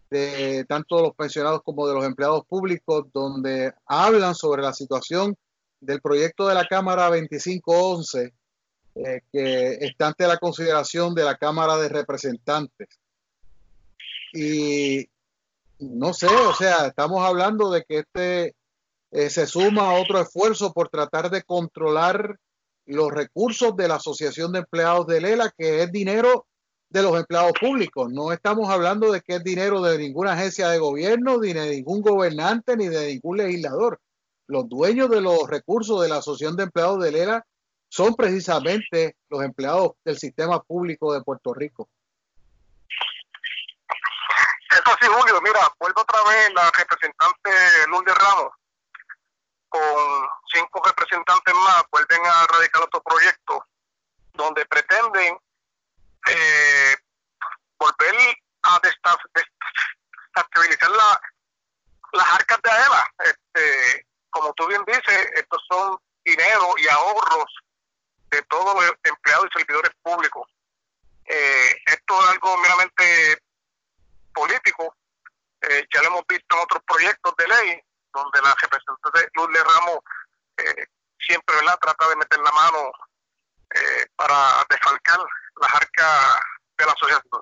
de 0.09 0.65
tanto 0.65 1.01
los 1.01 1.15
pensionados 1.15 1.61
como 1.63 1.87
de 1.87 1.93
los 1.93 2.05
empleados 2.05 2.43
públicos, 2.45 3.05
donde 3.13 3.73
hablan 3.85 4.35
sobre 4.35 4.61
la 4.63 4.73
situación 4.73 5.35
del 5.79 6.01
proyecto 6.01 6.47
de 6.47 6.55
la 6.55 6.65
Cámara 6.65 7.05
2511, 7.05 8.33
eh, 8.95 9.21
que 9.31 9.77
está 9.81 10.07
ante 10.07 10.27
la 10.27 10.37
consideración 10.37 11.13
de 11.13 11.23
la 11.23 11.37
Cámara 11.37 11.77
de 11.77 11.89
Representantes. 11.89 12.89
Y 14.33 15.07
no 15.79 16.13
sé, 16.13 16.27
o 16.27 16.53
sea, 16.53 16.87
estamos 16.87 17.23
hablando 17.25 17.71
de 17.71 17.83
que 17.83 17.99
este 17.99 18.55
eh, 19.13 19.29
se 19.29 19.45
suma 19.45 19.91
a 19.91 20.01
otro 20.01 20.19
esfuerzo 20.19 20.73
por 20.73 20.89
tratar 20.89 21.29
de 21.29 21.43
controlar 21.43 22.39
los 22.85 23.11
recursos 23.11 23.75
de 23.75 23.87
la 23.87 23.95
Asociación 23.95 24.51
de 24.51 24.59
Empleados 24.59 25.05
de 25.05 25.21
Lela, 25.21 25.53
que 25.55 25.83
es 25.83 25.91
dinero 25.91 26.47
de 26.89 27.03
los 27.03 27.15
empleados 27.15 27.53
públicos. 27.59 28.11
No 28.11 28.31
estamos 28.31 28.69
hablando 28.71 29.11
de 29.11 29.21
que 29.21 29.35
es 29.35 29.43
dinero 29.43 29.81
de 29.81 29.99
ninguna 29.99 30.33
agencia 30.33 30.67
de 30.69 30.79
gobierno, 30.79 31.37
ni 31.37 31.53
de 31.53 31.75
ningún 31.75 32.01
gobernante, 32.01 32.75
ni 32.75 32.87
de 32.87 33.13
ningún 33.13 33.37
legislador. 33.37 34.01
Los 34.47 34.67
dueños 34.67 35.11
de 35.11 35.21
los 35.21 35.47
recursos 35.47 36.01
de 36.01 36.09
la 36.09 36.17
Asociación 36.17 36.57
de 36.57 36.63
Empleados 36.63 37.03
de 37.03 37.11
Lela 37.11 37.45
son 37.89 38.15
precisamente 38.15 39.15
los 39.29 39.43
empleados 39.43 39.91
del 40.03 40.17
sistema 40.17 40.59
público 40.63 41.13
de 41.13 41.21
Puerto 41.21 41.53
Rico. 41.53 41.87
Eso 44.71 44.97
sí, 44.99 45.07
Julio, 45.07 45.39
mira, 45.43 45.59
vuelvo 45.79 46.01
otra 46.01 46.19
vez 46.27 46.51
la 46.55 46.71
representante 46.71 47.51
Lourdes 47.91 48.15
Ramos 48.15 48.53
con 49.73 50.29
cinco 50.53 50.81
representantes 50.85 51.53
más, 51.55 51.83
vuelven 51.91 52.23
a 52.23 52.45
radicar 52.45 52.83
otro 52.83 53.01
proyecto 53.01 53.65
donde 54.33 54.63
pretenden 54.67 55.35
eh, 56.27 56.95
volver 57.79 58.15
a 58.61 58.79
desestabilizar 58.83 60.91
la, 60.91 61.19
las 62.11 62.31
arcas 62.33 62.59
de 62.61 62.69
AELA. 62.69 63.13
Este, 63.25 64.05
como 64.29 64.53
tú 64.53 64.67
bien 64.67 64.83
dices, 64.85 65.31
estos 65.33 65.65
son 65.67 65.97
dinero 66.23 66.75
y 66.77 66.87
ahorros 66.89 67.51
de 68.29 68.43
todos 68.43 68.75
los 68.75 68.93
empleados 69.03 69.47
y 69.47 69.57
servidores 69.57 69.91
públicos. 70.03 70.47
Eh, 71.25 71.81
esto 71.87 72.21
es 72.21 72.29
algo 72.29 72.57
meramente 72.57 73.41
político. 74.35 74.95
Eh, 75.61 75.83
ya 75.91 76.03
lo 76.03 76.09
hemos 76.09 76.27
visto 76.27 76.55
en 76.55 76.61
otros 76.61 76.83
proyectos 76.85 77.35
de 77.37 77.47
ley, 77.47 77.81
donde 78.13 78.41
la 78.41 78.55
representante 78.61 79.29
Lourdes 79.35 79.63
Ramos 79.63 79.99
eh, 80.57 80.85
siempre 81.19 81.55
¿verdad? 81.55 81.77
trata 81.81 82.09
de 82.09 82.15
meter 82.15 82.39
la 82.39 82.51
mano 82.51 82.91
eh, 83.73 84.05
para 84.15 84.63
desfalcar 84.69 85.19
las 85.61 85.75
arcas 85.75 86.39
de 86.77 86.85
la 86.85 86.91
asociación. 86.91 87.41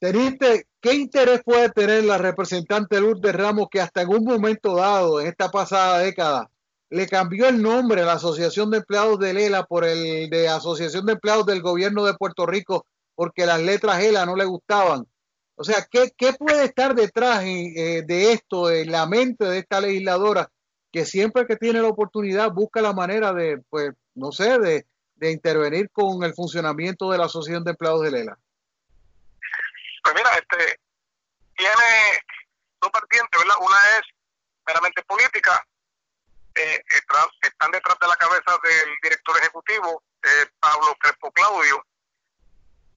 Teniente, 0.00 0.66
¿qué 0.80 0.94
interés 0.94 1.42
puede 1.44 1.70
tener 1.94 2.08
la 2.08 2.18
representante 2.18 3.00
Lourdes 3.00 3.34
Ramos 3.34 3.68
que 3.70 3.80
hasta 3.80 4.02
en 4.02 4.08
un 4.08 4.24
momento 4.24 4.74
dado, 4.76 5.20
en 5.20 5.28
esta 5.28 5.50
pasada 5.50 5.98
década, 5.98 6.50
le 6.90 7.06
cambió 7.06 7.48
el 7.48 7.62
nombre 7.62 8.02
a 8.02 8.04
la 8.04 8.14
Asociación 8.14 8.70
de 8.70 8.78
Empleados 8.78 9.18
de 9.18 9.32
Lela 9.32 9.64
por 9.64 9.84
el 9.84 10.28
de 10.28 10.48
Asociación 10.48 11.06
de 11.06 11.12
Empleados 11.12 11.46
del 11.46 11.62
Gobierno 11.62 12.04
de 12.04 12.14
Puerto 12.14 12.46
Rico 12.46 12.86
porque 13.14 13.46
las 13.46 13.60
letras 13.60 14.02
ELA 14.02 14.26
no 14.26 14.34
le 14.34 14.44
gustaban? 14.44 15.06
O 15.54 15.62
sea, 15.62 15.86
¿qué, 15.88 16.12
qué 16.16 16.32
puede 16.32 16.64
estar 16.64 16.96
detrás 16.96 17.44
eh, 17.44 18.02
de 18.04 18.32
esto, 18.32 18.70
en 18.70 18.90
la 18.90 19.06
mente 19.06 19.44
de 19.44 19.58
esta 19.58 19.80
legisladora 19.80 20.50
que 20.90 21.04
siempre 21.04 21.46
que 21.46 21.56
tiene 21.56 21.80
la 21.80 21.88
oportunidad 21.88 22.50
busca 22.50 22.82
la 22.82 22.92
manera 22.92 23.32
de, 23.32 23.62
pues, 23.70 23.92
no 24.14 24.32
sé, 24.32 24.58
de, 24.58 24.86
de 25.14 25.30
intervenir 25.30 25.90
con 25.90 26.24
el 26.24 26.34
funcionamiento 26.34 27.10
de 27.10 27.18
la 27.18 27.26
Asociación 27.26 27.62
de 27.62 27.70
Empleados 27.70 28.02
de 28.02 28.10
Lela? 28.10 28.38
Pues 30.02 30.14
mira, 30.16 30.30
este 30.36 30.83
tiene 31.56 32.22
dos 32.80 32.90
vertientes, 32.92 33.40
¿verdad? 33.40 33.56
Una 33.60 33.98
es 33.98 34.02
meramente 34.66 35.02
política, 35.04 35.66
eh, 36.54 36.82
están 37.42 37.70
detrás 37.70 37.98
de 38.00 38.08
la 38.08 38.16
cabeza 38.16 38.58
del 38.62 38.94
director 39.02 39.36
ejecutivo, 39.38 40.02
eh, 40.22 40.46
Pablo 40.60 40.94
Crespo 41.00 41.32
Claudio. 41.32 41.84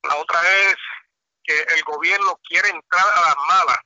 La 0.03 0.15
otra 0.15 0.39
es 0.69 0.75
que 1.43 1.59
el 1.59 1.83
gobierno 1.83 2.39
quiere 2.47 2.69
entrar 2.69 3.05
a 3.15 3.21
las 3.21 3.35
malas 3.47 3.79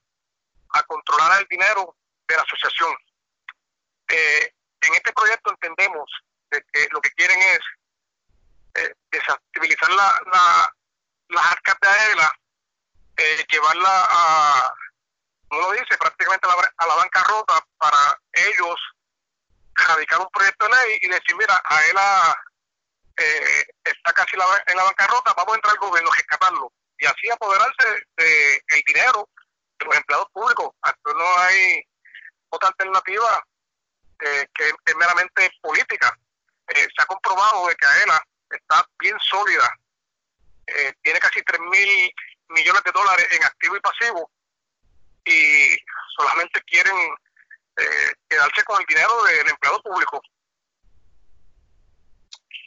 a 0.73 0.83
controlar 0.83 1.41
el 1.41 1.47
dinero 1.47 1.95
de 2.27 2.35
la 2.35 2.41
asociación. 2.41 2.93
Eh, 4.09 4.53
en 4.81 4.93
este 4.93 5.13
proyecto 5.13 5.51
entendemos 5.51 6.09
de 6.49 6.61
que 6.73 6.87
lo 6.91 6.99
que 7.01 7.11
quieren 7.11 7.39
es 7.39 7.59
eh, 8.75 8.95
desestabilizar 9.11 9.89
la, 9.91 10.21
la, 10.31 10.75
las 11.29 11.45
arcas 11.51 11.75
de 11.81 11.87
AELA, 11.87 12.39
eh, 13.17 13.45
llevarla 13.51 14.07
a, 14.09 14.73
como 15.47 15.61
lo 15.61 15.71
dice, 15.73 15.97
prácticamente 15.97 16.47
a 16.47 16.87
la, 16.87 16.95
bancarrota 16.95 17.65
para 17.77 18.19
ellos 18.33 18.79
radicar 19.73 20.19
un 20.19 20.29
proyecto 20.31 20.65
de 20.65 20.71
ley 20.71 20.99
y 21.01 21.07
decir, 21.07 21.35
mira, 21.35 21.61
a 21.63 21.81
él 21.81 21.97
eh, 23.17 23.65
está 23.83 24.13
casi 24.13 24.35
en 24.35 24.77
la 24.77 24.83
bancarrota, 24.83 25.33
vamos 25.33 25.53
a 25.53 25.55
entrar 25.55 25.73
al 25.73 25.79
gobierno 25.79 26.11
a 26.11 26.15
rescatarlo 26.15 26.73
y 27.01 27.05
así 27.05 27.29
apoderarse 27.29 27.87
del 28.15 28.61
el 28.67 28.81
dinero 28.85 29.27
de 29.79 29.85
los 29.85 29.95
empleados 29.95 30.27
públicos. 30.31 30.69
no 31.15 31.37
hay 31.39 31.83
otra 32.49 32.69
alternativa 32.69 33.43
eh, 34.19 34.47
que 34.53 34.69
es 34.69 34.95
meramente 34.95 35.49
política. 35.61 36.15
Eh, 36.67 36.87
se 36.95 37.01
ha 37.01 37.05
comprobado 37.05 37.67
de 37.67 37.75
que 37.75 37.85
AELA 37.85 38.23
está 38.51 38.85
bien 38.99 39.17
sólida, 39.19 39.67
eh, 40.67 40.93
tiene 41.01 41.19
casi 41.19 41.41
3 41.41 41.59
mil 41.59 42.13
millones 42.51 42.81
de 42.83 42.91
dólares 42.91 43.27
en 43.31 43.43
activo 43.43 43.75
y 43.75 43.79
pasivo 43.79 44.29
y 45.25 45.77
solamente 46.17 46.61
quieren 46.65 46.95
quedarse 48.27 48.63
con 48.63 48.79
el 48.79 48.85
dinero 48.87 49.09
del 49.23 49.49
empleado 49.49 49.81
público. 49.81 50.21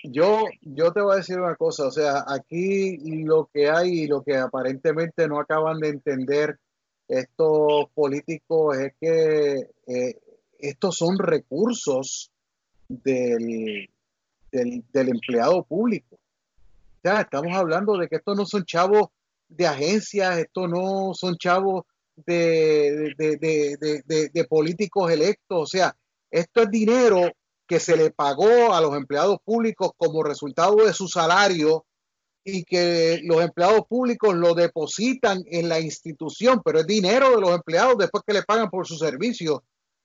Yo, 0.07 0.45
yo 0.61 0.93
te 0.93 1.01
voy 1.01 1.15
a 1.15 1.17
decir 1.17 1.41
una 1.41 1.57
cosa, 1.57 1.87
o 1.87 1.91
sea, 1.91 2.25
aquí 2.29 3.25
lo 3.25 3.49
que 3.53 3.71
hay 3.71 4.03
y 4.03 4.07
lo 4.07 4.23
que 4.23 4.37
aparentemente 4.37 5.27
no 5.27 5.41
acaban 5.41 5.79
de 5.79 5.89
entender 5.89 6.59
estos 7.09 7.89
políticos 7.95 8.77
es 8.79 8.93
que 9.01 9.71
eh, 9.87 10.21
estos 10.59 10.97
son 10.97 11.19
recursos 11.19 12.31
del, 12.89 13.89
del, 14.53 15.09
empleado 15.09 15.65
público. 15.65 16.19
Sea, 17.03 17.23
estamos 17.23 17.57
hablando 17.57 17.97
de 17.97 18.09
que 18.09 18.17
estos 18.17 18.37
no 18.37 18.45
son 18.45 18.65
chavos 18.65 19.09
de 19.49 19.67
agencias, 19.67 20.39
estos 20.39 20.69
no 20.69 21.13
son 21.15 21.37
chavos 21.37 21.85
de, 22.17 23.15
de, 23.17 24.31
de, 24.33 24.45
políticos 24.45 25.11
electos, 25.11 25.59
o 25.63 25.67
sea, 25.67 25.97
esto 26.31 26.63
es 26.63 26.71
dinero 26.71 27.33
que 27.67 27.81
se 27.81 27.97
le 27.97 28.11
pagó 28.11 28.73
a 28.73 28.81
los 28.81 28.95
empleados 28.97 29.39
públicos 29.45 29.91
como 29.97 30.23
resultado 30.23 30.77
de 30.77 30.93
su 30.93 31.09
salario 31.09 31.87
y 32.45 32.65
que 32.65 33.21
los 33.25 33.43
empleados 33.43 33.83
públicos 33.89 34.35
lo 34.35 34.55
depositan 34.55 35.43
en 35.47 35.69
la 35.69 35.81
institución, 35.81 36.61
pero 36.65 36.81
es 36.81 36.87
dinero 36.87 37.31
de 37.31 37.41
los 37.41 37.51
empleados 37.51 37.97
después 37.97 38.23
que 38.27 38.35
le 38.35 38.43
pagan 38.43 38.69
por 38.69 38.87
su 38.87 38.97
servicio 38.97 39.65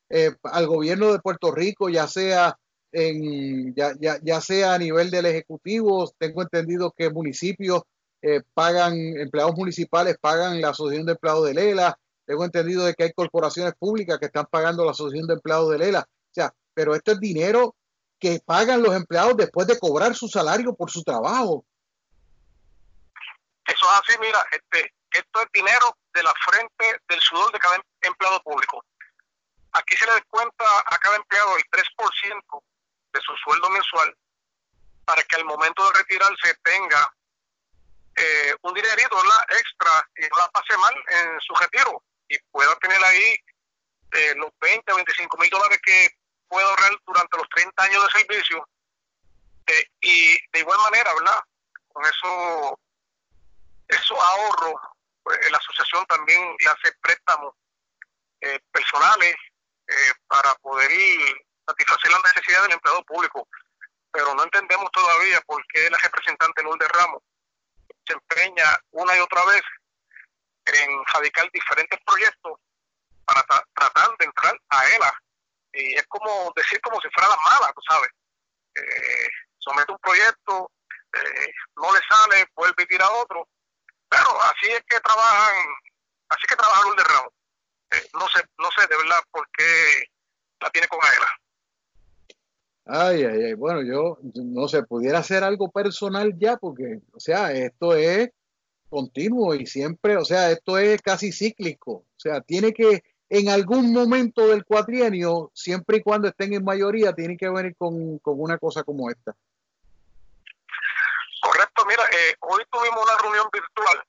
eh, 0.09 0.31
al 0.43 0.67
gobierno 0.67 1.11
de 1.11 1.19
Puerto 1.19 1.51
Rico, 1.51 1.89
ya 1.89 2.07
sea 2.07 2.57
en 2.91 3.75
ya, 3.75 3.93
ya, 3.99 4.19
ya, 4.23 4.41
sea 4.41 4.73
a 4.73 4.79
nivel 4.79 5.11
del 5.11 5.27
ejecutivo, 5.27 6.11
tengo 6.17 6.41
entendido 6.41 6.91
que 6.97 7.11
municipios 7.11 7.83
eh, 8.21 8.41
pagan, 8.53 8.93
empleados 9.17 9.55
municipales 9.55 10.17
pagan 10.19 10.59
la 10.59 10.69
asociación 10.69 11.05
de 11.05 11.13
empleados 11.13 11.45
de 11.45 11.53
Lela, 11.53 11.97
tengo 12.25 12.45
entendido 12.45 12.85
de 12.85 12.93
que 12.93 13.03
hay 13.03 13.13
corporaciones 13.13 13.73
públicas 13.79 14.19
que 14.19 14.27
están 14.27 14.45
pagando 14.45 14.85
la 14.85 14.91
asociación 14.91 15.27
de 15.27 15.35
empleados 15.35 15.71
de 15.71 15.77
Lela, 15.77 16.05
o 16.07 16.33
sea, 16.33 16.53
pero 16.73 16.95
esto 16.95 17.13
es 17.13 17.19
dinero 17.19 17.75
que 18.19 18.39
pagan 18.45 18.83
los 18.83 18.95
empleados 18.95 19.37
después 19.37 19.65
de 19.67 19.79
cobrar 19.79 20.13
su 20.13 20.27
salario 20.27 20.75
por 20.75 20.91
su 20.91 21.03
trabajo. 21.03 21.65
Eso 23.65 23.85
es 23.85 23.99
así, 24.01 24.19
mira, 24.19 24.43
este, 24.51 24.93
esto 25.11 25.41
es 25.41 25.47
dinero 25.53 25.97
de 26.13 26.23
la 26.23 26.33
frente 26.45 27.01
del 27.07 27.19
sudor 27.21 27.51
de 27.51 27.59
cada 27.59 27.75
em, 27.75 27.81
empleado 28.01 28.41
público. 28.43 28.83
Aquí 29.73 29.95
se 29.95 30.05
le 30.05 30.13
descuenta 30.13 30.65
a 30.85 30.97
cada 30.97 31.15
empleado 31.15 31.55
el 31.55 31.63
3% 31.63 32.63
de 33.13 33.21
su 33.21 33.33
sueldo 33.43 33.69
mensual 33.69 34.15
para 35.05 35.23
que 35.23 35.35
al 35.37 35.45
momento 35.45 35.83
de 35.85 35.99
retirarse 35.99 36.55
tenga 36.63 37.15
eh, 38.21 38.53
un 38.63 38.73
dinerito 38.73 39.15
extra 39.47 39.91
y 40.17 40.23
no 40.23 40.37
la 40.39 40.49
pase 40.49 40.77
mal 40.77 40.93
en 41.07 41.39
su 41.39 41.53
retiro 41.55 42.03
y 42.27 42.37
pueda 42.51 42.75
tener 42.79 43.01
ahí 43.01 43.37
eh, 44.11 44.35
los 44.35 44.51
20 44.59 44.91
o 44.91 44.95
25 44.97 45.37
mil 45.37 45.49
dólares 45.49 45.79
que 45.81 46.09
puede 46.49 46.65
ahorrar 46.65 46.91
durante 47.05 47.37
los 47.37 47.47
30 47.47 47.81
años 47.81 48.03
de 48.03 48.19
servicio. 48.19 48.67
Eh, 49.67 49.85
y 50.01 50.37
de 50.51 50.59
igual 50.59 50.77
manera, 50.79 51.13
¿verdad? 51.13 51.39
Con 51.87 52.03
eso 52.03 52.79
esos 53.87 54.19
ahorros, 54.19 54.75
pues, 55.23 55.51
la 55.51 55.57
asociación 55.57 56.05
también 56.07 56.55
le 56.59 56.67
hace 56.67 56.91
préstamos 57.01 57.55
personales 58.71 59.35
para 60.27 60.55
poder 60.55 60.89
satisfacer 61.65 62.11
las 62.11 62.23
necesidades 62.23 62.63
del 62.63 62.73
empleado 62.73 63.03
público. 63.03 63.47
Pero 64.11 64.33
no 64.35 64.43
entendemos 64.43 64.91
todavía 64.91 65.41
por 65.41 65.65
qué 65.67 65.89
la 65.89 65.97
representante 65.97 66.63
Lourdes 66.63 66.89
Ramos 66.89 67.21
se 68.09 68.13
empeña 68.13 68.65
una 68.91 69.15
y 69.15 69.19
otra 69.19 69.45
vez 69.45 69.61
en 70.65 71.05
radicar 71.13 71.49
diferentes 71.51 71.99
proyectos 72.05 72.59
para 73.25 73.43
tratar 73.73 74.17
de 74.17 74.25
entrar 74.25 74.59
a 74.69 74.87
ELA. 74.87 75.13
Y 75.73 75.95
es 75.95 76.05
como 76.07 76.51
decir 76.55 76.81
como 76.81 76.99
si 76.99 77.07
fuera 77.13 77.29
la 77.29 77.37
mala, 77.37 77.73
tú 77.73 77.81
sabes. 77.87 78.09
Eh, 78.75 79.29
somete 79.59 79.91
un 79.91 79.99
proyecto, 79.99 80.71
eh, 81.13 81.53
no 81.75 81.91
le 81.93 81.99
sale, 82.09 82.47
vuelve 82.55 82.83
y 82.83 82.87
tira 82.87 83.09
otro, 83.09 83.47
pero 84.09 84.41
así 84.43 84.71
es 84.71 84.83
que 84.87 84.99
trabajan, 84.99 85.55
así 86.29 86.47
que 86.47 86.55
trabaja 86.55 86.81
Lourdes 86.83 87.07
Ramos. 87.07 87.33
Eh, 87.91 88.09
no 88.13 88.27
sé, 88.29 88.43
no 88.57 88.69
sé 88.71 88.87
de 88.87 88.97
verdad 88.97 89.19
por 89.31 89.47
qué 89.51 90.03
la 90.59 90.69
tiene 90.71 90.87
con 90.87 90.99
Aela. 91.03 91.37
Ay, 92.91 93.23
ay, 93.23 93.43
ay, 93.43 93.53
bueno, 93.53 93.83
yo 93.83 94.17
no 94.33 94.67
sé, 94.67 94.81
pudiera 94.81 95.19
hacer 95.19 95.43
algo 95.43 95.69
personal 95.69 96.33
ya, 96.39 96.57
porque, 96.57 97.01
o 97.13 97.19
sea, 97.19 97.51
esto 97.51 97.93
es 97.93 98.31
continuo 98.89 99.53
y 99.53 99.67
siempre, 99.67 100.17
o 100.17 100.25
sea, 100.25 100.49
esto 100.49 100.79
es 100.79 100.99
casi 101.03 101.31
cíclico, 101.31 101.91
o 101.91 102.17
sea, 102.17 102.41
tiene 102.41 102.73
que, 102.73 103.03
en 103.29 103.49
algún 103.49 103.93
momento 103.93 104.47
del 104.47 104.65
cuatrienio, 104.65 105.51
siempre 105.53 105.97
y 105.97 106.01
cuando 106.01 106.29
estén 106.29 106.51
en 106.53 106.63
mayoría, 106.63 107.13
tienen 107.13 107.37
que 107.37 107.47
venir 107.47 107.75
con, 107.77 108.17
con 108.17 108.41
una 108.41 108.57
cosa 108.57 108.81
como 108.81 109.11
esta. 109.11 109.35
Correcto, 111.43 111.85
mira, 111.85 112.03
eh, 112.05 112.35
hoy 112.39 112.63
tuvimos 112.71 113.03
una 113.03 113.21
reunión 113.21 113.47
virtual, 113.53 114.03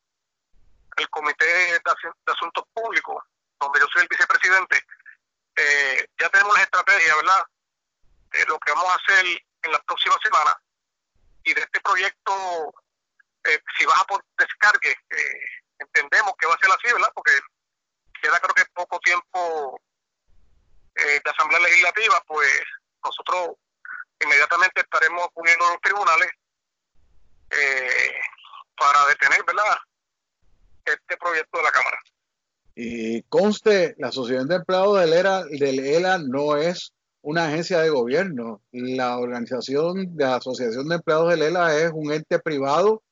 el 0.96 1.08
Comité 1.10 1.44
de, 1.44 1.80
Asuntos 2.32 2.64
Públicos, 2.72 3.22
donde 3.60 3.78
yo 3.78 3.86
soy 3.92 4.02
el 4.04 4.08
vicepresidente. 4.08 4.76
Eh, 5.54 6.06
ya 6.18 6.30
tenemos 6.30 6.56
la 6.56 6.62
estrategia, 6.62 7.14
¿verdad? 7.16 7.44
De 8.32 8.44
lo 8.46 8.58
que 8.58 8.72
vamos 8.72 8.90
a 8.90 8.96
hacer 8.96 9.26
en 9.62 9.72
la 9.72 9.82
próxima 9.82 10.16
semana. 10.22 10.54
Y 11.44 11.54
de 11.54 11.60
este 11.62 11.80
proyecto, 11.80 12.32
eh, 13.44 13.58
si 13.78 13.84
vas 13.86 14.00
a 14.00 14.06
descargue, 14.38 14.94
entendemos 15.78 16.34
que 16.38 16.46
va 16.46 16.54
a 16.54 16.58
ser 16.58 16.70
así, 16.70 16.92
¿verdad? 16.92 17.10
Porque 17.14 17.32
queda 18.22 18.38
creo 18.38 18.54
que 18.54 18.64
poco 18.74 18.98
tiempo 19.00 19.80
de 20.94 21.22
Asamblea 21.24 21.60
Legislativa, 21.60 22.22
pues 22.26 22.62
nosotros 23.02 23.56
inmediatamente 24.22 24.82
estaremos 24.82 25.28
poniendo 25.34 25.66
los 25.68 25.80
tribunales 25.80 26.30
eh, 27.50 28.12
para 28.76 29.06
detener 29.06 29.44
¿verdad? 29.44 29.76
este 30.84 31.16
proyecto 31.16 31.58
de 31.58 31.64
la 31.64 31.72
Cámara. 31.72 31.98
Y 32.74 33.22
conste, 33.24 33.94
la 33.98 34.08
Asociación 34.08 34.48
de 34.48 34.56
Empleados 34.56 35.00
del 35.00 35.12
ELA, 35.12 35.44
del 35.44 35.80
ELA 35.80 36.18
no 36.18 36.56
es 36.56 36.92
una 37.22 37.46
agencia 37.46 37.80
de 37.80 37.90
gobierno. 37.90 38.62
La 38.72 39.18
organización 39.18 40.16
de 40.16 40.24
la 40.24 40.36
Asociación 40.36 40.88
de 40.88 40.96
Empleados 40.96 41.30
del 41.30 41.42
ELA 41.42 41.76
es 41.76 41.90
un 41.92 42.12
ente 42.12 42.38
privado 42.38 43.02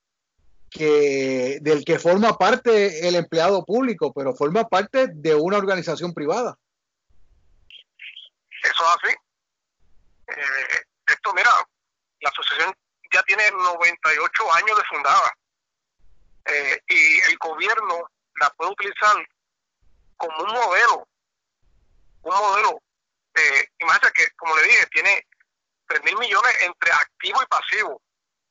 que, 0.70 1.58
del 1.62 1.84
que 1.84 1.98
forma 1.98 2.36
parte 2.36 3.08
el 3.08 3.16
empleado 3.16 3.64
público, 3.64 4.12
pero 4.12 4.34
forma 4.34 4.64
parte 4.68 5.08
de 5.08 5.34
una 5.34 5.58
organización 5.58 6.12
privada. 6.12 6.58
Eso 8.62 8.82
es 8.84 9.04
así. 9.04 9.14
Eh, 10.28 10.82
esto, 11.06 11.32
mira, 11.34 11.50
la 12.20 12.30
asociación 12.30 12.74
ya 13.12 13.22
tiene 13.22 13.42
98 13.50 14.52
años 14.54 14.76
de 14.76 14.84
fundada 14.84 15.32
eh, 16.44 16.80
y 16.88 17.30
el 17.30 17.38
gobierno 17.38 18.10
la 18.40 18.50
puede 18.50 18.72
utilizar 18.72 19.16
como 20.16 20.36
un 20.42 20.52
modelo, 20.52 21.08
un 22.22 22.34
modelo. 22.34 22.82
Imagínate 23.78 24.12
que, 24.12 24.30
como 24.36 24.56
le 24.56 24.62
dije, 24.64 24.86
tiene 24.86 25.26
3 25.88 26.04
mil 26.04 26.18
millones 26.18 26.56
entre 26.60 26.92
activo 26.92 27.42
y 27.42 27.46
pasivo. 27.46 28.02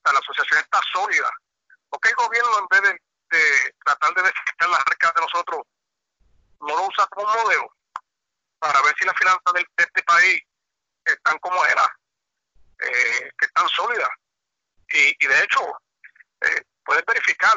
La 0.04 0.20
asociación 0.20 0.60
está 0.62 0.80
sólida. 0.94 1.30
porque 1.90 2.10
el 2.10 2.16
gobierno, 2.16 2.60
en 2.60 2.68
vez 2.68 2.96
de, 3.30 3.76
tratar 3.86 4.14
de 4.14 4.24
desquitar 4.24 4.70
las 4.70 4.80
arcas 4.80 5.14
de 5.16 5.22
nosotros, 5.22 5.62
no 6.62 6.68
lo 6.68 6.88
usa 6.88 7.08
como 7.08 7.28
modelo 7.34 7.70
para 8.60 8.82
ver 8.82 8.96
si 8.98 9.06
las 9.06 9.18
finanzas 9.18 9.54
de 9.54 9.66
este 9.78 10.04
país 10.04 10.42
están 11.06 11.38
como 11.40 11.64
era, 11.66 11.98
eh, 12.80 13.32
que 13.38 13.46
están 13.46 13.68
sólidas? 13.70 14.10
Y, 14.90 15.28
de 15.28 15.44
hecho, 15.44 15.62
eh, 16.42 16.64
puedes 16.84 17.06
verificar, 17.06 17.54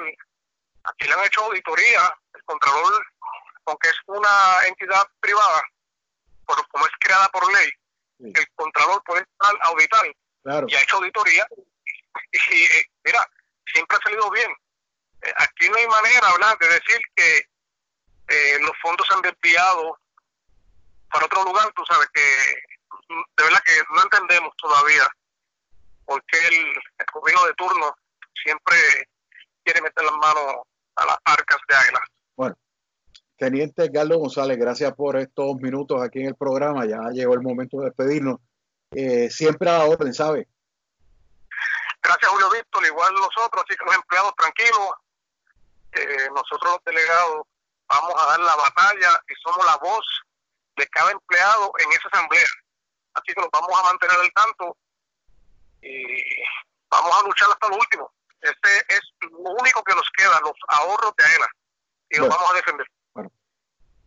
aquí 0.85 1.07
le 1.07 1.15
han 1.15 1.25
hecho 1.25 1.45
auditoría, 1.45 2.15
el 2.35 2.45
Contralor, 2.45 3.07
aunque 3.67 3.89
es 3.89 3.97
una 4.07 4.67
entidad 4.67 5.07
privada, 5.21 5.63
por, 6.51 6.69
como 6.69 6.87
es 6.87 6.93
creada 6.99 7.29
por 7.29 7.53
ley, 7.53 7.71
el 8.19 8.47
Contralor 8.55 9.03
puede 9.05 9.23
estar 9.23 9.57
auditar 9.63 10.07
y 10.69 10.75
ha 10.75 10.83
hecho 10.83 10.97
auditoría. 10.97 11.47
Y, 12.33 12.63
eh, 12.65 12.91
mira, 13.05 13.29
siempre 13.73 13.97
ha 13.97 14.03
salido 14.03 14.31
bien. 14.31 14.51
Eh, 15.23 15.33
aquí 15.37 15.69
no 15.69 15.77
hay 15.77 15.87
manera, 15.87 16.33
¿verdad?, 16.33 16.59
de 16.59 16.69
decir 16.69 17.01
que 17.15 17.49
eh, 18.29 18.59
los 18.61 18.73
fondos 18.83 19.07
se 19.07 19.15
han 19.15 19.23
desviado 19.23 19.99
para 21.11 21.27
otro 21.27 21.45
lugar, 21.45 21.73
tú 21.75 21.85
sabes 21.87 22.09
que 22.15 22.21
de 22.21 23.43
verdad 23.43 23.63
que 23.65 23.83
no 23.91 24.03
entendemos 24.03 24.57
todavía 24.57 25.09
por 26.05 26.23
qué 26.27 26.39
el, 26.47 26.67
el 26.67 27.07
gobierno 27.13 27.47
de 27.47 27.55
turno 27.55 27.97
siempre 28.43 28.77
quiere 29.65 29.83
meter 29.83 30.05
las 30.05 30.15
manos 30.15 30.63
a 30.97 31.07
las 31.07 31.17
arcas 31.25 31.59
de 31.69 31.75
Águila. 31.75 32.01
Teniente 33.41 33.91
Carlos 33.91 34.19
González, 34.19 34.59
gracias 34.59 34.93
por 34.93 35.17
estos 35.17 35.57
minutos 35.57 36.03
aquí 36.03 36.21
en 36.21 36.27
el 36.27 36.37
programa. 36.37 36.85
Ya 36.85 37.01
llegó 37.11 37.33
el 37.33 37.41
momento 37.41 37.79
de 37.79 37.87
despedirnos. 37.87 38.39
Eh, 38.91 39.31
siempre 39.31 39.71
a 39.71 39.79
la 39.79 39.85
orden, 39.87 40.13
¿sabe? 40.13 40.47
Gracias, 42.03 42.31
Julio 42.31 42.51
Víctor. 42.51 42.85
Igual 42.85 43.15
nosotros, 43.15 43.65
así 43.65 43.79
que 43.79 43.85
los 43.87 43.95
empleados 43.95 44.35
tranquilos, 44.37 44.91
eh, 45.93 46.29
nosotros 46.35 46.71
los 46.71 46.85
delegados 46.85 47.47
vamos 47.89 48.13
a 48.19 48.27
dar 48.27 48.41
la 48.41 48.57
batalla 48.57 49.25
y 49.27 49.35
somos 49.43 49.65
la 49.65 49.77
voz 49.79 50.05
de 50.77 50.87
cada 50.89 51.11
empleado 51.11 51.73
en 51.79 51.91
esa 51.93 52.09
asamblea. 52.13 52.49
Así 53.15 53.33
que 53.33 53.41
nos 53.41 53.51
vamos 53.51 53.71
a 53.73 53.85
mantener 53.85 54.21
al 54.21 54.33
tanto 54.35 54.77
y 55.81 56.05
vamos 56.91 57.11
a 57.19 57.27
luchar 57.27 57.49
hasta 57.53 57.69
lo 57.69 57.77
último. 57.77 58.13
Este 58.43 58.71
es 58.95 59.01
lo 59.23 59.51
único 59.53 59.83
que 59.83 59.95
nos 59.95 60.11
queda, 60.15 60.39
los 60.43 60.53
ahorros 60.69 61.17
de 61.17 61.25
AENA, 61.25 61.47
y 62.11 62.19
los 62.19 62.29
vamos 62.29 62.51
a 62.51 62.57
defender. 62.57 62.87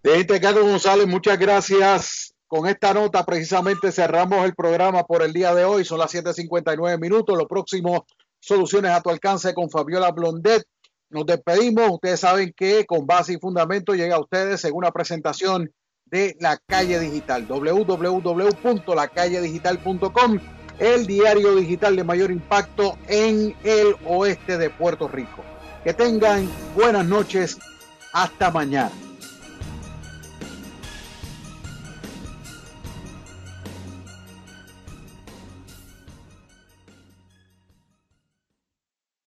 Teniente 0.03 0.39
Carlos 0.41 0.65
González, 0.65 1.07
muchas 1.07 1.39
gracias. 1.39 2.35
Con 2.45 2.67
esta 2.67 2.93
nota 2.93 3.25
precisamente 3.25 3.89
cerramos 3.89 4.43
el 4.43 4.53
programa 4.53 5.05
por 5.05 5.23
el 5.23 5.31
día 5.31 5.55
de 5.55 5.63
hoy. 5.63 5.85
Son 5.85 5.97
las 5.97 6.13
7.59 6.13 6.99
minutos. 6.99 7.37
Lo 7.37 7.47
próximo, 7.47 8.05
soluciones 8.37 8.91
a 8.91 8.99
tu 8.99 9.09
alcance 9.09 9.53
con 9.53 9.69
Fabiola 9.69 10.11
Blondet. 10.11 10.65
Nos 11.09 11.25
despedimos. 11.25 11.89
Ustedes 11.89 12.19
saben 12.19 12.53
que 12.53 12.85
con 12.85 13.07
base 13.07 13.31
y 13.31 13.37
fundamento 13.37 13.95
llega 13.95 14.17
a 14.17 14.19
ustedes 14.19 14.59
según 14.59 14.79
una 14.79 14.91
presentación 14.91 15.71
de 16.03 16.35
La 16.41 16.59
Calle 16.67 16.99
Digital. 16.99 17.47
www.lacalledigital.com 17.47 20.39
el 20.79 21.07
diario 21.07 21.55
digital 21.55 21.95
de 21.95 22.03
mayor 22.03 22.29
impacto 22.29 22.97
en 23.07 23.55
el 23.63 23.95
oeste 24.05 24.57
de 24.57 24.69
Puerto 24.69 25.07
Rico. 25.07 25.45
Que 25.85 25.93
tengan 25.93 26.49
buenas 26.75 27.05
noches. 27.05 27.57
Hasta 28.11 28.51
mañana. 28.51 28.91